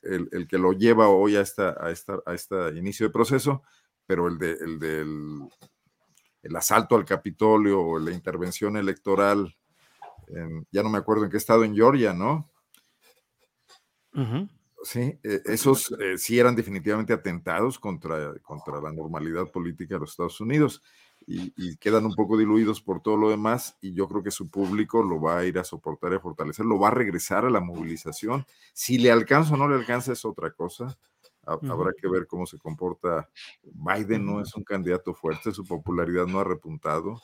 el, 0.03 0.47
que 0.47 0.59
lo 0.59 0.73
lleva 0.73 1.07
hoy 1.07 1.35
a 1.35 1.41
esta, 1.41 1.83
a 1.83 1.89
esta, 1.89 2.19
a 2.27 2.35
este 2.35 2.77
inicio 2.77 3.07
de 3.07 3.13
proceso, 3.13 3.63
pero 4.05 4.27
el, 4.27 4.37
de, 4.37 4.51
el 4.51 4.77
del 4.77 5.49
el 6.43 6.55
asalto 6.55 6.95
al 6.95 7.05
Capitolio 7.05 7.81
o 7.81 7.97
la 7.97 8.11
intervención 8.11 8.77
electoral, 8.77 9.57
ya 10.71 10.83
no 10.83 10.89
me 10.89 10.99
acuerdo 10.99 11.23
en 11.23 11.31
qué 11.31 11.37
estado, 11.37 11.63
en 11.63 11.73
Georgia, 11.73 12.13
¿no? 12.13 12.51
Sí, 14.83 15.19
e, 15.23 15.41
esos 15.45 15.91
eh, 15.99 16.17
sí 16.17 16.39
eran 16.39 16.55
definitivamente 16.55 17.13
atentados 17.13 17.79
contra, 17.79 18.33
contra 18.41 18.79
la 18.79 18.91
normalidad 18.91 19.51
política 19.51 19.95
de 19.95 20.01
los 20.01 20.11
Estados 20.11 20.39
Unidos 20.39 20.81
y, 21.25 21.75
quedan 21.77 22.05
un 22.05 22.15
poco 22.15 22.37
diluidos 22.37 22.81
por 22.81 23.01
todo 23.01 23.17
lo 23.17 23.29
demás 23.29 23.77
y 23.81 23.93
yo 23.93 24.07
creo 24.07 24.23
que 24.23 24.31
su 24.31 24.49
público 24.49 25.03
lo 25.03 25.19
va 25.19 25.39
a 25.39 25.45
ir 25.45 25.59
a 25.59 25.63
soportar 25.63 26.13
y 26.13 26.15
a 26.15 26.19
fortalecer, 26.21 26.65
lo 26.65 26.79
va 26.79 26.87
a 26.87 26.91
regresar 26.91 27.43
a 27.45 27.49
la 27.49 27.59
movilización. 27.59 28.45
Si 28.73 28.97
le 28.97 29.11
alcanza 29.11 29.55
o 29.55 29.57
no 29.57 29.67
le 29.67 29.75
alcanza 29.75 30.13
es 30.13 30.23
otra 30.23 30.51
cosa. 30.51 30.97
Habrá 31.45 31.91
que 31.93 32.09
ver 32.09 32.27
cómo 32.27 32.45
se 32.45 32.57
comporta. 32.57 33.29
Biden 33.63 34.25
no 34.25 34.41
es 34.41 34.53
un 34.55 34.63
candidato 34.63 35.13
fuerte, 35.13 35.53
su 35.53 35.65
popularidad 35.65 36.27
no 36.27 36.39
ha 36.39 36.43
repuntado. 36.43 37.21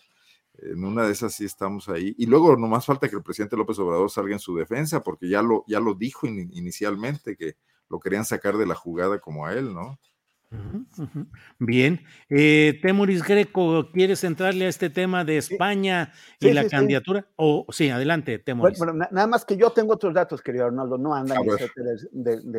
En 0.60 0.84
una 0.84 1.06
de 1.06 1.12
esas 1.12 1.34
sí 1.34 1.46
estamos 1.46 1.90
ahí. 1.90 2.16
Y 2.18 2.26
luego 2.26 2.56
nomás 2.56 2.86
falta 2.86 3.10
que 3.10 3.16
el 3.16 3.24
presidente 3.24 3.58
López 3.58 3.80
Obrador 3.80 4.10
salga 4.10 4.34
en 4.34 4.40
su 4.40 4.56
defensa, 4.56 5.02
porque 5.02 5.30
ya 5.30 5.42
lo, 5.42 5.64
ya 5.68 5.80
lo 5.80 5.94
dijo 5.96 6.28
inicialmente, 6.28 7.36
que 7.36 7.58
lo 7.90 8.00
querían 8.00 8.26
sacar 8.26 8.58
de 8.58 8.66
la 8.66 8.76
jugada 8.76 9.20
como 9.20 9.46
a 9.46 9.54
él, 9.54 9.74
¿no? 9.74 10.00
Bien, 11.60 12.02
eh, 12.30 12.80
Temuris 12.82 13.24
Greco, 13.24 13.90
¿quieres 13.92 14.24
entrarle 14.24 14.66
a 14.66 14.70
este 14.70 14.90
tema 14.90 15.24
de 15.24 15.38
España 15.38 16.14
y 16.40 16.52
la 16.52 16.68
candidatura? 16.68 17.26
O 17.36 17.66
sí, 17.70 17.90
adelante, 17.90 18.40
Temuris. 18.40 18.78
Bueno, 18.78 18.94
nada 18.94 19.28
más 19.28 19.46
que 19.46 19.58
yo 19.58 19.72
tengo 19.72 19.94
otros 19.94 20.14
datos, 20.14 20.42
querido 20.42 20.66
Arnoldo, 20.66 20.98
no 20.98 21.16
anda 21.16 21.36
del, 22.12 22.52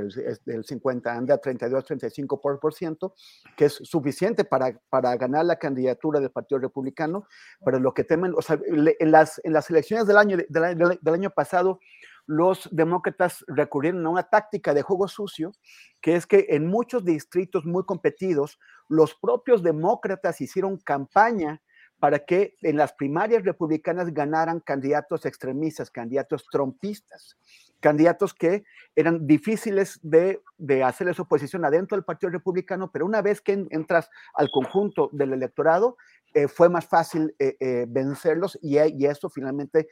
del, 0.45 0.65
50, 0.65 1.13
anda 1.13 1.39
32, 1.39 1.85
35%, 1.85 3.13
que 3.57 3.67
es 3.67 3.75
suficiente 3.75 4.45
para, 4.45 4.79
para 4.89 5.17
ganar 5.17 5.45
la 5.45 5.57
candidatura 5.57 6.21
del 6.21 6.31
Partido 6.31 6.59
Republicano, 6.59 7.27
pero 7.65 7.79
lo 7.79 7.95
que 7.95 8.05
temen, 8.05 8.33
o 8.37 8.43
sea, 8.43 8.59
en 8.67 9.11
las, 9.11 9.41
en 9.45 9.53
las 9.53 9.71
elecciones 9.71 10.07
del 10.07 10.17
año, 10.17 10.37
del 10.49 11.15
año 11.15 11.31
pasado, 11.31 11.81
los 12.27 12.69
demócratas 12.73 13.45
recurrieron 13.49 14.07
a 14.07 14.11
una 14.11 14.23
táctica 14.23 14.75
de 14.75 14.83
juego 14.83 15.09
sucio, 15.09 15.53
que 16.01 16.17
es 16.17 16.27
que 16.27 16.47
en 16.51 16.67
muchos 16.67 17.05
distritos 17.05 17.65
muy 17.65 17.85
competidos, 17.85 18.59
los 18.89 19.15
propios 19.15 19.63
demócratas 19.63 20.41
hicieron 20.41 20.79
campaña 20.79 21.61
para 21.99 22.19
que 22.19 22.55
en 22.63 22.77
las 22.77 22.93
primarias 22.93 23.45
republicanas 23.45 24.13
ganaran 24.13 24.61
candidatos 24.61 25.25
extremistas, 25.25 25.91
candidatos 25.91 26.47
trompistas, 26.51 27.39
candidatos 27.81 28.35
que 28.35 28.65
eran 28.97 29.27
difíciles 29.27 30.01
de, 30.03 30.41
hacerles 30.85 31.21
oposición 31.21 31.65
adentro 31.65 31.97
del 31.97 32.05
Partido 32.05 32.31
Republicano, 32.31 32.91
pero 32.91 33.07
una 33.07 33.23
vez 33.23 33.41
que 33.41 33.67
entras 33.71 34.11
al 34.35 34.51
conjunto 34.51 35.11
del 35.13 35.33
electorado, 35.33 35.97
eh, 36.33 36.49
fue 36.49 36.69
más 36.69 36.87
fácil 36.87 37.35
eh, 37.39 37.57
eh, 37.61 37.87
vencerlos 37.89 38.59
y, 38.61 38.79
y, 38.79 39.07
eso 39.07 39.31
finalmente 39.31 39.89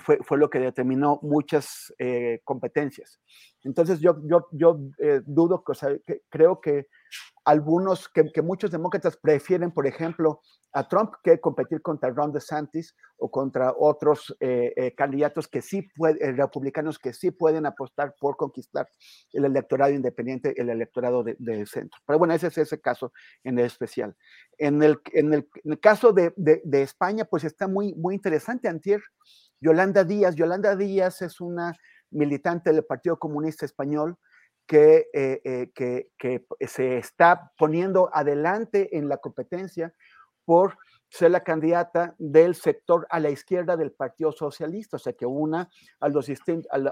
fue, 0.00 0.18
fue, 0.22 0.38
lo 0.38 0.50
que 0.50 0.58
determinó 0.58 1.18
muchas 1.22 1.92
competencias. 2.44 3.20
Entonces 3.62 4.00
yo, 4.00 4.16
yo, 4.24 4.48
yo 4.52 4.78
dudo, 5.24 5.62
o 5.66 5.74
sea, 5.74 5.90
creo 6.28 6.60
que 6.60 6.86
algunos, 7.44 8.08
que, 8.08 8.42
muchos 8.42 8.70
demócratas 8.70 9.16
prefieren, 9.16 9.70
por 9.70 9.86
ejemplo, 9.86 10.40
a 10.72 10.88
Trump 10.88 11.14
que 11.22 11.40
competir 11.40 11.82
contra 11.82 12.10
Ron 12.10 12.32
DeSantis 12.32 12.96
o 13.16 13.30
contra 13.30 13.72
otros 13.76 14.36
candidatos 14.96 15.46
que 15.48 15.62
sí 15.62 15.82
pueden, 15.96 16.36
republicanos 16.36 16.98
que 16.98 17.12
sí 17.12 17.30
pueden 17.30 17.66
apostar 17.66 18.14
por 18.18 18.36
conquistar 18.36 18.88
el 19.32 19.44
electorado 19.44 19.92
independiente, 19.92 20.54
el 20.60 20.70
electorado 20.70 21.22
de, 21.22 21.36
de 21.38 21.64
centro. 21.66 22.00
Pero 22.06 22.18
bueno, 22.18 22.34
ese 22.34 22.48
es 22.48 22.58
ese 22.58 22.80
caso 22.80 23.12
en 23.42 23.58
especial. 23.58 24.16
En 24.58 24.82
el, 24.82 25.00
en 25.12 25.34
el, 25.34 25.80
caso 25.80 26.12
de, 26.12 26.32
de, 26.36 26.82
España, 26.82 27.24
pues 27.24 27.44
está 27.44 27.66
muy, 27.66 27.94
muy 27.94 28.14
interesante. 28.14 28.68
Antier, 28.68 29.02
Yolanda 29.60 30.04
Díaz. 30.04 30.34
Yolanda 30.34 30.76
Díaz 30.76 31.22
es 31.22 31.40
una 31.40 31.74
militante 32.10 32.72
del 32.72 32.84
Partido 32.84 33.18
Comunista 33.18 33.64
Español 33.64 34.16
que, 34.66 35.08
eh, 35.12 35.40
eh, 35.44 35.70
que, 35.74 36.08
que, 36.16 36.46
se 36.66 36.98
está 36.98 37.52
poniendo 37.58 38.08
adelante 38.12 38.96
en 38.96 39.08
la 39.08 39.18
competencia 39.18 39.92
por 40.44 40.78
ser 41.08 41.30
la 41.30 41.44
candidata 41.44 42.14
del 42.18 42.54
sector 42.54 43.06
a 43.10 43.20
la 43.20 43.30
izquierda 43.30 43.76
del 43.76 43.92
Partido 43.92 44.32
Socialista, 44.32 44.96
o 44.96 44.98
sea, 44.98 45.12
que 45.12 45.26
una 45.26 45.70
a 46.00 46.08
los 46.08 46.28
a, 46.28 46.34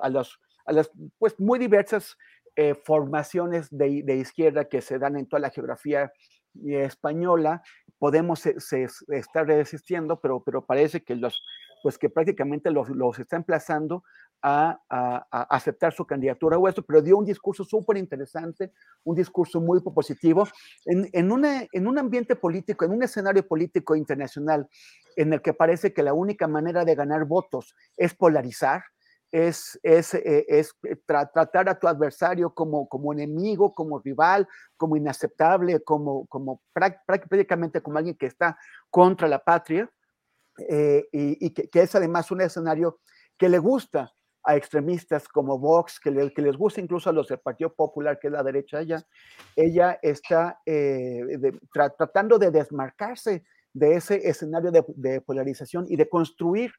a, 0.02 0.08
los, 0.08 0.38
a 0.66 0.72
las 0.72 0.90
pues 1.18 1.38
muy 1.40 1.58
diversas 1.58 2.16
eh, 2.56 2.74
formaciones 2.74 3.68
de, 3.70 4.02
de, 4.04 4.16
izquierda 4.16 4.66
que 4.66 4.82
se 4.82 4.98
dan 4.98 5.16
en 5.16 5.26
toda 5.26 5.40
la 5.40 5.50
geografía 5.50 6.12
española, 6.54 7.62
Podemos 8.02 8.40
se, 8.40 8.88
estar 9.10 9.46
resistiendo, 9.46 10.20
pero, 10.20 10.42
pero 10.42 10.66
parece 10.66 11.04
que 11.04 11.14
los, 11.14 11.40
pues 11.82 11.98
que 11.98 12.08
prácticamente 12.08 12.70
los, 12.70 12.88
los 12.88 13.18
está 13.18 13.36
emplazando 13.36 14.04
a, 14.42 14.80
a, 14.88 15.42
aceptar 15.54 15.92
su 15.92 16.06
candidatura 16.06 16.58
o 16.58 16.68
esto, 16.68 16.82
pero 16.82 17.02
dio 17.02 17.16
un 17.16 17.24
discurso 17.24 17.64
súper 17.64 17.96
interesante, 17.96 18.72
un 19.04 19.14
discurso 19.14 19.60
muy 19.60 19.80
positivo, 19.80 20.46
en, 20.84 21.08
en, 21.12 21.30
una, 21.30 21.66
en 21.72 21.86
un 21.86 21.98
ambiente 21.98 22.36
político, 22.36 22.84
en 22.84 22.92
un 22.92 23.02
escenario 23.02 23.46
político 23.46 23.94
internacional 23.94 24.68
en 25.16 25.32
el 25.32 25.42
que 25.42 25.54
parece 25.54 25.92
que 25.92 26.02
la 26.02 26.14
única 26.14 26.48
manera 26.48 26.84
de 26.84 26.94
ganar 26.94 27.24
votos 27.24 27.74
es 27.96 28.14
polarizar, 28.14 28.82
es, 29.30 29.80
es, 29.82 30.12
eh, 30.14 30.44
es 30.46 30.74
eh, 30.82 30.96
tratar 31.06 31.68
a 31.68 31.78
tu 31.78 31.88
adversario 31.88 32.52
como, 32.54 32.86
como 32.88 33.12
enemigo, 33.12 33.72
como 33.72 33.98
rival, 33.98 34.46
como 34.76 34.96
inaceptable, 34.96 35.82
como, 35.82 36.26
como 36.26 36.60
prácticamente 36.72 37.80
como 37.80 37.96
alguien 37.98 38.16
que 38.16 38.26
está 38.26 38.58
contra 38.90 39.26
la 39.26 39.38
patria, 39.38 39.90
eh, 40.68 41.04
y, 41.12 41.50
que, 41.50 41.68
es 41.72 41.94
además 41.94 42.30
un 42.30 42.40
escenario 42.40 43.00
que 43.38 43.48
le 43.48 43.58
gusta 43.58 44.12
a 44.44 44.56
extremistas 44.56 45.28
como 45.28 45.58
Vox, 45.58 46.00
que, 46.00 46.32
que, 46.34 46.42
les 46.42 46.56
gusta 46.56 46.80
incluso 46.80 47.08
a 47.08 47.12
los 47.12 47.28
del 47.28 47.38
Partido 47.38 47.72
Popular, 47.72 48.18
que 48.18 48.26
es 48.26 48.32
la 48.32 48.42
derecha 48.42 48.80
ella, 48.80 49.06
ella 49.54 49.98
está 50.02 50.60
tratando 51.72 52.38
de 52.38 52.50
desmarcarse 52.50 53.44
de 53.72 53.94
ese 53.94 54.28
escenario 54.28 54.70
de, 54.70 54.84
de 54.96 55.20
polarización 55.20 55.86
y 55.88 55.96
de 55.96 56.08
construir 56.08 56.72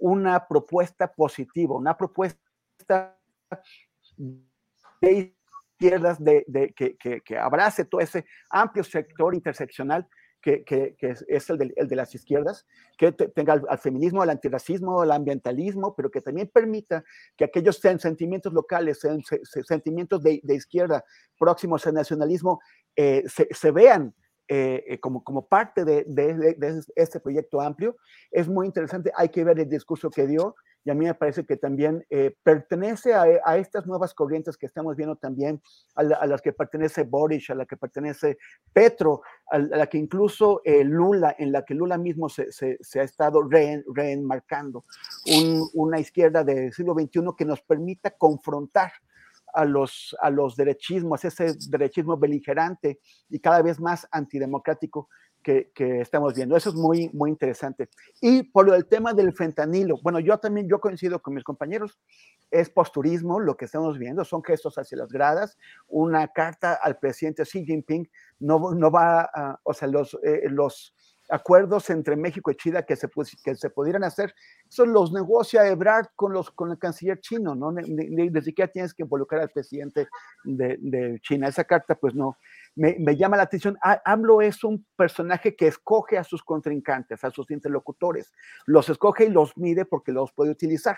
una 0.00 0.46
propuesta 0.48 1.12
positiva, 1.12 1.76
una 1.76 1.96
propuesta 1.96 3.16
de 5.00 5.34
izquierdas 5.80 6.22
de, 6.22 6.74
que, 6.74 7.38
abrace 7.38 7.84
todo 7.84 8.00
ese 8.00 8.24
amplio 8.50 8.82
sector 8.82 9.34
interseccional 9.34 10.08
que, 10.40 10.96
es, 11.28 11.50
el 11.50 11.58
de, 11.58 11.96
las 11.96 12.14
izquierdas, 12.14 12.66
que 12.96 13.12
tenga 13.12 13.52
al, 13.68 13.78
feminismo, 13.78 14.22
al 14.22 14.30
antirracismo, 14.30 15.02
al 15.02 15.12
ambientalismo, 15.12 15.94
pero 15.94 16.10
que 16.10 16.20
también 16.20 16.50
permita 16.52 17.04
que 17.36 17.44
aquellos 17.44 17.76
sentimientos 17.76 18.52
locales, 18.52 19.00
sentimientos 19.66 20.22
de, 20.22 20.40
izquierda 20.48 21.04
próximos 21.38 21.86
al 21.86 21.94
nacionalismo, 21.94 22.60
eh, 22.96 23.24
se, 23.28 23.70
vean 23.70 24.14
eh, 24.48 24.84
eh, 24.88 24.98
como, 24.98 25.22
como 25.22 25.46
parte 25.46 25.84
de, 25.84 26.04
de, 26.06 26.82
este 26.96 27.20
proyecto 27.20 27.60
amplio. 27.60 27.96
Es 28.30 28.48
muy 28.48 28.66
interesante, 28.66 29.12
hay 29.14 29.28
que 29.28 29.44
ver 29.44 29.58
el 29.60 29.68
discurso 29.68 30.10
que 30.10 30.26
dio 30.26 30.54
y 30.84 30.90
a 30.90 30.94
mí 30.94 31.04
me 31.04 31.14
parece 31.14 31.44
que 31.44 31.56
también 31.56 32.04
eh, 32.10 32.34
pertenece 32.42 33.14
a, 33.14 33.24
a, 33.44 33.58
estas 33.58 33.86
nuevas 33.86 34.14
corrientes 34.14 34.56
que 34.56 34.66
estamos 34.66 34.96
viendo 34.96 35.16
también, 35.16 35.60
a, 35.94 36.26
las 36.26 36.40
que 36.40 36.52
pertenece 36.52 37.04
Boris, 37.04 37.50
a 37.50 37.54
la 37.54 37.66
que 37.66 37.76
pertenece 37.76 38.38
Petro, 38.72 39.22
a, 39.50 39.58
la 39.58 39.86
que 39.88 39.98
incluso 39.98 40.62
Lula, 40.64 41.34
en 41.38 41.52
la 41.52 41.64
que 41.64 41.74
Lula 41.74 41.98
mismo 41.98 42.28
se 42.28 43.00
ha 43.00 43.02
estado 43.02 43.42
reenmarcando, 43.48 44.84
una 45.74 45.98
izquierda 45.98 46.44
del 46.44 46.72
siglo 46.72 46.94
XXI 46.94 47.20
que 47.36 47.44
nos 47.44 47.60
permita 47.60 48.10
confrontar 48.12 48.92
a 49.52 49.64
los, 49.64 50.16
a 50.20 50.30
los 50.30 50.56
derechismos, 50.56 51.24
ese 51.24 51.54
derechismo 51.68 52.16
beligerante 52.16 53.00
y 53.28 53.38
cada 53.40 53.62
vez 53.62 53.80
más 53.80 54.06
antidemocrático 54.10 55.08
que, 55.42 55.70
que, 55.74 56.00
estamos 56.00 56.34
viendo. 56.34 56.56
Eso 56.56 56.70
es 56.70 56.76
muy, 56.76 57.10
muy 57.12 57.30
interesante. 57.30 57.88
Y 58.20 58.42
por 58.42 58.72
el 58.74 58.86
tema 58.86 59.12
del 59.12 59.32
fentanilo, 59.32 59.98
bueno, 60.02 60.20
yo 60.20 60.38
también, 60.38 60.68
yo 60.68 60.80
coincido 60.80 61.20
con 61.20 61.34
mis 61.34 61.44
compañeros, 61.44 61.98
es 62.50 62.68
posturismo 62.70 63.40
lo 63.40 63.56
que 63.56 63.64
estamos 63.64 63.98
viendo, 63.98 64.24
son 64.24 64.42
gestos 64.42 64.76
hacia 64.76 64.98
las 64.98 65.10
gradas, 65.10 65.56
una 65.88 66.28
carta 66.28 66.74
al 66.74 66.98
presidente 66.98 67.44
Xi 67.44 67.64
Jinping, 67.64 68.08
no, 68.40 68.74
no 68.74 68.90
va 68.90 69.30
a, 69.32 69.60
o 69.62 69.72
sea, 69.72 69.88
los, 69.88 70.18
eh, 70.22 70.42
los 70.48 70.94
acuerdos 71.30 71.90
entre 71.90 72.16
México 72.16 72.50
y 72.50 72.56
China 72.56 72.82
que 72.82 72.96
se, 72.96 73.08
que 73.44 73.54
se 73.54 73.70
pudieran 73.70 74.04
hacer, 74.04 74.34
eso 74.68 74.86
los 74.86 75.12
negocia 75.12 75.66
Ebrard 75.66 76.08
con, 76.16 76.32
los, 76.32 76.50
con 76.50 76.70
el 76.70 76.78
canciller 76.78 77.20
chino, 77.20 77.54
¿no? 77.54 77.72
Ni, 77.72 78.30
siquiera 78.42 78.70
tienes 78.70 78.94
que 78.94 79.02
involucrar 79.02 79.42
al 79.42 79.50
presidente 79.50 80.08
de, 80.44 80.76
de 80.80 81.20
China. 81.20 81.48
Esa 81.48 81.64
carta, 81.64 81.94
pues 81.94 82.14
no, 82.14 82.36
me, 82.74 82.96
me, 82.98 83.16
llama 83.16 83.36
la 83.36 83.44
atención. 83.44 83.78
AMLO 84.04 84.42
es 84.42 84.64
un 84.64 84.86
personaje 84.96 85.56
que 85.56 85.66
escoge 85.66 86.18
a 86.18 86.24
sus 86.24 86.42
contrincantes, 86.42 87.24
a 87.24 87.30
sus 87.30 87.50
interlocutores, 87.50 88.32
los 88.66 88.88
escoge 88.88 89.26
y 89.26 89.30
los 89.30 89.56
mide 89.56 89.84
porque 89.84 90.12
los 90.12 90.32
puede 90.32 90.50
utilizar. 90.50 90.96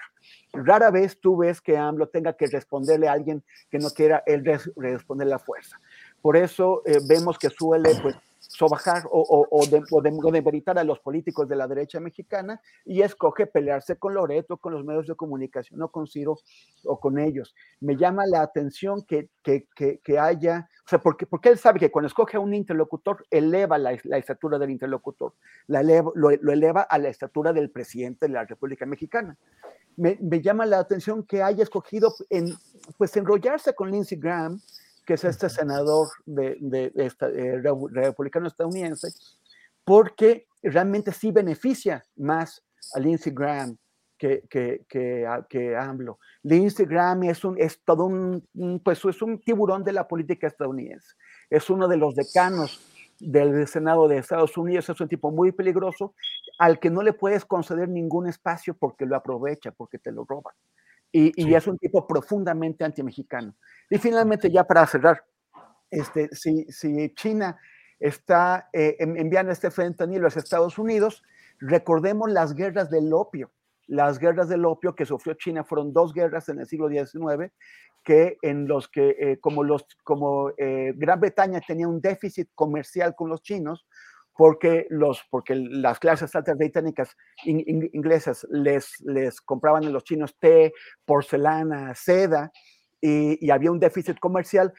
Rara 0.52 0.90
vez 0.90 1.18
tú 1.20 1.36
ves 1.36 1.60
que 1.60 1.76
AMLO 1.76 2.08
tenga 2.08 2.34
que 2.34 2.46
responderle 2.46 3.08
a 3.08 3.12
alguien 3.12 3.44
que 3.70 3.78
no 3.78 3.90
quiera 3.90 4.22
él 4.26 4.44
responderle 4.76 5.34
a 5.34 5.38
fuerza. 5.38 5.80
Por 6.20 6.36
eso 6.36 6.82
eh, 6.86 6.98
vemos 7.08 7.38
que 7.38 7.50
suele, 7.50 7.90
pues, 8.00 8.16
sobajar 8.48 9.04
o, 9.10 9.46
o, 9.50 9.66
de, 9.66 9.82
o, 9.90 10.80
a 10.80 10.84
los 10.84 11.00
políticos 11.00 11.48
de 11.48 11.56
la 11.56 11.68
derecha 11.68 12.00
mexicana 12.00 12.60
y 12.84 13.02
escoge 13.02 13.46
pelearse 13.46 13.96
con 13.96 14.14
Loreto, 14.14 14.56
con 14.56 14.72
los 14.72 14.84
medios 14.84 15.06
de 15.06 15.14
comunicación, 15.14 15.80
o 15.82 15.90
con 15.90 16.06
Ciro 16.06 16.36
o 16.84 16.98
con 16.98 17.18
ellos. 17.18 17.54
Me 17.80 17.96
llama 17.96 18.26
la 18.26 18.42
atención 18.42 19.02
que, 19.02 19.30
que, 19.42 19.66
que, 19.74 20.18
haya, 20.18 20.68
o 20.84 20.88
sea, 20.88 20.98
porque, 21.00 21.26
porque 21.26 21.48
él 21.50 21.58
sabe 21.58 21.78
que 21.78 21.90
cuando 21.90 22.08
escoge 22.08 22.36
a 22.36 22.40
un 22.40 22.52
interlocutor, 22.52 23.24
eleva 23.30 23.78
la, 23.78 23.96
la 24.04 24.18
estatura 24.18 24.58
del 24.58 24.70
interlocutor, 24.70 25.34
la 25.68 25.80
eleva, 25.80 26.10
lo, 26.14 26.30
lo, 26.30 26.52
eleva 26.52 26.82
a 26.82 26.98
la 26.98 27.08
estatura 27.08 27.52
del 27.52 27.70
presidente 27.70 28.26
de 28.26 28.32
la 28.32 28.44
República 28.44 28.86
Mexicana. 28.86 29.36
Me, 29.96 30.18
me 30.20 30.40
llama 30.40 30.66
la 30.66 30.78
atención 30.78 31.22
que 31.22 31.42
haya 31.42 31.62
escogido 31.62 32.14
en, 32.28 32.54
pues 32.98 33.16
enrollarse 33.16 33.74
con 33.74 33.90
Lindsey 33.90 34.18
Graham, 34.18 34.60
que 35.04 35.14
es 35.14 35.24
este 35.24 35.48
senador 35.48 36.08
de, 36.26 36.56
de, 36.60 36.92
eh, 36.96 37.60
republicano 37.60 38.46
estadounidense, 38.46 39.08
porque 39.84 40.46
realmente 40.62 41.12
sí 41.12 41.32
beneficia 41.32 42.04
más 42.16 42.62
a 42.94 43.00
Lindsey 43.00 43.32
Graham 43.34 43.76
que, 44.16 44.44
que, 44.48 44.84
que, 44.88 45.26
que 45.48 45.76
AMLO. 45.76 46.18
Lindsey 46.44 46.86
Graham 46.86 47.24
es, 47.24 47.44
un, 47.44 47.60
es 47.60 47.80
todo 47.84 48.04
un, 48.04 48.80
pues 48.84 49.04
es 49.04 49.20
un 49.20 49.40
tiburón 49.40 49.82
de 49.82 49.92
la 49.92 50.06
política 50.06 50.46
estadounidense. 50.46 51.14
Es 51.50 51.68
uno 51.68 51.88
de 51.88 51.96
los 51.96 52.14
decanos 52.14 52.80
del 53.18 53.66
Senado 53.66 54.08
de 54.08 54.18
Estados 54.18 54.56
Unidos, 54.56 54.88
es 54.88 55.00
un 55.00 55.08
tipo 55.08 55.30
muy 55.30 55.52
peligroso 55.52 56.14
al 56.58 56.78
que 56.78 56.90
no 56.90 57.02
le 57.02 57.12
puedes 57.12 57.44
conceder 57.44 57.88
ningún 57.88 58.28
espacio 58.28 58.74
porque 58.74 59.06
lo 59.06 59.16
aprovecha, 59.16 59.70
porque 59.72 59.98
te 59.98 60.12
lo 60.12 60.24
roba. 60.24 60.54
Y, 61.12 61.32
y 61.36 61.54
es 61.54 61.66
un 61.66 61.76
tipo 61.78 62.06
profundamente 62.06 62.84
anti-mexicano. 62.84 63.54
Y 63.90 63.98
finalmente, 63.98 64.50
ya 64.50 64.64
para 64.64 64.86
cerrar, 64.86 65.22
este, 65.90 66.34
si, 66.34 66.64
si 66.72 67.12
China 67.14 67.58
está 68.00 68.68
eh, 68.72 68.96
enviando 68.98 69.52
este 69.52 69.70
fentanilo 69.70 70.22
a 70.22 70.24
los 70.24 70.36
Estados 70.36 70.78
Unidos, 70.78 71.22
recordemos 71.60 72.30
las 72.30 72.54
guerras 72.54 72.90
del 72.90 73.12
opio. 73.12 73.52
Las 73.86 74.18
guerras 74.18 74.48
del 74.48 74.64
opio 74.64 74.94
que 74.94 75.04
sufrió 75.04 75.34
China 75.34 75.64
fueron 75.64 75.92
dos 75.92 76.14
guerras 76.14 76.48
en 76.48 76.60
el 76.60 76.66
siglo 76.66 76.88
XIX, 76.88 77.52
que 78.02 78.38
en 78.42 78.66
los 78.66 78.88
que, 78.88 79.16
eh, 79.18 79.38
como, 79.40 79.62
los, 79.62 79.86
como 80.02 80.50
eh, 80.56 80.94
Gran 80.96 81.20
Bretaña 81.20 81.60
tenía 81.60 81.86
un 81.86 82.00
déficit 82.00 82.48
comercial 82.54 83.14
con 83.14 83.28
los 83.28 83.42
chinos, 83.42 83.86
porque, 84.36 84.86
los, 84.90 85.22
porque 85.30 85.54
las 85.54 85.98
clases 85.98 86.34
altas 86.34 86.56
británicas 86.56 87.16
inglesas 87.44 88.46
les, 88.50 89.00
les 89.00 89.40
compraban 89.40 89.84
a 89.84 89.90
los 89.90 90.04
chinos 90.04 90.36
té, 90.38 90.72
porcelana, 91.04 91.94
seda, 91.94 92.50
y, 93.02 93.50
había 93.50 93.70
un 93.70 93.80
déficit 93.80 94.18
comercial. 94.18 94.72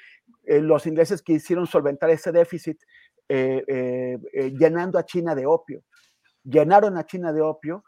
Eh, 0.45 0.61
los 0.61 0.87
ingleses 0.87 1.21
quisieron 1.21 1.67
solventar 1.67 2.09
ese 2.09 2.31
déficit 2.31 2.81
eh, 3.29 3.63
eh, 3.67 4.53
llenando 4.57 4.97
a 4.97 5.05
China 5.05 5.35
de 5.35 5.45
opio. 5.45 5.83
Llenaron 6.43 6.97
a 6.97 7.05
China 7.05 7.31
de 7.31 7.41
opio, 7.41 7.83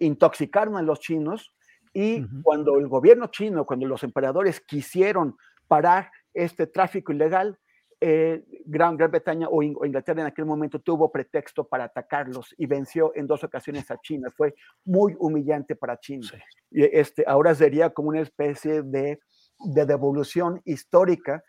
intoxicaron 0.00 0.76
a 0.76 0.82
los 0.82 1.00
chinos 1.00 1.54
y 1.92 2.24
cuando 2.42 2.78
el 2.78 2.88
gobierno 2.88 3.26
chino, 3.26 3.66
cuando 3.66 3.86
los 3.86 4.02
emperadores 4.02 4.60
quisieron 4.60 5.36
parar 5.66 6.10
este 6.32 6.66
tráfico 6.66 7.12
ilegal, 7.12 7.58
Gran, 8.00 8.96
Gran, 8.96 9.10
Bretaña 9.10 9.48
o, 9.48 9.62
Inglaterra 9.62 10.20
en 10.20 10.26
aquel 10.28 10.44
momento 10.44 10.78
tuvo 10.78 11.10
pretexto 11.10 11.66
para 11.66 11.84
atacarlos 11.84 12.54
y 12.56 12.66
venció 12.66 13.12
en 13.16 13.26
dos 13.26 13.42
ocasiones 13.42 13.90
a 13.90 13.98
China. 14.00 14.30
Fue 14.36 14.54
muy 14.84 15.16
humillante 15.18 15.74
para 15.74 15.98
China. 15.98 16.28
Y 16.70 16.84
este, 16.84 17.24
ahora 17.26 17.54
sería 17.54 17.90
como 17.90 18.10
una 18.10 18.20
especie 18.20 18.82
de 18.82 19.18
de 19.58 19.86
devolución 19.86 20.60
histórica 20.64 21.42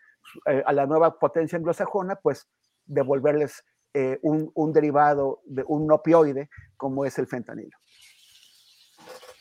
eh, 0.47 0.64
a 0.66 0.74
la 0.74 0.86
nueva 0.86 1.18
potencia 1.20 1.58
anglosajona, 1.58 2.16
pues 2.16 2.47
devolverles 2.86 3.64
eh, 3.93 4.20
un, 4.22 4.52
un, 4.54 4.74
derivado 4.74 5.41
de 5.45 5.64
un 5.68 5.91
opioide 5.91 6.50
como 6.78 7.06
es 7.06 7.18
el 7.18 7.28
fentanilo. 7.28 7.78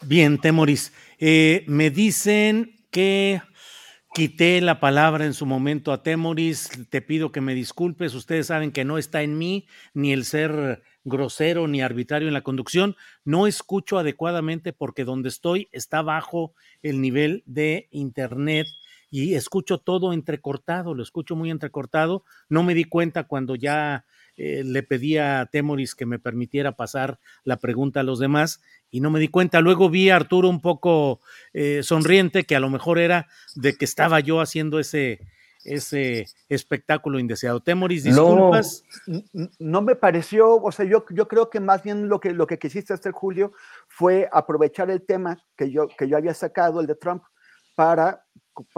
Bien, 0.02 0.38
Temoris. 0.40 0.92
Eh, 1.18 1.64
me 1.66 1.90
dicen 1.90 2.76
que 2.90 3.42
quité 4.18 4.60
la 4.60 4.80
palabra 4.80 5.26
en 5.26 5.32
su 5.32 5.46
momento 5.46 5.92
a 5.92 6.02
Temoris. 6.02 6.70
Te 6.90 7.00
pido 7.00 7.30
que 7.30 7.40
me 7.40 7.54
disculpes. 7.54 8.16
Ustedes 8.16 8.48
saben 8.48 8.72
que 8.72 8.84
no 8.84 8.98
está 8.98 9.22
en 9.22 9.38
mí 9.38 9.68
ni 9.94 10.12
el 10.12 10.24
ser 10.24 10.82
grosero 11.04 11.68
ni 11.68 11.82
arbitrario 11.82 12.26
en 12.26 12.34
la 12.34 12.40
conducción. 12.40 12.96
No 13.24 13.46
escucho 13.46 13.96
adecuadamente 13.96 14.72
porque 14.72 15.04
donde 15.04 15.28
estoy 15.28 15.68
está 15.70 16.02
bajo 16.02 16.52
el 16.82 17.00
nivel 17.00 17.44
de 17.46 17.86
internet 17.92 18.66
y 19.08 19.34
escucho 19.34 19.78
todo 19.78 20.12
entrecortado, 20.12 20.94
lo 20.94 21.04
escucho 21.04 21.36
muy 21.36 21.52
entrecortado. 21.52 22.24
No 22.48 22.64
me 22.64 22.74
di 22.74 22.82
cuenta 22.82 23.22
cuando 23.28 23.54
ya 23.54 24.04
eh, 24.38 24.62
le 24.64 24.84
pedí 24.84 25.18
a 25.18 25.46
Temoris 25.50 25.96
que 25.96 26.06
me 26.06 26.20
permitiera 26.20 26.76
pasar 26.76 27.18
la 27.42 27.56
pregunta 27.56 28.00
a 28.00 28.04
los 28.04 28.20
demás 28.20 28.62
y 28.88 29.00
no 29.00 29.10
me 29.10 29.18
di 29.18 29.26
cuenta. 29.26 29.60
Luego 29.60 29.90
vi 29.90 30.10
a 30.10 30.16
Arturo 30.16 30.48
un 30.48 30.60
poco 30.60 31.20
eh, 31.52 31.82
sonriente, 31.82 32.44
que 32.44 32.54
a 32.54 32.60
lo 32.60 32.70
mejor 32.70 33.00
era 33.00 33.26
de 33.56 33.74
que 33.74 33.84
estaba 33.84 34.20
yo 34.20 34.40
haciendo 34.40 34.78
ese, 34.78 35.18
ese 35.64 36.26
espectáculo 36.48 37.18
indeseado. 37.18 37.60
Temoris, 37.60 38.04
disculpas. 38.04 38.84
No, 39.58 39.82
me 39.82 39.96
pareció, 39.96 40.54
o 40.54 40.70
sea, 40.70 40.84
yo, 40.84 41.04
yo 41.10 41.26
creo 41.26 41.50
que 41.50 41.58
más 41.58 41.82
bien 41.82 42.08
lo 42.08 42.20
que, 42.20 42.32
lo 42.32 42.46
que 42.46 42.60
quisiste 42.60 42.92
hacer, 42.92 43.10
Julio, 43.10 43.52
fue 43.88 44.28
aprovechar 44.30 44.88
el 44.88 45.04
tema 45.04 45.36
que 45.56 45.72
yo, 45.72 45.88
que 45.88 46.08
yo 46.08 46.16
había 46.16 46.32
sacado, 46.32 46.80
el 46.80 46.86
de 46.86 46.94
Trump, 46.94 47.24
para, 47.74 48.24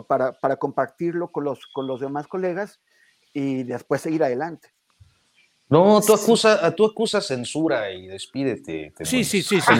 para, 0.08 0.32
para 0.32 0.56
compartirlo 0.56 1.28
con 1.28 1.44
los, 1.44 1.66
con 1.66 1.86
los 1.86 2.00
demás 2.00 2.26
colegas 2.26 2.80
y 3.34 3.64
después 3.64 4.00
seguir 4.00 4.24
adelante. 4.24 4.70
No, 5.70 6.00
tú 6.04 6.14
acusas, 6.14 6.74
tú 6.74 6.84
acusas 6.84 7.24
censura 7.24 7.92
y 7.92 8.08
despídete. 8.08 8.92
sí, 9.02 9.22
sí, 9.22 9.40
sí, 9.40 9.60
sí, 9.60 9.72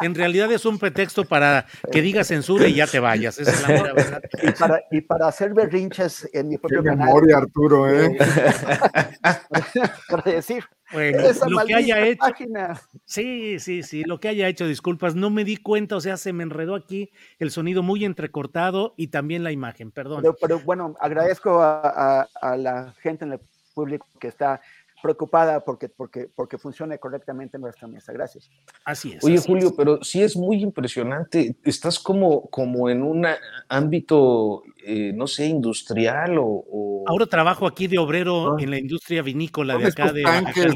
En 0.00 0.14
realidad 0.14 0.52
es 0.52 0.64
un 0.64 0.78
pretexto 0.78 1.24
para 1.24 1.66
que 1.90 2.00
digas 2.00 2.28
censura 2.28 2.68
y 2.68 2.74
ya 2.74 2.86
te 2.86 3.00
vayas. 3.00 3.36
Esa 3.40 3.50
es 3.50 3.68
la 3.68 3.82
verdad. 3.82 4.22
Y 4.40 4.50
para, 4.52 4.82
y 4.88 5.00
para 5.00 5.26
hacer 5.26 5.52
berrinches 5.52 6.30
en 6.32 6.48
mi 6.48 6.58
propio 6.58 6.84
Qué 6.84 6.90
memoria, 6.90 7.38
Arturo, 7.38 7.90
¿eh? 7.90 8.16
para 10.08 10.22
decir. 10.30 10.64
Bueno, 10.92 11.18
lo 11.48 11.64
que 11.66 11.74
haya 11.74 12.06
hecho. 12.06 12.18
Página. 12.20 12.80
Sí, 13.04 13.58
sí, 13.58 13.82
sí, 13.82 14.04
lo 14.04 14.20
que 14.20 14.28
haya 14.28 14.46
hecho, 14.46 14.66
disculpas, 14.66 15.16
no 15.16 15.30
me 15.30 15.44
di 15.44 15.56
cuenta, 15.56 15.96
o 15.96 16.00
sea, 16.00 16.16
se 16.16 16.32
me 16.32 16.44
enredó 16.44 16.76
aquí 16.76 17.10
el 17.40 17.50
sonido 17.50 17.82
muy 17.82 18.04
entrecortado 18.04 18.94
y 18.96 19.08
también 19.08 19.42
la 19.42 19.50
imagen, 19.50 19.90
perdón. 19.90 20.24
Pero, 20.40 20.60
bueno, 20.60 20.94
agradezco 21.00 21.60
a, 21.60 22.28
a 22.40 22.56
la 22.56 22.94
gente 23.00 23.24
en 23.24 23.32
el 23.32 23.40
público 23.74 24.06
que 24.18 24.28
está 24.28 24.60
preocupada 25.02 25.60
porque, 25.60 25.88
porque, 25.88 26.28
porque 26.34 26.58
funcione 26.58 26.98
correctamente 26.98 27.58
nuestra 27.58 27.88
mesa. 27.88 28.12
Gracias. 28.12 28.50
Así 28.84 29.12
es. 29.12 29.24
Oye, 29.24 29.38
Julio, 29.38 29.74
pero 29.76 30.02
sí 30.02 30.22
es 30.22 30.36
muy 30.36 30.62
impresionante. 30.62 31.56
Estás 31.64 31.98
como, 31.98 32.48
como 32.50 32.88
en 32.88 33.02
un 33.02 33.26
ámbito, 33.68 34.62
eh, 34.84 35.12
no 35.14 35.26
sé, 35.26 35.46
industrial 35.46 36.36
o, 36.38 37.04
Ahora 37.06 37.26
trabajo 37.26 37.66
aquí 37.66 37.86
de 37.86 37.98
obrero 37.98 38.52
ah. 38.52 38.56
en 38.62 38.70
la 38.70 38.78
industria 38.78 39.22
vinícola 39.22 39.78
de 39.78 39.86
acá 39.86 40.12
de, 40.12 40.22
tanques 40.22 40.74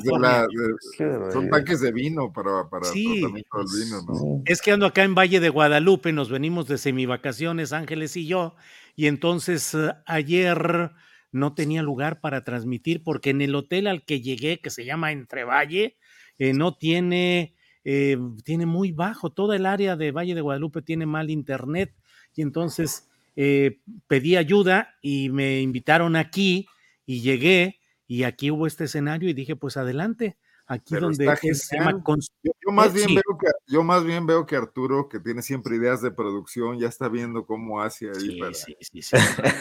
Son 1.33 1.51
tanques 1.51 1.81
de 1.81 1.93
vino 1.93 2.33
para, 2.33 2.69
para 2.69 2.85
sí. 2.87 3.23
el 3.23 3.31
vino, 3.31 4.03
¿no? 4.09 4.43
Es 4.47 4.63
que 4.63 4.73
ando 4.73 4.87
acá 4.87 5.05
en 5.05 5.15
Valle 5.15 5.39
de 5.41 5.51
Guadalupe, 5.51 6.13
nos 6.13 6.31
venimos 6.31 6.67
de 6.67 6.79
semivacaciones, 6.79 7.73
Ángeles 7.73 8.17
y 8.17 8.27
yo, 8.27 8.55
y 8.97 9.07
entonces 9.07 9.75
eh, 9.75 9.93
ayer 10.07 10.93
no 11.35 11.53
tenía 11.53 11.83
lugar 11.83 12.21
para 12.21 12.45
transmitir 12.45 13.03
porque 13.03 13.31
en 13.31 13.43
el 13.43 13.55
hotel 13.57 13.89
al 13.89 14.05
que 14.05 14.21
llegué, 14.21 14.61
que 14.61 14.71
se 14.71 14.85
llama 14.85 15.11
Entrevalle, 15.11 15.97
eh, 16.39 16.53
no 16.53 16.77
tiene, 16.77 17.57
eh, 17.85 18.17
tiene 18.45 18.67
muy 18.67 18.93
bajo, 18.93 19.31
toda 19.31 19.57
el 19.57 19.67
área 19.67 19.97
de 19.97 20.13
Valle 20.13 20.37
de 20.37 20.41
Guadalupe 20.41 20.81
tiene 20.81 21.07
mal 21.07 21.31
internet. 21.31 21.93
Y 22.37 22.43
entonces 22.43 23.09
eh, 23.35 23.81
pedí 24.07 24.37
ayuda 24.37 24.95
y 25.03 25.29
me 25.31 25.61
invitaron 25.61 26.15
aquí 26.15 26.69
y 27.05 27.21
llegué 27.21 27.81
y 28.07 28.23
aquí 28.23 28.53
hubo 28.53 28.69
este 28.69 28.85
escenario 28.85 29.29
y 29.29 29.35
dije, 29.35 29.57
pues 29.57 29.77
adelante, 29.77 30.37
aquí 30.67 30.97
donde 30.97 31.37
se 31.37 31.77
llama 31.77 32.03
yo, 32.43 32.73
más 32.73 32.93
bien 32.93 33.09
veo 33.09 33.39
que 33.39 33.47
yo 33.67 33.83
más 33.83 34.05
bien 34.05 34.27
veo 34.27 34.47
que 34.47 34.57
Arturo 34.57 35.09
que 35.09 35.21
tiene 35.21 35.43
siempre 35.43 35.77
ideas 35.77 36.01
de 36.01 36.11
producción 36.11 36.79
ya 36.79 36.89
está 36.89 37.09
viendo 37.09 37.45
cómo 37.45 37.83
hace 37.83 38.09
ahí 38.09 38.15
sí, 38.15 38.41
para... 38.41 38.55
sí, 38.55 38.77
sí, 38.81 39.03
se 39.03 39.19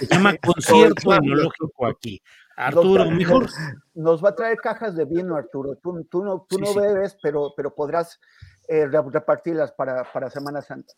llama 0.10 0.36
concierto 0.44 1.14
etnológico 1.14 1.86
aquí. 1.86 2.22
Arturo 2.56 3.10
mejor 3.10 3.50
nos 3.96 4.24
va 4.24 4.30
a 4.30 4.36
traer 4.36 4.58
cajas 4.58 4.96
de 4.96 5.06
vino 5.06 5.36
Arturo. 5.36 5.76
Tú, 5.76 6.04
tú 6.06 6.24
no 6.24 6.46
tú 6.48 6.60
no 6.60 6.74
bebes 6.74 7.18
pero 7.22 7.54
pero 7.56 7.74
podrás 7.74 8.20
eh, 8.68 8.88
repartirlas 8.88 9.72
para 9.72 10.04
para 10.12 10.30
Semana 10.30 10.62
Santa 10.62 10.94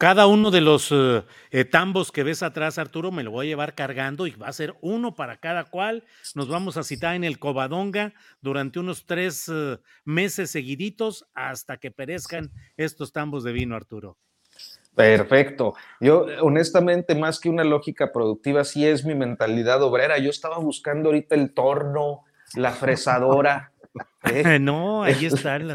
cada 0.00 0.26
uno 0.26 0.50
de 0.50 0.62
los 0.62 0.88
eh, 0.92 1.64
tambos 1.66 2.10
que 2.10 2.22
ves 2.22 2.42
atrás, 2.42 2.78
Arturo, 2.78 3.12
me 3.12 3.22
lo 3.22 3.32
voy 3.32 3.44
a 3.44 3.50
llevar 3.50 3.74
cargando 3.74 4.26
y 4.26 4.30
va 4.30 4.48
a 4.48 4.52
ser 4.54 4.74
uno 4.80 5.14
para 5.14 5.36
cada 5.36 5.64
cual. 5.64 6.04
Nos 6.34 6.48
vamos 6.48 6.78
a 6.78 6.84
citar 6.84 7.16
en 7.16 7.22
el 7.22 7.38
Covadonga 7.38 8.14
durante 8.40 8.78
unos 8.78 9.04
tres 9.04 9.50
eh, 9.52 9.78
meses 10.06 10.50
seguiditos 10.50 11.26
hasta 11.34 11.76
que 11.76 11.90
perezcan 11.90 12.50
estos 12.78 13.12
tambos 13.12 13.44
de 13.44 13.52
vino, 13.52 13.76
Arturo. 13.76 14.16
Perfecto. 14.94 15.74
Yo, 16.00 16.24
honestamente, 16.40 17.14
más 17.14 17.38
que 17.38 17.50
una 17.50 17.62
lógica 17.62 18.10
productiva, 18.10 18.64
sí 18.64 18.86
es 18.86 19.04
mi 19.04 19.14
mentalidad 19.14 19.82
obrera. 19.82 20.16
Yo 20.16 20.30
estaba 20.30 20.56
buscando 20.56 21.10
ahorita 21.10 21.34
el 21.34 21.52
torno, 21.52 22.24
la 22.54 22.72
fresadora. 22.72 23.72
¿Eh? 24.24 24.58
No, 24.60 25.02
ahí 25.02 25.26
están 25.26 25.68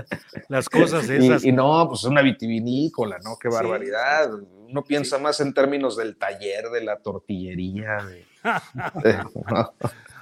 las, 0.48 0.70
cosas 0.70 1.10
esas. 1.10 1.44
Y, 1.44 1.52
no, 1.52 1.88
pues 1.90 2.04
una 2.04 2.22
vitivinícola, 2.22 3.18
¿no? 3.24 3.38
Qué 3.38 3.50
barbaridad. 3.50 4.32
Uno 4.68 4.84
piensa 4.84 5.18
más 5.18 5.40
en 5.40 5.54
términos 5.54 5.96
del 5.96 6.18
taller, 6.18 6.70
de 6.70 6.84
la 6.84 6.98
tortillería. 6.98 7.98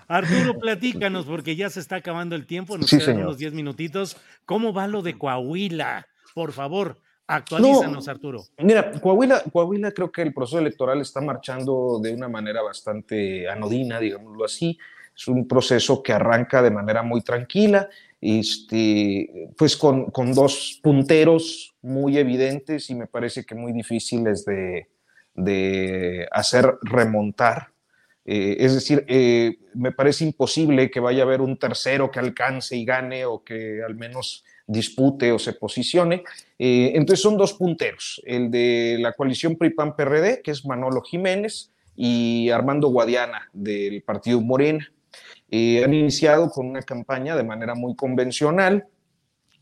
Arturo, 0.08 0.60
platícanos, 0.60 1.26
porque 1.26 1.56
ya 1.56 1.70
se 1.70 1.80
está 1.80 1.96
acabando 1.98 2.36
el 2.36 2.46
tiempo, 2.46 2.78
nos 2.78 2.90
quedan 2.90 3.18
unos 3.18 3.38
10 3.38 3.54
minutitos. 3.54 4.18
¿Cómo 4.46 4.74
va 4.74 4.88
lo 4.88 5.02
de 5.02 5.18
Coahuila? 5.18 6.08
Por 6.36 6.52
favor, 6.52 6.98
actualízanos, 7.26 8.08
Arturo. 8.08 8.44
Mira, 8.58 8.92
Coahuila, 8.92 9.44
Coahuila 9.52 9.92
creo 9.92 10.12
que 10.12 10.22
el 10.22 10.34
proceso 10.34 10.60
electoral 10.60 11.00
está 11.02 11.22
marchando 11.22 12.00
de 12.02 12.14
una 12.14 12.28
manera 12.28 12.62
bastante 12.62 13.50
anodina, 13.50 14.00
digámoslo 14.00 14.44
así. 14.46 14.78
Es 15.16 15.28
un 15.28 15.48
proceso 15.48 16.02
que 16.02 16.14
arranca 16.14 16.62
de 16.62 16.72
manera 16.72 17.04
muy 17.04 17.22
tranquila, 17.22 17.90
este, 18.20 19.50
pues 19.58 19.76
con, 19.78 20.06
con 20.12 20.34
dos 20.34 20.80
punteros 20.82 21.76
muy 21.82 22.18
evidentes 22.18 22.90
y 22.90 22.96
me 22.96 23.08
parece 23.08 23.46
que 23.46 23.56
muy 23.56 23.74
difíciles 23.74 24.46
de, 24.46 24.88
de 25.36 26.28
hacer 26.32 26.76
remontar. 26.82 27.70
Eh, 28.26 28.56
es 28.60 28.74
decir, 28.74 29.04
eh, 29.08 29.58
me 29.74 29.92
parece 29.92 30.24
imposible 30.24 30.90
que 30.90 31.02
vaya 31.02 31.24
a 31.24 31.26
haber 31.26 31.42
un 31.42 31.58
tercero 31.58 32.10
que 32.10 32.20
alcance 32.20 32.76
y 32.76 32.86
gane 32.86 33.26
o 33.26 33.44
que 33.44 33.82
al 33.86 33.96
menos 33.96 34.46
dispute 34.66 35.32
o 35.32 35.40
se 35.40 35.54
posicione. 35.54 36.24
Eh, 36.58 36.94
entonces 36.96 37.22
son 37.22 37.38
dos 37.38 37.54
punteros, 37.54 38.22
el 38.26 38.50
de 38.50 38.98
la 39.00 39.12
coalición 39.14 39.58
PRI-PAN-PRD, 39.58 40.42
que 40.42 40.52
es 40.52 40.66
Manolo 40.66 41.02
Jiménez, 41.02 41.72
y 41.96 42.50
Armando 42.50 42.88
Guadiana 42.88 43.50
del 43.54 44.02
partido 44.02 44.42
Morena. 44.42 44.90
Han 45.84 45.94
iniciado 45.94 46.50
con 46.50 46.68
una 46.68 46.82
campaña 46.82 47.36
de 47.36 47.44
manera 47.44 47.76
muy 47.76 47.96
convencional, 47.96 48.88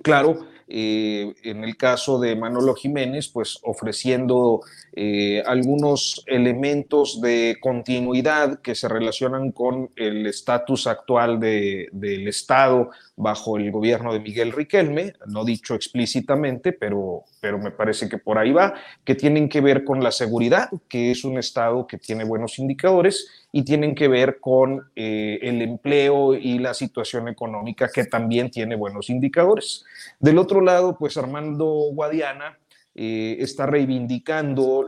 claro, 0.01 0.39
eh, 0.73 1.33
en 1.43 1.65
el 1.65 1.75
caso 1.75 2.17
de 2.17 2.33
Manolo 2.37 2.73
Jiménez, 2.75 3.27
pues 3.27 3.59
ofreciendo 3.63 4.61
eh, 4.93 5.43
algunos 5.45 6.23
elementos 6.27 7.19
de 7.19 7.57
continuidad 7.59 8.61
que 8.61 8.73
se 8.73 8.87
relacionan 8.87 9.51
con 9.51 9.89
el 9.97 10.25
estatus 10.27 10.87
actual 10.87 11.41
del 11.41 12.25
Estado 12.25 12.89
bajo 13.17 13.57
el 13.57 13.69
gobierno 13.69 14.13
de 14.13 14.21
Miguel 14.21 14.53
Riquelme, 14.53 15.11
no 15.27 15.43
dicho 15.43 15.75
explícitamente, 15.75 16.71
pero, 16.71 17.25
pero 17.41 17.57
me 17.57 17.71
parece 17.71 18.07
que 18.07 18.19
por 18.19 18.37
ahí 18.37 18.51
va, 18.53 18.75
que 19.03 19.15
tienen 19.15 19.49
que 19.49 19.59
ver 19.59 19.83
con 19.83 20.01
la 20.01 20.11
seguridad, 20.11 20.69
que 20.87 21.11
es 21.11 21.25
un 21.25 21.39
Estado 21.39 21.87
que 21.87 21.97
tiene 21.97 22.23
buenos 22.23 22.59
indicadores, 22.59 23.47
y 23.51 23.63
tienen 23.63 23.95
que 23.95 24.07
ver 24.07 24.39
con 24.39 24.91
eh, 24.95 25.39
el 25.41 25.61
empleo 25.61 26.35
y 26.35 26.59
la 26.59 26.73
situación 26.73 27.27
económica 27.27 27.89
que 27.93 28.05
también 28.05 28.51
tiene 28.51 28.75
buenos 28.75 29.09
indicadores. 29.09 29.83
Del 30.19 30.37
otro 30.37 30.61
lado, 30.61 30.95
pues 30.97 31.17
Armando 31.17 31.65
Guadiana 31.91 32.57
eh, 32.93 33.37
está 33.39 33.65
reivindicando 33.65 34.85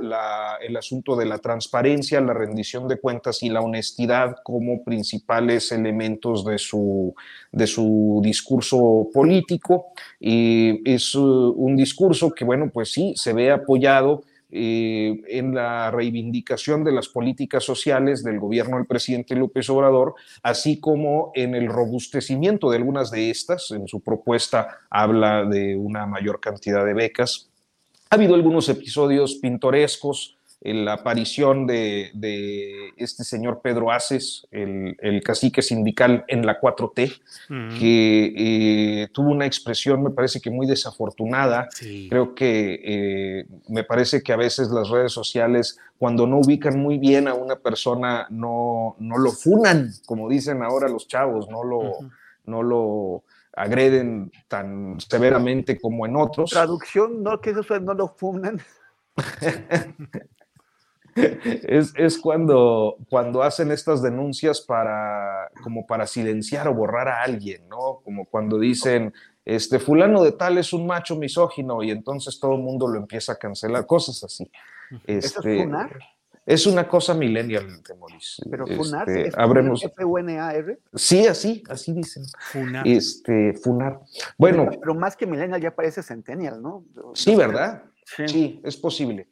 el 0.62 0.78
asunto 0.78 1.16
de 1.16 1.26
la 1.26 1.38
transparencia, 1.38 2.20
la 2.20 2.34
rendición 2.34 2.88
de 2.88 3.00
cuentas 3.00 3.42
y 3.44 3.50
la 3.50 3.62
honestidad 3.62 4.36
como 4.44 4.84
principales 4.84 5.72
elementos 5.72 6.44
de 6.44 6.58
su, 6.58 7.16
de 7.52 7.66
su 7.66 8.20
discurso 8.22 9.08
político. 9.14 9.94
y 10.20 10.82
es 10.90 11.16
uh, 11.16 11.54
un 11.56 11.78
discurso 11.78 12.32
que, 12.32 12.44
bueno, 12.44 12.70
pues 12.74 12.92
sí, 12.92 13.14
se 13.16 13.32
ve 13.32 13.52
apoyado 13.52 14.24
eh, 14.56 15.24
en 15.30 15.56
la 15.56 15.90
reivindicación 15.90 16.84
de 16.84 16.92
las 16.92 17.08
políticas 17.08 17.64
sociales 17.64 18.24
del 18.24 18.40
gobierno 18.40 18.78
del 18.78 18.86
presidente 18.86 19.34
López 19.34 19.68
Obrador, 19.72 20.14
así 20.44 20.80
como 20.80 21.32
en 21.34 21.56
el 21.56 21.68
robustecimiento 21.68 22.70
de 22.70 22.78
algunas 22.78 23.10
de 23.10 23.32
estas. 23.32 23.72
En 23.72 23.88
su 23.88 24.02
propuesta 24.02 24.82
habla 24.92 25.46
de 25.46 25.76
una 25.76 26.06
mayor 26.06 26.40
cantidad 26.40 26.86
de 26.86 26.94
becas. 26.94 27.50
Ha 28.14 28.16
habido 28.16 28.36
algunos 28.36 28.70
episodios 28.70 29.40
pintorescos 29.42 30.38
la 30.62 30.94
aparición 30.94 31.66
de, 31.66 32.12
este 32.96 33.24
señor 33.24 33.62
Pedro 33.64 33.92
Aces, 33.92 34.46
el, 34.52 35.24
cacique 35.24 35.64
sindical 35.64 36.24
en 36.28 36.46
la 36.46 36.62
4T, 36.62 37.22
que 37.80 38.34
eh, 38.38 39.08
tuvo 39.12 39.32
una 39.32 39.48
expresión, 39.48 40.04
me 40.04 40.12
parece 40.12 40.40
que 40.42 40.52
muy 40.52 40.68
desafortunada. 40.68 41.68
Creo 42.08 42.36
que 42.36 42.82
eh, 42.84 43.46
me 43.68 43.84
parece 43.84 44.22
que 44.22 44.32
a 44.32 44.38
veces 44.38 44.70
las 44.70 44.90
redes 44.90 45.12
sociales, 45.12 45.80
cuando 45.98 46.28
no 46.28 46.38
ubican 46.38 46.78
muy 46.78 47.00
bien 47.00 47.28
a 47.28 47.34
una 47.34 47.56
persona, 47.56 48.28
no, 48.30 48.96
no 49.00 49.18
lo 49.18 49.32
funan, 49.32 49.92
como 50.06 50.30
dicen 50.30 50.62
ahora 50.62 50.88
los 50.88 51.08
chavos, 51.08 51.50
no 51.50 51.64
lo, 51.64 51.94
no 52.46 52.62
lo 52.62 53.24
agreden 53.56 54.32
tan 54.48 55.00
severamente 55.00 55.80
como 55.80 56.06
en 56.06 56.16
otros. 56.16 56.50
Traducción, 56.50 57.24
no 57.24 57.40
que 57.40 57.52
eso 57.52 57.80
no 57.80 57.94
lo 57.94 58.08
funan. 58.10 58.62
es, 61.16 62.18
cuando, 62.18 62.98
cuando 63.10 63.44
hacen 63.44 63.72
estas 63.72 64.02
denuncias 64.02 64.62
para, 64.62 65.52
como 65.64 65.86
para 65.86 66.08
silenciar 66.08 66.68
o 66.68 66.74
borrar 66.74 67.08
a 67.08 67.22
alguien, 67.22 67.68
¿no? 67.70 68.02
Como 68.04 68.26
cuando 68.26 68.58
dicen, 68.60 69.14
este, 69.46 69.80
fulano 69.80 70.24
de 70.24 70.32
tal 70.32 70.58
es 70.58 70.74
un 70.74 70.88
macho 70.88 71.16
misógino 71.16 71.84
y 71.84 71.92
entonces 71.92 72.40
todo 72.40 72.56
el 72.56 72.62
mundo 72.62 72.88
lo 72.88 72.98
empieza 72.98 73.34
a 73.34 73.38
cancelar, 73.38 73.86
cosas 73.86 74.24
así. 74.24 74.50
Este, 75.06 75.58
es 75.58 75.64
funar? 75.64 76.00
Es 76.46 76.68
una 76.68 76.88
cosa 76.88 77.14
millennial, 77.14 77.82
Maurice. 77.98 78.44
Pero 78.50 78.68
funar, 78.68 79.10
este, 79.10 79.30
¿es 79.30 79.84
F-U-N-A-R? 79.84 80.80
Sí, 80.94 81.26
así, 81.26 81.64
así 81.70 81.94
dicen. 81.94 82.26
Funar. 82.52 82.86
Este, 82.86 83.54
funar. 83.54 84.02
Bueno. 84.38 84.70
Pero, 84.70 84.94
más 84.94 85.16
que 85.16 85.26
millennial 85.26 85.62
ya 85.62 85.74
parece 85.74 86.04
centennial, 86.04 86.62
¿no? 86.62 86.84
Sí, 87.14 87.36
¿verdad? 87.36 87.84
sí 88.28 88.60
es 88.64 88.76
posible. 88.76 89.28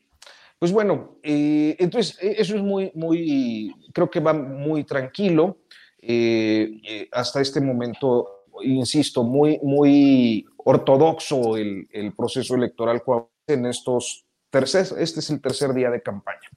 Pues 0.58 0.72
bueno, 0.72 1.18
eh, 1.24 1.76
entonces 1.80 2.18
e, 2.22 2.36
eso 2.40 2.56
es 2.56 2.62
muy, 2.62 2.92
muy, 2.94 3.76
creo 3.94 4.10
que 4.10 4.20
va 4.20 4.32
muy 4.32 4.84
tranquilo. 4.86 5.58
Eh, 6.02 6.80
eh, 6.88 7.10
hasta 7.12 7.42
este 7.42 7.60
momento, 7.60 8.46
insisto, 8.62 9.24
muy, 9.24 9.60
muy 9.64 10.46
ortodoxo 10.58 11.58
el, 11.58 11.88
el 11.92 12.14
proceso 12.14 12.56
electoral 12.56 13.02
en 13.48 13.66
estos 13.66 14.26
tercer, 14.52 14.86
este 15.00 15.22
es 15.22 15.30
el 15.30 15.42
tercer 15.42 15.74
día 15.74 15.90
de 15.90 16.02
campaña. 16.02 16.48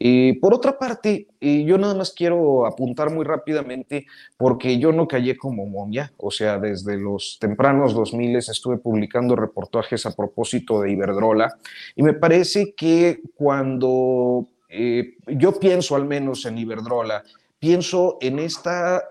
Eh, 0.00 0.38
por 0.40 0.54
otra 0.54 0.78
parte, 0.78 1.26
eh, 1.40 1.64
yo 1.64 1.76
nada 1.76 1.94
más 1.94 2.12
quiero 2.12 2.66
apuntar 2.66 3.12
muy 3.12 3.24
rápidamente 3.24 4.06
porque 4.36 4.78
yo 4.78 4.92
no 4.92 5.08
callé 5.08 5.36
como 5.36 5.66
momia, 5.66 6.12
o 6.18 6.30
sea, 6.30 6.58
desde 6.58 6.96
los 6.96 7.38
tempranos 7.40 7.94
2000 7.94 8.36
estuve 8.36 8.78
publicando 8.78 9.34
reportajes 9.34 10.06
a 10.06 10.14
propósito 10.14 10.80
de 10.80 10.92
Iberdrola 10.92 11.56
y 11.96 12.02
me 12.04 12.14
parece 12.14 12.74
que 12.74 13.20
cuando 13.34 14.46
eh, 14.68 15.16
yo 15.26 15.58
pienso 15.58 15.96
al 15.96 16.04
menos 16.04 16.46
en 16.46 16.58
Iberdrola, 16.58 17.24
pienso 17.58 18.18
en 18.20 18.38
esta 18.38 19.02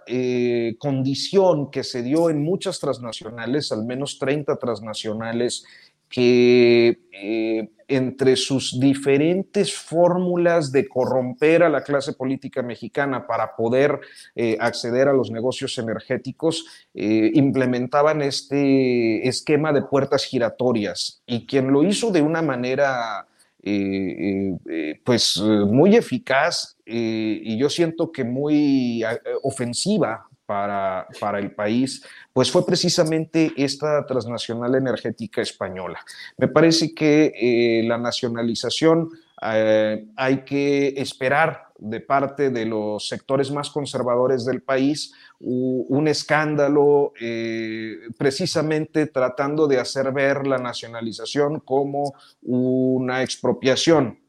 condición 0.80 1.70
que 1.70 1.84
se 1.84 2.02
dio 2.02 2.30
en 2.30 2.42
muchas 2.42 2.80
transnacionales, 2.80 3.74
al 3.74 3.84
menos 3.84 4.20
30 4.20 4.56
transnacionales, 4.56 5.66
que 6.10 7.00
eh, 7.12 7.70
entre 7.90 8.36
sus 8.36 8.80
diferentes 8.80 9.74
fórmulas 9.74 10.72
de 10.72 10.88
corromper 10.88 11.64
a 11.64 11.70
la 11.70 11.84
clase 11.84 12.14
política 12.14 12.62
mexicana 12.62 13.26
para 13.26 13.56
poder 13.56 14.00
eh, 14.36 14.58
acceder 14.60 15.08
a 15.08 15.14
los 15.14 15.32
negocios 15.32 15.78
energéticos, 15.78 16.66
eh, 16.94 17.32
implementaban 17.34 18.22
este 18.22 19.26
esquema 19.28 19.72
de 19.72 19.84
puertas 19.84 20.26
giratorias. 20.26 21.22
Y 21.26 21.46
quien 21.46 21.72
lo 21.72 21.84
hizo 21.84 22.12
de 22.12 22.22
una 22.22 22.42
manera 22.42 23.28
pues 25.04 25.42
muy 25.42 25.98
eficaz 25.98 26.78
y 26.86 27.58
yo 27.58 27.70
siento 27.70 28.14
que 28.14 28.24
muy 28.24 29.04
ofensiva 29.44 30.27
para, 30.48 31.08
para, 31.20 31.38
el 31.38 31.52
país, 31.52 32.04
pues 32.34 32.50
fue 32.50 32.66
precisamente 32.66 33.52
esta 33.56 34.06
transnacional 34.08 34.74
energética 34.74 35.42
española. 35.42 36.00
Me 36.38 36.48
parece 36.48 36.96
que 36.96 37.34
eh, 37.36 37.84
la 37.86 37.98
nacionalización 38.00 39.10
eh, 39.42 40.08
hay 40.16 40.44
que 40.44 40.88
esperar 40.98 41.68
de 41.78 42.00
parte 42.00 42.50
de 42.50 42.66
los 42.66 43.08
sectores 43.08 43.52
más 43.52 43.70
conservadores 43.70 44.46
del 44.46 44.64
país 44.64 45.14
un 45.40 46.08
escándalo 46.08 47.14
eh, 47.22 47.98
precisamente 48.18 49.06
tratando 49.06 49.68
de 49.68 49.80
hacer 49.80 50.12
ver 50.12 50.48
la 50.48 50.58
nacionalización 50.58 51.60
como 51.60 52.16
una 52.42 53.22
expropiación. 53.22 54.20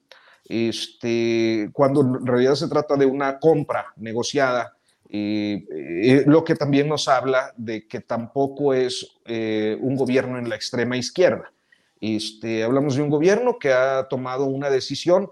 Este, 0.44 1.70
cuando 1.72 2.00
en 2.00 2.26
realidad 2.26 2.54
se 2.54 2.68
trata 2.68 2.96
de 2.96 3.06
una 3.06 3.38
compra 3.38 3.92
negociada 3.96 4.77
eh, 5.10 6.24
lo 6.26 6.44
que 6.44 6.54
también 6.54 6.88
nos 6.88 7.08
habla 7.08 7.52
de 7.56 7.86
que 7.86 8.00
tampoco 8.00 8.74
es 8.74 9.18
eh, 9.24 9.76
un 9.80 9.96
gobierno 9.96 10.38
en 10.38 10.48
la 10.48 10.56
extrema 10.56 10.96
izquierda. 10.96 11.52
Este, 12.00 12.62
hablamos 12.62 12.96
de 12.96 13.02
un 13.02 13.10
gobierno 13.10 13.58
que 13.58 13.72
ha 13.72 14.06
tomado 14.08 14.44
una 14.44 14.70
decisión. 14.70 15.30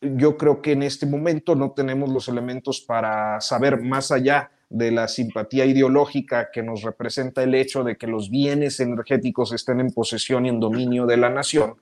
Yo 0.00 0.36
creo 0.36 0.62
que 0.62 0.72
en 0.72 0.82
este 0.82 1.06
momento 1.06 1.54
no 1.54 1.72
tenemos 1.72 2.08
los 2.10 2.28
elementos 2.28 2.80
para 2.80 3.40
saber 3.40 3.82
más 3.82 4.10
allá 4.10 4.50
de 4.70 4.90
la 4.90 5.08
simpatía 5.08 5.64
ideológica 5.64 6.50
que 6.52 6.62
nos 6.62 6.82
representa 6.82 7.42
el 7.42 7.54
hecho 7.54 7.84
de 7.84 7.96
que 7.96 8.06
los 8.06 8.30
bienes 8.30 8.80
energéticos 8.80 9.52
estén 9.52 9.80
en 9.80 9.92
posesión 9.92 10.44
y 10.44 10.50
en 10.50 10.60
dominio 10.60 11.06
de 11.06 11.16
la 11.16 11.30
nación, 11.30 11.76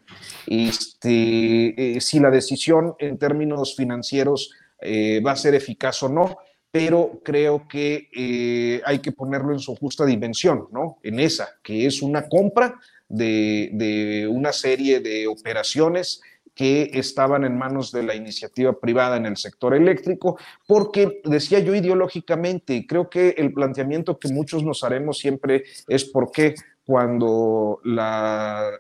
este, 0.47 1.97
eh, 1.97 2.01
si 2.01 2.21
la 2.21 2.31
decisión 2.31 2.95
en 3.01 3.19
términos 3.19 3.75
financieros 3.75 4.53
eh, 4.81 5.21
va 5.21 5.33
a 5.33 5.37
ser 5.37 5.55
eficaz 5.55 6.03
o 6.05 6.09
no, 6.09 6.39
pero 6.71 7.21
creo 7.25 7.67
que 7.69 8.09
eh, 8.15 8.83
hay 8.85 8.99
que 8.99 9.13
ponerlo 9.13 9.53
en 9.53 9.61
su 9.61 9.75
justa 9.77 10.05
dimensión, 10.05 10.69
¿no? 10.73 10.99
En 11.03 11.21
esa, 11.21 11.49
que 11.63 11.87
es 11.87 12.03
una 12.03 12.29
compra 12.29 12.79
de, 13.09 13.71
de 13.73 14.29
una 14.29 14.53
serie 14.53 15.01
de 15.01 15.27
operaciones 15.27 16.21
que 16.57 16.91
estaban 16.95 17.45
en 17.45 17.57
manos 17.57 17.93
de 17.93 18.03
la 18.03 18.15
iniciativa 18.15 18.73
privada 18.81 19.19
en 19.19 19.27
el 19.27 19.37
sector 19.37 19.75
eléctrico, 19.75 20.39
porque 20.67 21.21
decía 21.23 21.59
yo 21.59 21.75
ideológicamente, 21.75 22.87
creo 22.89 23.11
que 23.11 23.35
el 23.37 23.53
planteamiento 23.53 24.19
que 24.19 24.29
muchos 24.29 24.65
nos 24.65 24.83
haremos 24.83 25.19
siempre 25.19 25.65
es 25.87 26.07
por 26.07 26.33
qué 26.33 26.55
cuando 26.87 27.81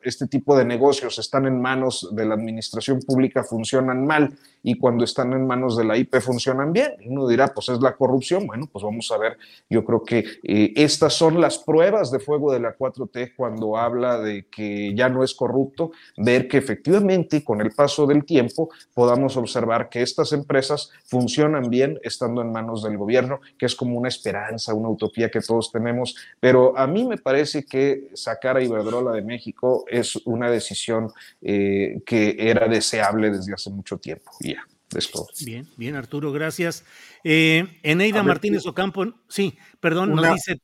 este 0.03 0.29
tipo 0.29 0.57
de 0.57 0.65
negocios 0.65 1.19
están 1.19 1.47
en 1.47 1.61
manos 1.61 2.09
de 2.13 2.25
la 2.25 2.35
administración 2.35 3.01
pública 3.01 3.43
funcionan 3.43 4.07
mal 4.07 4.33
y 4.63 4.79
cuando 4.79 5.05
están 5.05 5.33
en 5.33 5.47
manos 5.47 5.77
de 5.77 5.85
la 5.85 5.97
IP 5.97 6.17
funcionan 6.21 6.73
bien. 6.73 6.93
Uno 7.07 7.27
dirá, 7.29 7.55
pues 7.55 7.69
es 7.69 7.81
la 7.81 7.95
corrupción. 7.97 8.47
Bueno, 8.47 8.69
pues 8.73 8.85
vamos 8.85 9.11
a 9.13 9.19
ver. 9.19 9.39
Yo 9.71 9.85
creo 9.85 10.03
que 10.03 10.25
eh, 10.43 10.73
estas 10.75 11.15
son 11.15 11.41
las 11.41 11.59
pruebas 11.59 12.11
de 12.11 12.19
fuego 12.19 12.53
de 12.53 12.61
la 12.61 12.77
4T 12.77 13.35
cuando 13.37 13.77
habla 13.77 14.19
de 14.19 14.47
que 14.47 14.93
ya 14.95 15.09
no 15.09 15.23
es 15.23 15.35
corrupto, 15.35 15.93
ver 16.17 16.49
que 16.49 16.59
efectivamente 16.59 17.45
con 17.45 17.61
el 17.61 17.71
paso 17.73 18.07
del 18.07 18.25
tiempo 18.25 18.69
podamos 18.93 19.37
observar 19.37 19.89
que 19.89 20.03
estas 20.03 20.33
empresas 20.33 20.91
funcionan 21.05 21.71
bien 21.71 21.99
estando 22.03 22.43
en 22.43 22.51
manos 22.51 22.83
del 22.83 22.99
gobierno, 22.99 23.41
que 23.57 23.67
es 23.67 23.77
como 23.77 23.99
una 23.99 24.09
esperanza, 24.09 24.75
una 24.75 24.89
utopía 24.89 25.31
que 25.31 25.41
todos 25.41 25.71
tenemos. 25.71 26.17
Pero 26.41 26.77
a 26.77 26.87
mí 26.87 27.05
me 27.05 27.19
parece 27.19 27.65
que 27.65 27.96
sacar 28.15 28.57
a 28.57 28.63
Iberdrola 28.63 29.13
de 29.13 29.23
México 29.23 29.85
es 29.89 30.17
una 30.25 30.51
decisión 30.51 31.13
eh, 31.43 32.01
que 32.05 32.37
era 32.39 32.69
deseable 32.69 33.31
desde 33.31 33.53
hace 33.53 33.71
mucho 33.71 33.99
tiempo. 33.99 34.33
ya, 34.41 34.65
es 34.97 35.11
todo. 35.11 35.27
Bien, 35.45 35.69
bien, 35.77 35.97
Arturo, 35.97 36.33
gracias. 36.33 36.85
Eh, 37.25 37.81
Eneida 37.83 38.23
Martínez 38.23 38.67
Ocampo, 38.67 39.05
sí, 39.29 39.59
perdón, 39.81 40.15
nos 40.15 40.33
dice, 40.35 40.61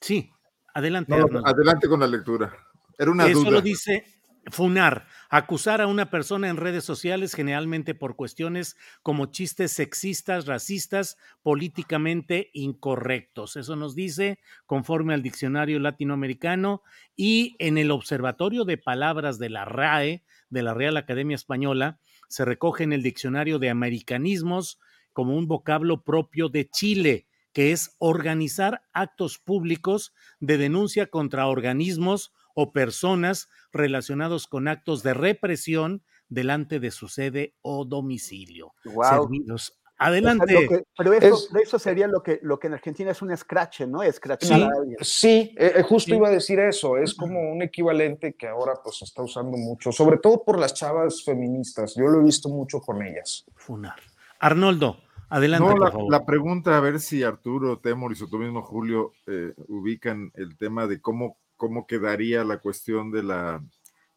sí, 0.00 0.30
adelante. 0.72 1.14
adelante 1.44 1.88
con 1.88 2.00
la 2.00 2.06
lectura. 2.06 2.52
Era 2.98 3.10
una 3.10 3.26
Eso 3.26 3.40
duda. 3.40 3.50
lo 3.50 3.60
dice 3.60 4.04
Funar, 4.50 5.06
acusar 5.36 5.80
a 5.80 5.88
una 5.88 6.10
persona 6.10 6.48
en 6.48 6.56
redes 6.56 6.84
sociales 6.84 7.34
generalmente 7.34 7.96
por 7.96 8.14
cuestiones 8.14 8.76
como 9.02 9.26
chistes 9.26 9.72
sexistas, 9.72 10.46
racistas, 10.46 11.18
políticamente 11.42 12.50
incorrectos. 12.52 13.56
Eso 13.56 13.74
nos 13.74 13.96
dice 13.96 14.38
conforme 14.64 15.12
al 15.12 15.22
diccionario 15.22 15.80
latinoamericano 15.80 16.82
y 17.16 17.56
en 17.58 17.78
el 17.78 17.90
Observatorio 17.90 18.64
de 18.64 18.78
Palabras 18.78 19.40
de 19.40 19.50
la 19.50 19.64
RAE, 19.64 20.22
de 20.50 20.62
la 20.62 20.72
Real 20.72 20.96
Academia 20.96 21.34
Española, 21.34 21.98
se 22.28 22.44
recoge 22.44 22.84
en 22.84 22.92
el 22.92 23.02
diccionario 23.02 23.58
de 23.58 23.70
americanismos 23.70 24.78
como 25.12 25.36
un 25.36 25.48
vocablo 25.48 26.04
propio 26.04 26.48
de 26.48 26.70
Chile, 26.70 27.26
que 27.52 27.72
es 27.72 27.96
organizar 27.98 28.84
actos 28.92 29.40
públicos 29.40 30.14
de 30.38 30.58
denuncia 30.58 31.06
contra 31.08 31.48
organismos 31.48 32.32
o 32.54 32.72
personas 32.72 33.48
relacionados 33.72 34.46
con 34.46 34.68
actos 34.68 35.02
de 35.02 35.14
represión 35.14 36.02
delante 36.28 36.80
de 36.80 36.90
su 36.90 37.08
sede 37.08 37.54
o 37.62 37.84
domicilio. 37.84 38.72
Wow. 38.84 39.04
Servidos. 39.04 39.78
Adelante. 39.96 40.56
O 40.56 40.58
sea, 40.58 40.68
que, 40.68 40.82
pero 40.96 41.12
eso, 41.12 41.34
es, 41.54 41.66
eso, 41.66 41.78
sería 41.78 42.08
lo 42.08 42.22
que, 42.22 42.40
lo 42.42 42.58
que 42.58 42.66
en 42.66 42.74
Argentina 42.74 43.12
es 43.12 43.22
un 43.22 43.36
scratch, 43.36 43.82
¿no? 43.82 44.00
Scratch 44.10 44.44
sí, 44.44 44.66
sí 45.00 45.54
eh, 45.56 45.82
justo 45.86 46.10
sí. 46.10 46.16
iba 46.16 46.28
a 46.28 46.32
decir 46.32 46.58
eso. 46.58 46.96
Es 46.96 47.14
como 47.14 47.40
un 47.52 47.62
equivalente 47.62 48.34
que 48.34 48.48
ahora 48.48 48.74
pues 48.82 48.98
se 48.98 49.04
está 49.04 49.22
usando 49.22 49.56
mucho, 49.56 49.92
sobre 49.92 50.18
todo 50.18 50.42
por 50.42 50.58
las 50.58 50.74
chavas 50.74 51.22
feministas. 51.24 51.94
Yo 51.96 52.06
lo 52.06 52.20
he 52.20 52.24
visto 52.24 52.48
mucho 52.48 52.80
con 52.80 53.02
ellas. 53.02 53.44
Funar. 53.54 54.00
Arnoldo, 54.40 54.98
Adelante, 55.34 55.66
no, 55.66 55.74
la, 55.76 55.86
por 55.86 55.92
favor. 55.92 56.12
la, 56.12 56.26
pregunta, 56.26 56.76
a 56.76 56.80
ver 56.80 57.00
si 57.00 57.22
Arturo 57.22 57.78
Temoris 57.78 58.22
o 58.22 58.28
tú 58.28 58.38
mismo, 58.38 58.62
Julio, 58.62 59.12
eh, 59.26 59.54
ubican 59.68 60.30
el 60.34 60.56
tema 60.56 60.86
de 60.86 61.00
cómo, 61.00 61.38
cómo 61.56 61.86
quedaría 61.86 62.44
la 62.44 62.58
cuestión 62.58 63.10
de, 63.10 63.22
la, 63.22 63.62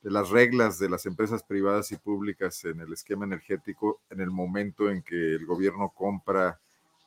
de 0.01 0.11
las 0.11 0.29
reglas 0.29 0.79
de 0.79 0.89
las 0.89 1.05
empresas 1.05 1.43
privadas 1.43 1.91
y 1.91 1.97
públicas 1.97 2.63
en 2.65 2.79
el 2.79 2.93
esquema 2.93 3.25
energético 3.25 4.01
en 4.09 4.21
el 4.21 4.31
momento 4.31 4.89
en 4.89 5.01
que 5.01 5.35
el 5.35 5.45
gobierno 5.45 5.93
compra 5.95 6.59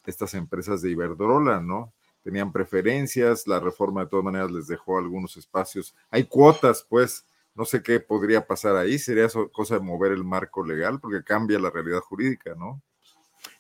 estas 0.06 0.34
empresas 0.34 0.82
de 0.82 0.90
Iberdrola, 0.90 1.60
¿no? 1.60 1.92
Tenían 2.22 2.52
preferencias, 2.52 3.46
la 3.46 3.60
reforma 3.60 4.02
de 4.02 4.10
todas 4.10 4.24
maneras 4.24 4.50
les 4.50 4.66
dejó 4.66 4.98
algunos 4.98 5.36
espacios. 5.36 5.94
Hay 6.10 6.24
cuotas, 6.24 6.86
pues, 6.88 7.24
no 7.54 7.64
sé 7.64 7.82
qué 7.82 8.00
podría 8.00 8.46
pasar 8.46 8.76
ahí, 8.76 8.98
sería 8.98 9.28
cosa 9.52 9.74
de 9.74 9.80
mover 9.80 10.12
el 10.12 10.24
marco 10.24 10.64
legal, 10.64 11.00
porque 11.00 11.22
cambia 11.24 11.58
la 11.58 11.70
realidad 11.70 12.00
jurídica, 12.00 12.54
¿no? 12.54 12.82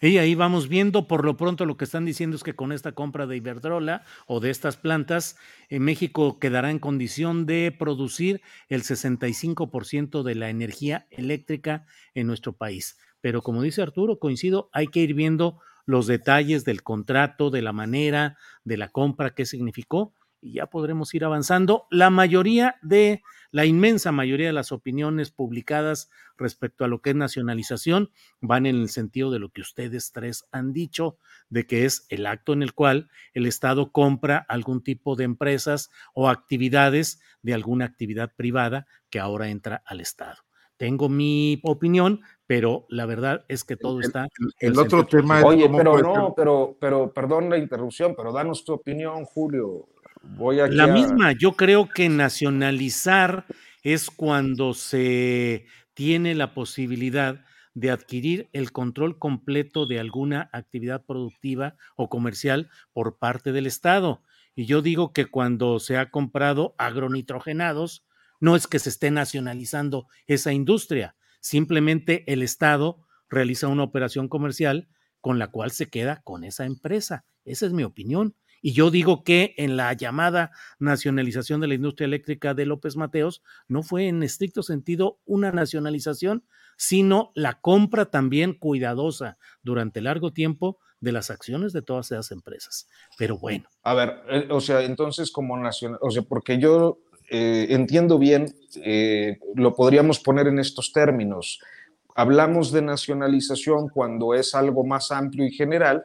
Y 0.02 0.16
ahí 0.16 0.34
vamos 0.34 0.68
viendo, 0.68 1.06
por 1.06 1.26
lo 1.26 1.36
pronto 1.36 1.66
lo 1.66 1.76
que 1.76 1.84
están 1.84 2.06
diciendo 2.06 2.34
es 2.34 2.42
que 2.42 2.56
con 2.56 2.72
esta 2.72 2.92
compra 2.92 3.26
de 3.26 3.36
Iberdrola 3.36 4.02
o 4.26 4.40
de 4.40 4.48
estas 4.48 4.78
plantas, 4.78 5.36
en 5.68 5.82
México 5.82 6.38
quedará 6.38 6.70
en 6.70 6.78
condición 6.78 7.44
de 7.44 7.74
producir 7.78 8.40
el 8.68 8.82
65% 8.82 10.22
de 10.22 10.34
la 10.34 10.48
energía 10.48 11.06
eléctrica 11.10 11.84
en 12.14 12.26
nuestro 12.26 12.54
país. 12.54 12.98
Pero 13.20 13.42
como 13.42 13.60
dice 13.60 13.82
Arturo, 13.82 14.18
coincido, 14.18 14.70
hay 14.72 14.86
que 14.86 15.00
ir 15.00 15.12
viendo 15.12 15.60
los 15.84 16.06
detalles 16.06 16.64
del 16.64 16.82
contrato, 16.82 17.50
de 17.50 17.60
la 17.60 17.74
manera, 17.74 18.38
de 18.64 18.78
la 18.78 18.88
compra, 18.88 19.34
qué 19.34 19.44
significó, 19.44 20.14
y 20.40 20.54
ya 20.54 20.66
podremos 20.66 21.14
ir 21.14 21.24
avanzando. 21.24 21.86
La 21.90 22.10
mayoría 22.10 22.76
de, 22.82 23.22
la 23.50 23.66
inmensa 23.66 24.12
mayoría 24.12 24.46
de 24.46 24.52
las 24.52 24.72
opiniones 24.72 25.30
publicadas 25.30 26.10
respecto 26.36 26.84
a 26.84 26.88
lo 26.88 27.02
que 27.02 27.10
es 27.10 27.16
nacionalización 27.16 28.10
van 28.40 28.66
en 28.66 28.76
el 28.76 28.88
sentido 28.88 29.30
de 29.30 29.38
lo 29.38 29.50
que 29.50 29.60
ustedes 29.60 30.12
tres 30.12 30.46
han 30.52 30.72
dicho, 30.72 31.18
de 31.48 31.66
que 31.66 31.84
es 31.84 32.06
el 32.08 32.26
acto 32.26 32.52
en 32.52 32.62
el 32.62 32.74
cual 32.74 33.10
el 33.34 33.46
Estado 33.46 33.92
compra 33.92 34.38
algún 34.48 34.82
tipo 34.82 35.16
de 35.16 35.24
empresas 35.24 35.90
o 36.14 36.28
actividades 36.28 37.20
de 37.42 37.54
alguna 37.54 37.84
actividad 37.84 38.32
privada 38.34 38.86
que 39.10 39.20
ahora 39.20 39.48
entra 39.48 39.82
al 39.86 40.00
Estado. 40.00 40.38
Tengo 40.76 41.10
mi 41.10 41.60
opinión, 41.62 42.22
pero 42.46 42.86
la 42.88 43.04
verdad 43.04 43.44
es 43.48 43.64
que 43.64 43.76
todo 43.76 44.00
está. 44.00 44.28
El, 44.60 44.72
el 44.72 44.78
otro 44.78 45.06
tema 45.06 45.40
es. 45.40 45.44
Oye, 45.44 45.68
pero 45.68 45.98
no, 45.98 46.32
pero, 46.34 46.74
pero, 46.80 47.12
perdón 47.12 47.50
la 47.50 47.58
interrupción, 47.58 48.14
pero 48.16 48.32
danos 48.32 48.64
tu 48.64 48.72
opinión, 48.72 49.26
Julio. 49.26 49.88
Voy 50.22 50.56
la 50.56 50.84
a... 50.84 50.86
misma, 50.86 51.32
yo 51.32 51.52
creo 51.52 51.88
que 51.88 52.08
nacionalizar 52.08 53.46
es 53.82 54.10
cuando 54.10 54.74
se 54.74 55.66
tiene 55.94 56.34
la 56.34 56.54
posibilidad 56.54 57.44
de 57.74 57.90
adquirir 57.90 58.48
el 58.52 58.72
control 58.72 59.18
completo 59.18 59.86
de 59.86 60.00
alguna 60.00 60.50
actividad 60.52 61.04
productiva 61.04 61.76
o 61.96 62.08
comercial 62.08 62.68
por 62.92 63.18
parte 63.18 63.52
del 63.52 63.66
Estado. 63.66 64.22
Y 64.54 64.66
yo 64.66 64.82
digo 64.82 65.12
que 65.12 65.26
cuando 65.26 65.78
se 65.78 65.96
ha 65.96 66.10
comprado 66.10 66.74
agronitrogenados, 66.78 68.04
no 68.40 68.56
es 68.56 68.66
que 68.66 68.78
se 68.78 68.88
esté 68.88 69.10
nacionalizando 69.10 70.08
esa 70.26 70.52
industria, 70.52 71.16
simplemente 71.40 72.24
el 72.32 72.42
Estado 72.42 73.06
realiza 73.28 73.68
una 73.68 73.84
operación 73.84 74.28
comercial 74.28 74.88
con 75.20 75.38
la 75.38 75.48
cual 75.48 75.70
se 75.70 75.88
queda 75.88 76.22
con 76.22 76.44
esa 76.44 76.64
empresa. 76.64 77.24
Esa 77.44 77.66
es 77.66 77.72
mi 77.72 77.84
opinión. 77.84 78.34
Y 78.62 78.72
yo 78.72 78.90
digo 78.90 79.24
que 79.24 79.54
en 79.56 79.76
la 79.76 79.92
llamada 79.92 80.50
nacionalización 80.78 81.60
de 81.60 81.68
la 81.68 81.74
industria 81.74 82.06
eléctrica 82.06 82.54
de 82.54 82.66
López 82.66 82.96
Mateos 82.96 83.42
no 83.68 83.82
fue 83.82 84.08
en 84.08 84.22
estricto 84.22 84.62
sentido 84.62 85.18
una 85.24 85.50
nacionalización, 85.50 86.44
sino 86.76 87.32
la 87.34 87.60
compra 87.60 88.06
también 88.06 88.54
cuidadosa 88.54 89.38
durante 89.62 90.00
largo 90.00 90.32
tiempo 90.32 90.78
de 91.00 91.12
las 91.12 91.30
acciones 91.30 91.72
de 91.72 91.82
todas 91.82 92.10
esas 92.12 92.30
empresas. 92.30 92.88
Pero 93.18 93.38
bueno. 93.38 93.68
A 93.82 93.94
ver, 93.94 94.22
eh, 94.30 94.48
o 94.50 94.60
sea, 94.60 94.82
entonces 94.82 95.30
como 95.30 95.56
nacional, 95.56 95.98
o 96.02 96.10
sea, 96.10 96.22
porque 96.22 96.58
yo 96.58 96.98
eh, 97.30 97.68
entiendo 97.70 98.18
bien, 98.18 98.54
eh, 98.76 99.38
lo 99.54 99.74
podríamos 99.74 100.20
poner 100.20 100.46
en 100.48 100.58
estos 100.58 100.92
términos. 100.92 101.60
Hablamos 102.14 102.72
de 102.72 102.82
nacionalización 102.82 103.88
cuando 103.88 104.34
es 104.34 104.54
algo 104.54 104.84
más 104.84 105.12
amplio 105.12 105.46
y 105.46 105.52
general, 105.52 106.04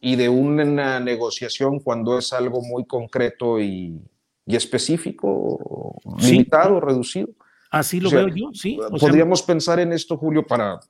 y 0.00 0.16
de 0.16 0.28
una 0.28 0.98
negociación 0.98 1.80
cuando 1.80 2.18
es 2.18 2.32
algo 2.32 2.62
muy 2.62 2.86
concreto 2.86 3.60
y, 3.60 4.00
y 4.46 4.56
específico, 4.56 5.96
sí. 6.18 6.32
limitado, 6.32 6.80
reducido. 6.80 7.28
Así 7.70 8.00
lo 8.00 8.08
o 8.08 8.10
sea, 8.10 8.24
veo 8.24 8.34
yo, 8.34 8.50
sí. 8.52 8.78
O 8.80 8.96
podríamos 8.96 9.40
sea, 9.40 9.46
pensar 9.46 9.78
en 9.78 9.92
esto, 9.92 10.16
Julio, 10.16 10.44
para 10.44 10.80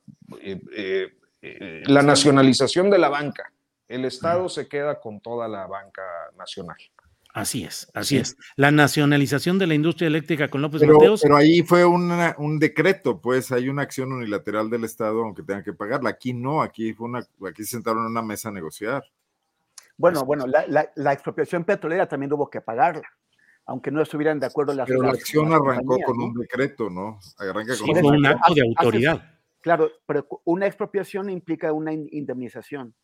eh, 0.40 0.60
eh, 0.74 1.08
eh, 1.42 1.82
la 1.86 2.02
nacionalización 2.02 2.88
de 2.88 2.98
la 2.98 3.08
banca. 3.08 3.52
El 3.86 4.04
Estado 4.04 4.48
se 4.48 4.68
queda 4.68 5.00
con 5.00 5.20
toda 5.20 5.48
la 5.48 5.66
banca 5.66 6.02
nacional. 6.38 6.78
Así 7.32 7.64
es, 7.64 7.90
así 7.94 8.16
sí. 8.16 8.22
es. 8.22 8.36
La 8.56 8.70
nacionalización 8.70 9.58
de 9.58 9.66
la 9.66 9.74
industria 9.74 10.08
eléctrica 10.08 10.48
con 10.48 10.62
López 10.62 10.80
pero, 10.80 10.94
Mateos. 10.94 11.20
Pero 11.22 11.36
ahí 11.36 11.62
fue 11.62 11.84
una, 11.84 12.34
un 12.38 12.58
decreto, 12.58 13.20
pues 13.20 13.52
hay 13.52 13.68
una 13.68 13.82
acción 13.82 14.12
unilateral 14.12 14.68
del 14.68 14.84
Estado, 14.84 15.22
aunque 15.22 15.42
tengan 15.42 15.62
que 15.62 15.72
pagarla. 15.72 16.10
Aquí 16.10 16.32
no, 16.32 16.62
aquí 16.62 16.92
fue 16.92 17.08
una, 17.08 17.20
aquí 17.48 17.62
se 17.64 17.70
sentaron 17.70 18.04
en 18.04 18.10
una 18.10 18.22
mesa 18.22 18.48
a 18.48 18.52
negociar. 18.52 19.04
Bueno, 19.96 20.24
bueno, 20.24 20.46
la, 20.46 20.66
la, 20.66 20.90
la, 20.96 21.12
expropiación 21.12 21.64
petrolera 21.64 22.08
también 22.08 22.32
hubo 22.32 22.48
que 22.48 22.62
pagarla, 22.62 23.06
aunque 23.66 23.90
no 23.90 24.00
estuvieran 24.00 24.40
de 24.40 24.46
acuerdo 24.46 24.72
las 24.72 24.88
Pero 24.88 25.02
la 25.02 25.10
acción 25.10 25.52
arrancó 25.52 25.98
con 26.06 26.16
¿no? 26.16 26.24
un 26.24 26.34
decreto, 26.34 26.88
¿no? 26.88 27.18
Arranca 27.38 27.76
con 27.76 27.86
sí, 27.86 28.06
un, 28.06 28.16
un 28.16 28.26
acto 28.26 28.54
de 28.54 28.62
autoridad. 28.62 29.16
Hace, 29.16 29.38
claro, 29.60 29.90
pero 30.06 30.26
una 30.44 30.66
expropiación 30.66 31.28
implica 31.28 31.72
una 31.74 31.92
indemnización. 31.92 32.94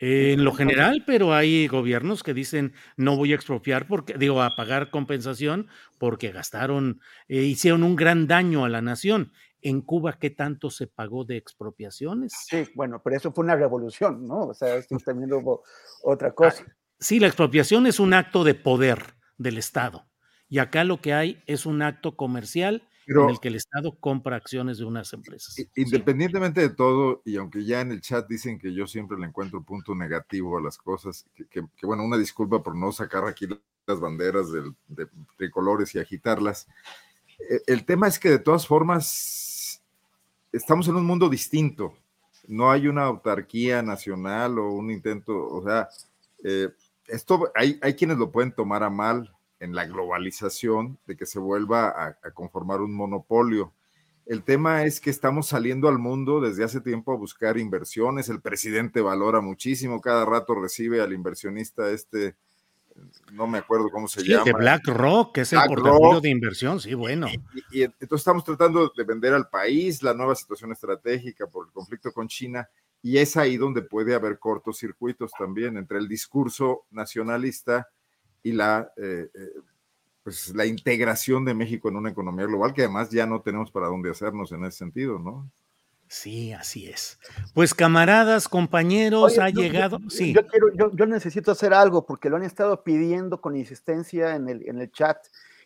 Eh, 0.00 0.32
en 0.32 0.44
lo 0.44 0.52
general, 0.52 1.04
pero 1.06 1.32
hay 1.32 1.68
gobiernos 1.68 2.22
que 2.22 2.34
dicen 2.34 2.72
no 2.96 3.16
voy 3.16 3.32
a 3.32 3.36
expropiar 3.36 3.86
porque 3.86 4.14
digo 4.14 4.42
a 4.42 4.56
pagar 4.56 4.90
compensación 4.90 5.68
porque 5.98 6.32
gastaron, 6.32 7.00
eh, 7.28 7.42
hicieron 7.42 7.84
un 7.84 7.94
gran 7.94 8.26
daño 8.26 8.64
a 8.64 8.68
la 8.68 8.82
nación. 8.82 9.32
En 9.60 9.80
Cuba, 9.80 10.18
¿qué 10.18 10.30
tanto 10.30 10.70
se 10.70 10.88
pagó 10.88 11.24
de 11.24 11.36
expropiaciones? 11.36 12.32
Sí, 12.48 12.64
bueno, 12.74 13.00
pero 13.04 13.16
eso 13.16 13.32
fue 13.32 13.44
una 13.44 13.54
revolución, 13.54 14.26
¿no? 14.26 14.48
O 14.48 14.54
sea, 14.54 14.74
esto 14.74 14.96
también 15.04 15.32
hubo 15.32 15.62
otra 16.02 16.32
cosa. 16.32 16.64
Ah, 16.66 16.72
sí, 16.98 17.20
la 17.20 17.28
expropiación 17.28 17.86
es 17.86 18.00
un 18.00 18.12
acto 18.12 18.42
de 18.42 18.56
poder 18.56 19.14
del 19.38 19.58
Estado. 19.58 20.08
Y 20.48 20.58
acá 20.58 20.82
lo 20.82 21.00
que 21.00 21.14
hay 21.14 21.42
es 21.46 21.64
un 21.64 21.80
acto 21.80 22.16
comercial 22.16 22.88
pero, 23.12 23.24
en 23.24 23.30
el 23.30 23.40
que 23.40 23.48
el 23.48 23.56
Estado 23.56 23.96
compra 23.98 24.36
acciones 24.36 24.78
de 24.78 24.84
unas 24.84 25.12
empresas. 25.12 25.56
Independientemente 25.76 26.62
sí. 26.62 26.68
de 26.68 26.74
todo, 26.74 27.22
y 27.24 27.36
aunque 27.36 27.64
ya 27.64 27.80
en 27.80 27.92
el 27.92 28.00
chat 28.00 28.26
dicen 28.28 28.58
que 28.58 28.74
yo 28.74 28.86
siempre 28.86 29.18
le 29.18 29.26
encuentro 29.26 29.62
punto 29.62 29.94
negativo 29.94 30.58
a 30.58 30.60
las 30.60 30.78
cosas, 30.78 31.26
que, 31.34 31.46
que, 31.46 31.64
que 31.76 31.86
bueno, 31.86 32.04
una 32.04 32.16
disculpa 32.16 32.62
por 32.62 32.76
no 32.76 32.92
sacar 32.92 33.26
aquí 33.26 33.46
las 33.86 34.00
banderas 34.00 34.50
de, 34.50 34.72
de 34.88 35.06
tricolores 35.36 35.94
y 35.94 35.98
agitarlas. 35.98 36.68
Eh, 37.50 37.60
El 37.66 37.84
tema 37.84 38.08
es 38.08 38.18
que 38.18 38.30
de 38.30 38.38
todas 38.38 38.66
formas 38.66 39.82
estamos 40.52 40.86
en 40.88 40.96
un 40.96 41.04
mundo 41.04 41.28
distinto. 41.28 41.94
No 42.46 42.70
hay 42.70 42.88
una 42.88 43.04
autarquía 43.04 43.82
nacional 43.82 44.58
o 44.58 44.72
un 44.72 44.90
intento, 44.90 45.48
o 45.48 45.62
sea, 45.62 45.88
eh, 46.44 46.68
esto 47.06 47.50
hay, 47.54 47.78
hay 47.82 47.94
quienes 47.94 48.18
lo 48.18 48.30
pueden 48.30 48.52
tomar 48.52 48.82
a 48.82 48.90
mal 48.90 49.32
en 49.62 49.74
la 49.74 49.86
globalización 49.86 50.98
de 51.06 51.16
que 51.16 51.24
se 51.24 51.38
vuelva 51.38 51.88
a, 51.88 52.18
a, 52.22 52.30
conformar 52.32 52.80
un 52.80 52.92
monopolio. 52.92 53.72
El 54.26 54.42
tema 54.42 54.84
es 54.84 55.00
que 55.00 55.10
estamos 55.10 55.46
saliendo 55.48 55.88
al 55.88 55.98
mundo 55.98 56.40
desde 56.40 56.64
hace 56.64 56.80
tiempo 56.80 57.12
a 57.12 57.16
buscar 57.16 57.58
inversiones. 57.58 58.28
El 58.28 58.40
presidente 58.40 59.00
valora 59.00 59.40
muchísimo, 59.40 60.00
cada 60.00 60.24
rato 60.24 60.54
recibe 60.54 61.00
al 61.00 61.12
inversionista 61.12 61.90
este, 61.90 62.34
no 63.32 63.46
me 63.46 63.58
acuerdo 63.58 63.88
cómo 63.90 64.08
se 64.08 64.22
sí, 64.22 64.28
llama. 64.28 64.44
De 64.44 64.52
BlackRock, 64.52 65.34
que 65.34 65.40
es 65.42 65.50
Black 65.52 65.70
el 65.70 65.74
portafolio 65.76 66.12
Rock. 66.14 66.22
de 66.22 66.30
inversión, 66.30 66.80
sí, 66.80 66.94
bueno. 66.94 67.28
Y, 67.28 67.80
y, 67.80 67.82
entonces 67.82 68.18
estamos 68.18 68.44
tratando 68.44 68.92
de 68.96 69.04
vender 69.04 69.32
al 69.32 69.48
país 69.48 70.02
la 70.02 70.12
nueva 70.12 70.34
situación 70.34 70.72
estratégica 70.72 71.46
por 71.46 71.66
el 71.66 71.72
conflicto 71.72 72.12
con 72.12 72.26
China, 72.26 72.68
y 73.00 73.18
es 73.18 73.36
ahí 73.36 73.56
donde 73.56 73.82
puede 73.82 74.14
haber 74.14 74.38
cortocircuitos 74.40 75.32
también 75.38 75.76
entre 75.76 75.98
el 75.98 76.08
discurso 76.08 76.84
nacionalista 76.90 77.88
y 78.42 78.52
la, 78.52 78.92
eh, 78.96 79.28
eh, 79.34 79.60
pues, 80.22 80.54
la 80.54 80.66
integración 80.66 81.44
de 81.44 81.54
México 81.54 81.88
en 81.88 81.96
una 81.96 82.10
economía 82.10 82.46
global, 82.46 82.72
que 82.74 82.82
además 82.82 83.10
ya 83.10 83.26
no 83.26 83.40
tenemos 83.40 83.70
para 83.70 83.86
dónde 83.86 84.10
hacernos 84.10 84.52
en 84.52 84.64
ese 84.64 84.78
sentido, 84.78 85.18
¿no? 85.18 85.50
Sí, 86.08 86.52
así 86.52 86.88
es. 86.88 87.18
Pues 87.54 87.72
camaradas, 87.72 88.46
compañeros, 88.46 89.32
Oye, 89.32 89.40
ha 89.40 89.48
yo, 89.48 89.62
llegado. 89.62 89.98
Yo, 89.98 90.10
sí. 90.10 90.34
Yo, 90.34 90.46
quiero, 90.46 90.70
yo, 90.74 90.94
yo, 90.94 91.06
necesito 91.06 91.52
hacer 91.52 91.72
algo 91.72 92.04
porque 92.04 92.28
lo 92.28 92.36
han 92.36 92.42
estado 92.42 92.84
pidiendo 92.84 93.40
con 93.40 93.56
insistencia 93.56 94.36
en 94.36 94.46
el, 94.50 94.68
en 94.68 94.78
el 94.78 94.92
chat 94.92 95.16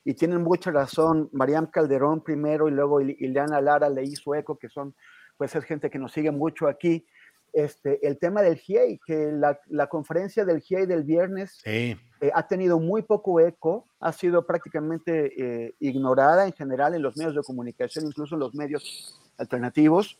y 0.04 0.14
tienen 0.14 0.44
mucha 0.44 0.70
razón. 0.70 1.28
Mariam 1.32 1.66
Calderón 1.66 2.22
primero 2.22 2.68
y 2.68 2.70
luego 2.70 3.00
Ileana 3.00 3.60
Lara 3.60 3.90
le 3.90 4.04
hizo 4.04 4.36
eco, 4.36 4.56
que 4.56 4.68
son, 4.68 4.94
pues 5.36 5.52
es 5.56 5.64
gente 5.64 5.90
que 5.90 5.98
nos 5.98 6.12
sigue 6.12 6.30
mucho 6.30 6.68
aquí. 6.68 7.04
Este, 7.52 8.06
el 8.06 8.18
tema 8.18 8.42
del 8.42 8.56
GIEI, 8.56 9.00
que 9.06 9.32
la, 9.32 9.58
la 9.68 9.86
conferencia 9.86 10.44
del 10.44 10.60
GIEI 10.60 10.84
del 10.86 11.04
viernes 11.04 11.58
sí. 11.64 11.96
eh, 12.20 12.30
ha 12.34 12.46
tenido 12.46 12.78
muy 12.78 13.02
poco 13.02 13.40
eco, 13.40 13.86
ha 13.98 14.12
sido 14.12 14.46
prácticamente 14.46 15.32
eh, 15.66 15.74
ignorada 15.80 16.46
en 16.46 16.52
general 16.52 16.94
en 16.94 17.02
los 17.02 17.16
medios 17.16 17.34
de 17.34 17.42
comunicación, 17.42 18.06
incluso 18.06 18.34
en 18.34 18.40
los 18.40 18.54
medios 18.54 19.18
alternativos. 19.38 20.18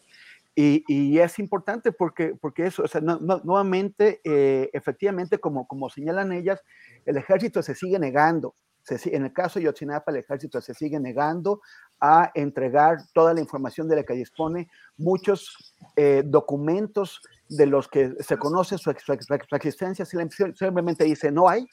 Y, 0.58 0.84
y, 0.88 1.18
es 1.18 1.38
importante 1.38 1.92
porque, 1.92 2.34
porque 2.40 2.64
eso, 2.64 2.84
o 2.84 2.88
sea, 2.88 3.02
no, 3.02 3.18
no, 3.20 3.42
nuevamente, 3.44 4.22
eh, 4.24 4.70
efectivamente, 4.72 5.38
como, 5.38 5.68
como 5.68 5.90
señalan 5.90 6.32
ellas, 6.32 6.62
el 7.04 7.18
ejército 7.18 7.62
se 7.62 7.74
sigue 7.74 7.98
negando. 7.98 8.54
Se, 8.80 9.14
en 9.14 9.24
el 9.24 9.34
caso 9.34 9.58
de 9.58 9.66
Yotzinapa, 9.66 10.10
el 10.10 10.18
ejército 10.18 10.62
se 10.62 10.72
sigue 10.72 10.98
negando 10.98 11.60
a 12.00 12.30
entregar 12.34 12.98
toda 13.12 13.34
la 13.34 13.40
información 13.40 13.88
de 13.88 13.96
la 13.96 14.02
que 14.04 14.14
dispone, 14.14 14.68
muchos 14.96 15.74
eh, 15.96 16.22
documentos 16.24 17.20
de 17.48 17.66
los 17.66 17.88
que 17.88 18.12
se 18.20 18.36
conoce 18.36 18.76
su, 18.78 18.90
existencia, 18.90 20.04
simplemente 20.04 21.04
dice 21.04 21.30
no 21.30 21.48
hay, 21.48 21.66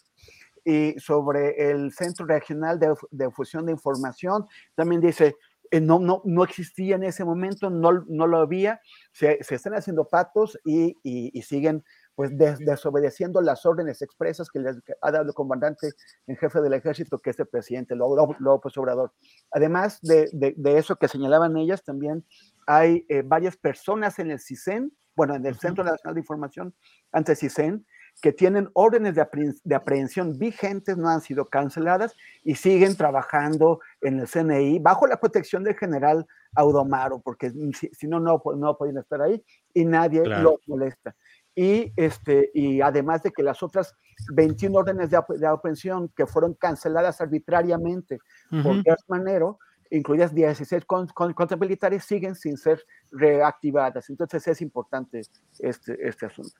y 0.65 0.95
sobre 0.97 1.71
el 1.71 1.91
Centro 1.91 2.25
Regional 2.25 2.79
de, 2.79 2.93
de 3.11 3.29
Fusión 3.31 3.65
de 3.65 3.73
Información, 3.73 4.45
también 4.75 5.01
dice 5.01 5.35
eh, 5.71 5.81
no, 5.81 5.99
no, 5.99 6.21
no 6.23 6.43
existía 6.43 6.95
en 6.95 7.03
ese 7.03 7.25
momento, 7.25 7.69
no, 7.69 8.05
no 8.07 8.27
lo 8.27 8.37
había, 8.37 8.79
se, 9.11 9.43
se 9.43 9.55
están 9.55 9.73
haciendo 9.73 10.07
patos 10.07 10.57
y, 10.63 10.95
y 11.03 11.41
siguen 11.41 11.83
pues 12.15 12.37
des, 12.37 12.59
desobedeciendo 12.59 13.41
las 13.41 13.65
órdenes 13.65 14.01
expresas 14.01 14.49
que 14.49 14.59
les 14.59 14.77
ha 15.01 15.11
dado 15.11 15.25
el 15.25 15.33
comandante 15.33 15.91
en 16.27 16.37
jefe 16.37 16.61
del 16.61 16.73
ejército, 16.73 17.19
que 17.19 17.31
es 17.31 17.39
el 17.39 17.47
presidente 17.47 17.95
López 17.95 18.77
Obrador. 18.77 19.13
Además 19.51 19.99
de, 20.01 20.29
de, 20.31 20.53
de, 20.55 20.77
eso 20.77 20.95
que 20.95 21.07
señalaban 21.07 21.57
ellas, 21.57 21.83
también 21.83 22.25
hay 22.67 23.05
eh, 23.09 23.23
varias 23.25 23.57
personas 23.57 24.19
en 24.19 24.31
el 24.31 24.39
CISEN, 24.39 24.91
bueno, 25.15 25.35
en 25.35 25.45
el 25.45 25.55
Centro 25.59 25.83
Nacional 25.83 26.15
de 26.15 26.21
Información, 26.21 26.73
ante 27.11 27.35
CISEN, 27.35 27.85
que 28.21 28.31
tienen 28.31 28.69
órdenes 28.73 29.15
de, 29.15 29.21
apre 29.21 29.53
de, 29.63 29.75
aprehensión 29.75 30.37
vigentes, 30.37 30.97
no 30.97 31.09
han 31.09 31.21
sido 31.21 31.45
canceladas 31.49 32.15
y 32.43 32.55
siguen 32.55 32.95
trabajando 32.95 33.79
en 34.01 34.19
el 34.19 34.27
CNI 34.27 34.79
bajo 34.79 35.07
la 35.07 35.19
protección 35.19 35.63
del 35.63 35.75
general 35.75 36.25
Audomaro, 36.55 37.19
porque 37.19 37.51
si, 37.73 37.89
si 37.91 38.07
no, 38.07 38.19
no, 38.19 38.41
no 38.55 38.77
pueden 38.77 38.97
estar 38.97 39.21
ahí 39.21 39.43
y 39.73 39.85
nadie 39.85 40.21
claro. 40.21 40.43
los 40.43 40.67
molesta. 40.67 41.15
Y, 41.55 41.93
este, 41.95 42.49
y 42.53 42.81
además 42.81 43.21
de 43.23 43.31
que 43.31 43.43
las 43.43 43.61
otras 43.61 43.95
21 44.33 44.77
órdenes 44.77 45.09
de, 45.09 45.19
de 45.37 45.47
aprehensión 45.47 46.09
que 46.15 46.25
fueron 46.25 46.55
canceladas 46.55 47.21
arbitrariamente 47.21 48.19
uh 48.51 48.55
-huh. 48.55 48.63
por 48.63 48.83
Gertz 48.83 49.03
Manero, 49.07 49.59
incluidas 49.91 50.33
16 50.33 50.85
con, 50.85 51.07
con, 51.07 51.33
contra 51.33 51.57
militares, 51.57 52.03
siguen 52.05 52.35
sin 52.35 52.57
ser 52.57 52.83
reactivadas. 53.11 54.09
Entonces 54.09 54.47
es 54.47 54.61
importante 54.61 55.21
este, 55.59 56.07
este 56.07 56.25
asunto. 56.25 56.59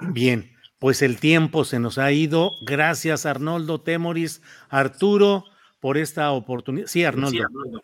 Bien, 0.00 0.50
pues 0.78 1.02
el 1.02 1.20
tiempo 1.20 1.64
se 1.64 1.78
nos 1.78 1.98
ha 1.98 2.10
ido. 2.12 2.52
Gracias, 2.62 3.26
Arnoldo 3.26 3.82
Temoris. 3.82 4.42
Arturo, 4.68 5.44
por 5.80 5.98
esta 5.98 6.30
oportunidad. 6.30 6.86
Sí, 6.86 7.04
Arnoldo. 7.04 7.30
Sí, 7.30 7.40
Arnoldo. 7.42 7.80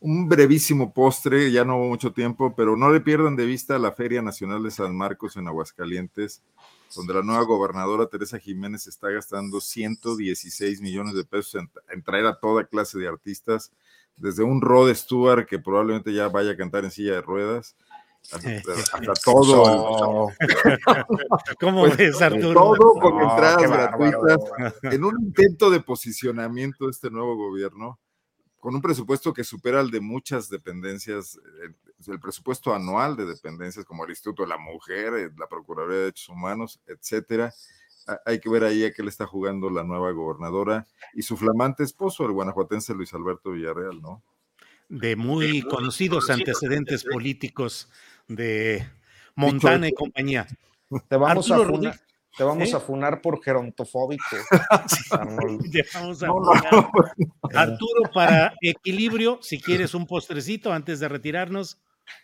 Un 0.00 0.28
brevísimo 0.28 0.92
postre, 0.92 1.50
ya 1.50 1.64
no 1.64 1.76
hubo 1.76 1.88
mucho 1.88 2.12
tiempo, 2.12 2.54
pero 2.54 2.76
no 2.76 2.90
le 2.90 3.00
pierdan 3.00 3.34
de 3.34 3.46
vista 3.46 3.78
la 3.78 3.92
Feria 3.92 4.22
Nacional 4.22 4.62
de 4.62 4.70
San 4.70 4.96
Marcos 4.96 5.36
en 5.36 5.48
Aguascalientes, 5.48 6.42
donde 6.94 7.14
la 7.14 7.22
nueva 7.22 7.42
gobernadora 7.42 8.06
Teresa 8.06 8.38
Jiménez 8.38 8.86
está 8.86 9.10
gastando 9.10 9.60
116 9.60 10.80
millones 10.80 11.14
de 11.14 11.24
pesos 11.24 11.56
en, 11.56 11.70
en 11.90 12.02
traer 12.02 12.26
a 12.26 12.38
toda 12.38 12.64
clase 12.64 12.98
de 12.98 13.08
artistas, 13.08 13.72
desde 14.16 14.42
un 14.42 14.60
Rod 14.60 14.92
Stewart 14.94 15.46
que 15.46 15.58
probablemente 15.58 16.12
ya 16.12 16.28
vaya 16.28 16.52
a 16.52 16.56
cantar 16.56 16.84
en 16.84 16.90
silla 16.90 17.14
de 17.14 17.22
ruedas, 17.22 17.76
hasta, 18.32 18.50
hasta 18.72 19.12
todo. 19.24 20.28
¿Cómo 21.60 21.80
pues, 21.82 21.96
ves, 21.96 22.20
Arturo? 22.20 22.52
Todo 22.52 22.94
con 23.00 23.16
no, 23.16 23.30
entradas 23.30 23.70
gratuitas, 23.70 24.38
en 24.82 25.04
un 25.04 25.20
intento 25.22 25.70
de 25.70 25.80
posicionamiento 25.80 26.84
de 26.86 26.90
este 26.90 27.10
nuevo 27.10 27.36
gobierno, 27.36 27.98
con 28.58 28.74
un 28.74 28.82
presupuesto 28.82 29.32
que 29.32 29.44
supera 29.44 29.80
el 29.80 29.90
de 29.90 30.00
muchas 30.00 30.48
dependencias, 30.48 31.38
el 32.06 32.20
presupuesto 32.20 32.74
anual 32.74 33.16
de 33.16 33.26
dependencias 33.26 33.84
como 33.84 34.04
el 34.04 34.10
Instituto 34.10 34.42
de 34.42 34.48
la 34.48 34.58
Mujer, 34.58 35.14
eh, 35.14 35.30
la 35.36 35.48
Procuraduría 35.48 35.96
de 35.96 36.02
Derechos 36.04 36.28
Humanos, 36.28 36.80
etcétera. 36.86 37.52
Hay 38.24 38.40
que 38.40 38.48
ver 38.48 38.64
ahí 38.64 38.84
a 38.84 38.92
qué 38.92 39.02
le 39.02 39.10
está 39.10 39.26
jugando 39.26 39.68
la 39.68 39.84
nueva 39.84 40.10
gobernadora 40.12 40.86
y 41.12 41.22
su 41.22 41.36
flamante 41.36 41.84
esposo, 41.84 42.24
el 42.24 42.32
guanajuatense 42.32 42.94
Luis 42.94 43.12
Alberto 43.12 43.50
Villarreal, 43.50 44.00
¿no? 44.00 44.22
de 44.88 45.16
muy 45.16 45.62
conocidos 45.62 46.30
antecedentes 46.30 47.04
políticos 47.04 47.88
de 48.26 48.86
Montana 49.34 49.88
y 49.88 49.92
compañía. 49.92 50.46
Te 51.08 51.16
vamos, 51.16 51.50
a 51.50 51.58
funar, 51.58 52.00
te 52.38 52.44
vamos 52.44 52.72
¿Eh? 52.72 52.76
a 52.76 52.80
funar 52.80 53.20
por 53.20 53.42
gerontofóbico. 53.42 54.24
sí, 54.86 55.10
vamos 55.92 56.22
a 56.22 56.26
no, 56.28 56.40
no, 56.40 56.90
Arturo, 57.52 58.02
para 58.14 58.54
equilibrio, 58.62 59.40
si 59.42 59.60
quieres 59.60 59.92
un 59.92 60.06
postrecito 60.06 60.72
antes 60.72 61.00
de 61.00 61.08
retirarnos. 61.08 61.78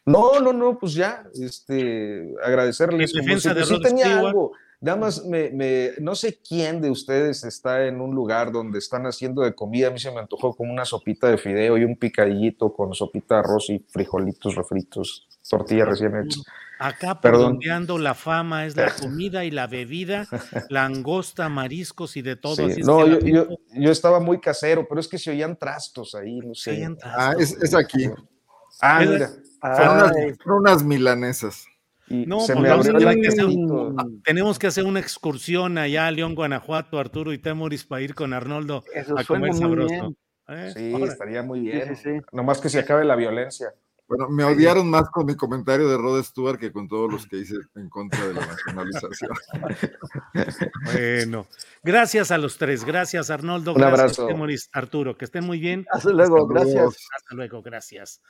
No, 0.07 0.39
no, 0.39 0.53
no, 0.53 0.79
pues 0.79 0.95
ya, 0.95 1.25
este, 1.35 2.33
agradecerles. 2.43 3.13
En 3.13 3.25
defensa 3.25 3.53
de 3.53 3.65
sí 3.65 3.81
tenía 3.83 4.21
algo. 4.21 4.53
Nada 4.81 4.99
más, 4.99 5.25
me, 5.25 5.51
me, 5.51 5.93
no 5.99 6.15
sé 6.15 6.39
quién 6.47 6.81
de 6.81 6.91
ustedes 6.91 7.43
está 7.43 7.87
en 7.87 8.01
un 8.01 8.15
lugar 8.15 8.53
donde 8.53 8.79
están 8.79 9.07
haciendo 9.07 9.43
de 9.43 9.55
comida. 9.55 9.89
A 9.89 9.91
mí 9.91 9.99
se 9.99 10.13
me 10.13 10.21
antojó 10.21 10.55
como 10.55 10.73
una 10.73 10.85
sopita 10.85 11.29
de 11.29 11.39
fideo 11.39 11.77
y 11.77 11.85
un 11.85 11.97
picadillito 11.97 12.73
con 12.73 12.95
sopita 12.95 13.37
de 13.37 13.41
arroz 13.41 13.71
y 13.71 13.79
frijolitos 13.89 14.55
refritos. 14.55 15.27
tortillas 15.49 15.89
recién 15.89 16.15
hechas. 16.17 16.43
Acá 16.79 17.21
Perdón. 17.21 17.59
perdondeando 17.59 17.99
la 17.99 18.15
fama 18.15 18.67
es 18.67 18.77
la 18.77 18.91
comida 19.01 19.45
y 19.45 19.51
la 19.51 19.67
bebida, 19.67 20.27
langosta, 20.71 21.49
mariscos 21.49 22.17
y 22.17 22.23
de 22.23 22.37
todo. 22.37 22.57
Sí, 22.57 22.63
así 22.65 22.81
es 22.81 22.87
No, 22.87 23.05
que 23.05 23.11
yo, 23.31 23.47
yo, 23.47 23.57
yo 23.75 23.91
estaba 23.91 24.21
muy 24.21 24.41
casero, 24.41 24.87
pero 24.89 25.01
es 25.01 25.09
que 25.09 25.19
se 25.19 25.31
oían 25.31 25.57
trastos 25.57 26.15
ahí, 26.15 26.41
no 26.41 26.55
sé. 26.55 26.73
oían 26.73 26.97
Ah, 27.03 27.35
es, 27.39 27.53
es 27.63 27.75
aquí. 27.75 28.09
Ah, 28.81 29.01
mira. 29.07 29.29
Son 29.29 29.97
unas, 29.97 30.13
Ay, 30.17 30.35
son 30.45 30.53
unas 30.53 30.83
milanesas. 30.85 31.65
y 32.09 32.27
No, 32.27 32.41
se 32.41 32.53
pues 32.53 32.63
me 32.65 32.69
vamos 32.69 32.87
a 32.87 32.91
abrió 32.91 33.09
el 33.09 33.15
tener 33.15 33.23
que 33.23 33.29
hacer 33.29 33.45
apetito. 33.45 33.97
Tenemos 34.25 34.59
que 34.59 34.67
hacer 34.67 34.85
una 34.85 35.01
excursión 35.01 35.79
allá 35.79 36.07
a 36.07 36.11
León, 36.11 36.35
Guanajuato, 36.35 36.99
Arturo 36.99 37.33
y 37.33 37.39
Temoris 37.39 37.85
para 37.85 38.03
ir 38.03 38.15
con 38.15 38.33
Arnoldo 38.35 38.85
Eso 38.93 39.19
a 39.19 39.25
comer 39.25 39.55
sabroso. 39.55 40.15
¿Eh? 40.49 40.73
Sí, 40.77 40.93
estaría 41.05 41.43
muy 41.43 41.61
Sí, 41.61 41.67
bien. 41.67 41.97
sí, 41.97 42.03
sí. 42.03 42.11
Nomás 42.33 42.61
que 42.61 42.69
se 42.69 42.81
acabe 42.81 43.05
la 43.07 43.17
violencia. 43.17 43.69
Bueno, 44.07 44.29
me 44.29 44.45
odiaron 44.45 44.91
más 44.91 45.09
con 45.11 45.25
mi 45.27 45.35
comentario 45.35 45.89
de 45.89 45.97
Rod 45.97 46.23
Stewart 46.23 46.59
que 46.59 46.71
con 46.73 46.89
todos 46.89 47.11
los 47.11 47.27
que 47.29 47.39
hice 47.39 47.57
en 47.75 47.89
contra 47.89 48.27
de 48.27 48.35
la 48.35 48.47
nacionalización. 48.47 49.31
Bueno, 50.93 51.47
gracias 51.83 52.31
a 52.31 52.39
los 52.39 52.59
tres. 52.59 52.85
Gracias, 52.85 53.31
Arnoldo. 53.31 53.73
Un 53.73 53.79
gracias, 53.79 54.01
abrazo. 54.01 54.27
Temoris, 54.27 54.69
Arturo. 54.73 55.17
Que 55.17 55.25
estén 55.25 55.45
muy 55.45 55.59
bien. 55.59 55.87
Hasta 55.91 56.11
luego, 56.11 56.37
Hasta 56.37 56.47
luego. 56.47 56.49
gracias. 56.49 57.07
Hasta 57.17 57.35
luego. 57.35 57.63
Gracias. 57.63 58.21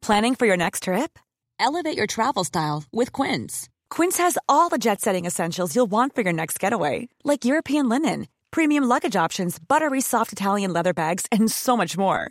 Planning 0.00 0.34
for 0.36 0.46
your 0.46 0.56
next 0.56 0.84
trip? 0.84 1.18
Elevate 1.60 1.96
your 1.96 2.06
travel 2.06 2.44
style 2.44 2.84
with 2.92 3.12
Quince. 3.12 3.68
Quince 3.90 4.16
has 4.18 4.38
all 4.48 4.68
the 4.68 4.78
jet 4.78 5.00
setting 5.00 5.26
essentials 5.26 5.74
you'll 5.74 5.90
want 5.90 6.14
for 6.14 6.22
your 6.22 6.32
next 6.32 6.58
getaway, 6.60 7.08
like 7.24 7.44
European 7.44 7.88
linen, 7.88 8.28
premium 8.50 8.84
luggage 8.84 9.16
options, 9.16 9.58
buttery 9.58 10.00
soft 10.00 10.32
Italian 10.32 10.72
leather 10.72 10.94
bags, 10.94 11.26
and 11.32 11.50
so 11.50 11.76
much 11.76 11.96
more. 11.98 12.30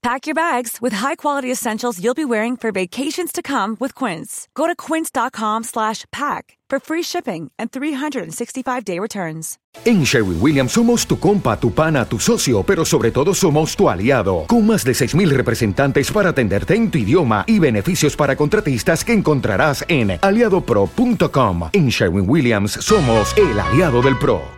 Pack 0.00 0.26
your 0.26 0.34
bags 0.34 0.78
with 0.80 0.94
high-quality 0.94 1.50
essentials 1.50 2.02
you'll 2.02 2.14
be 2.14 2.24
wearing 2.24 2.56
for 2.56 2.70
vacations 2.70 3.32
to 3.32 3.42
come 3.42 3.76
with 3.80 3.94
Quince. 3.96 4.46
Go 4.54 4.66
to 4.68 4.76
quince.com 4.76 5.64
slash 5.64 6.04
pack 6.12 6.56
for 6.70 6.78
free 6.78 7.02
shipping 7.02 7.50
and 7.58 7.70
365-day 7.72 9.00
returns. 9.00 9.58
En 9.84 10.04
Sherwin 10.04 10.38
Williams 10.40 10.72
somos 10.72 11.06
tu 11.06 11.18
compa, 11.18 11.58
tu 11.58 11.72
pana, 11.72 12.04
tu 12.04 12.18
socio, 12.18 12.62
pero 12.62 12.84
sobre 12.84 13.10
todo 13.10 13.34
somos 13.34 13.76
tu 13.76 13.88
aliado, 13.88 14.44
con 14.46 14.66
más 14.66 14.84
de 14.84 14.92
6.000 14.92 15.30
representantes 15.30 16.12
para 16.12 16.30
atenderte 16.30 16.74
en 16.74 16.90
tu 16.90 16.98
idioma 16.98 17.44
y 17.46 17.58
beneficios 17.58 18.14
para 18.16 18.36
contratistas 18.36 19.04
que 19.04 19.12
encontrarás 19.12 19.84
en 19.88 20.18
aliadopro.com. 20.22 21.70
En 21.72 21.88
Sherwin 21.88 22.28
Williams 22.28 22.72
somos 22.72 23.34
el 23.36 23.58
aliado 23.58 24.00
del 24.00 24.16
PRO. 24.18 24.57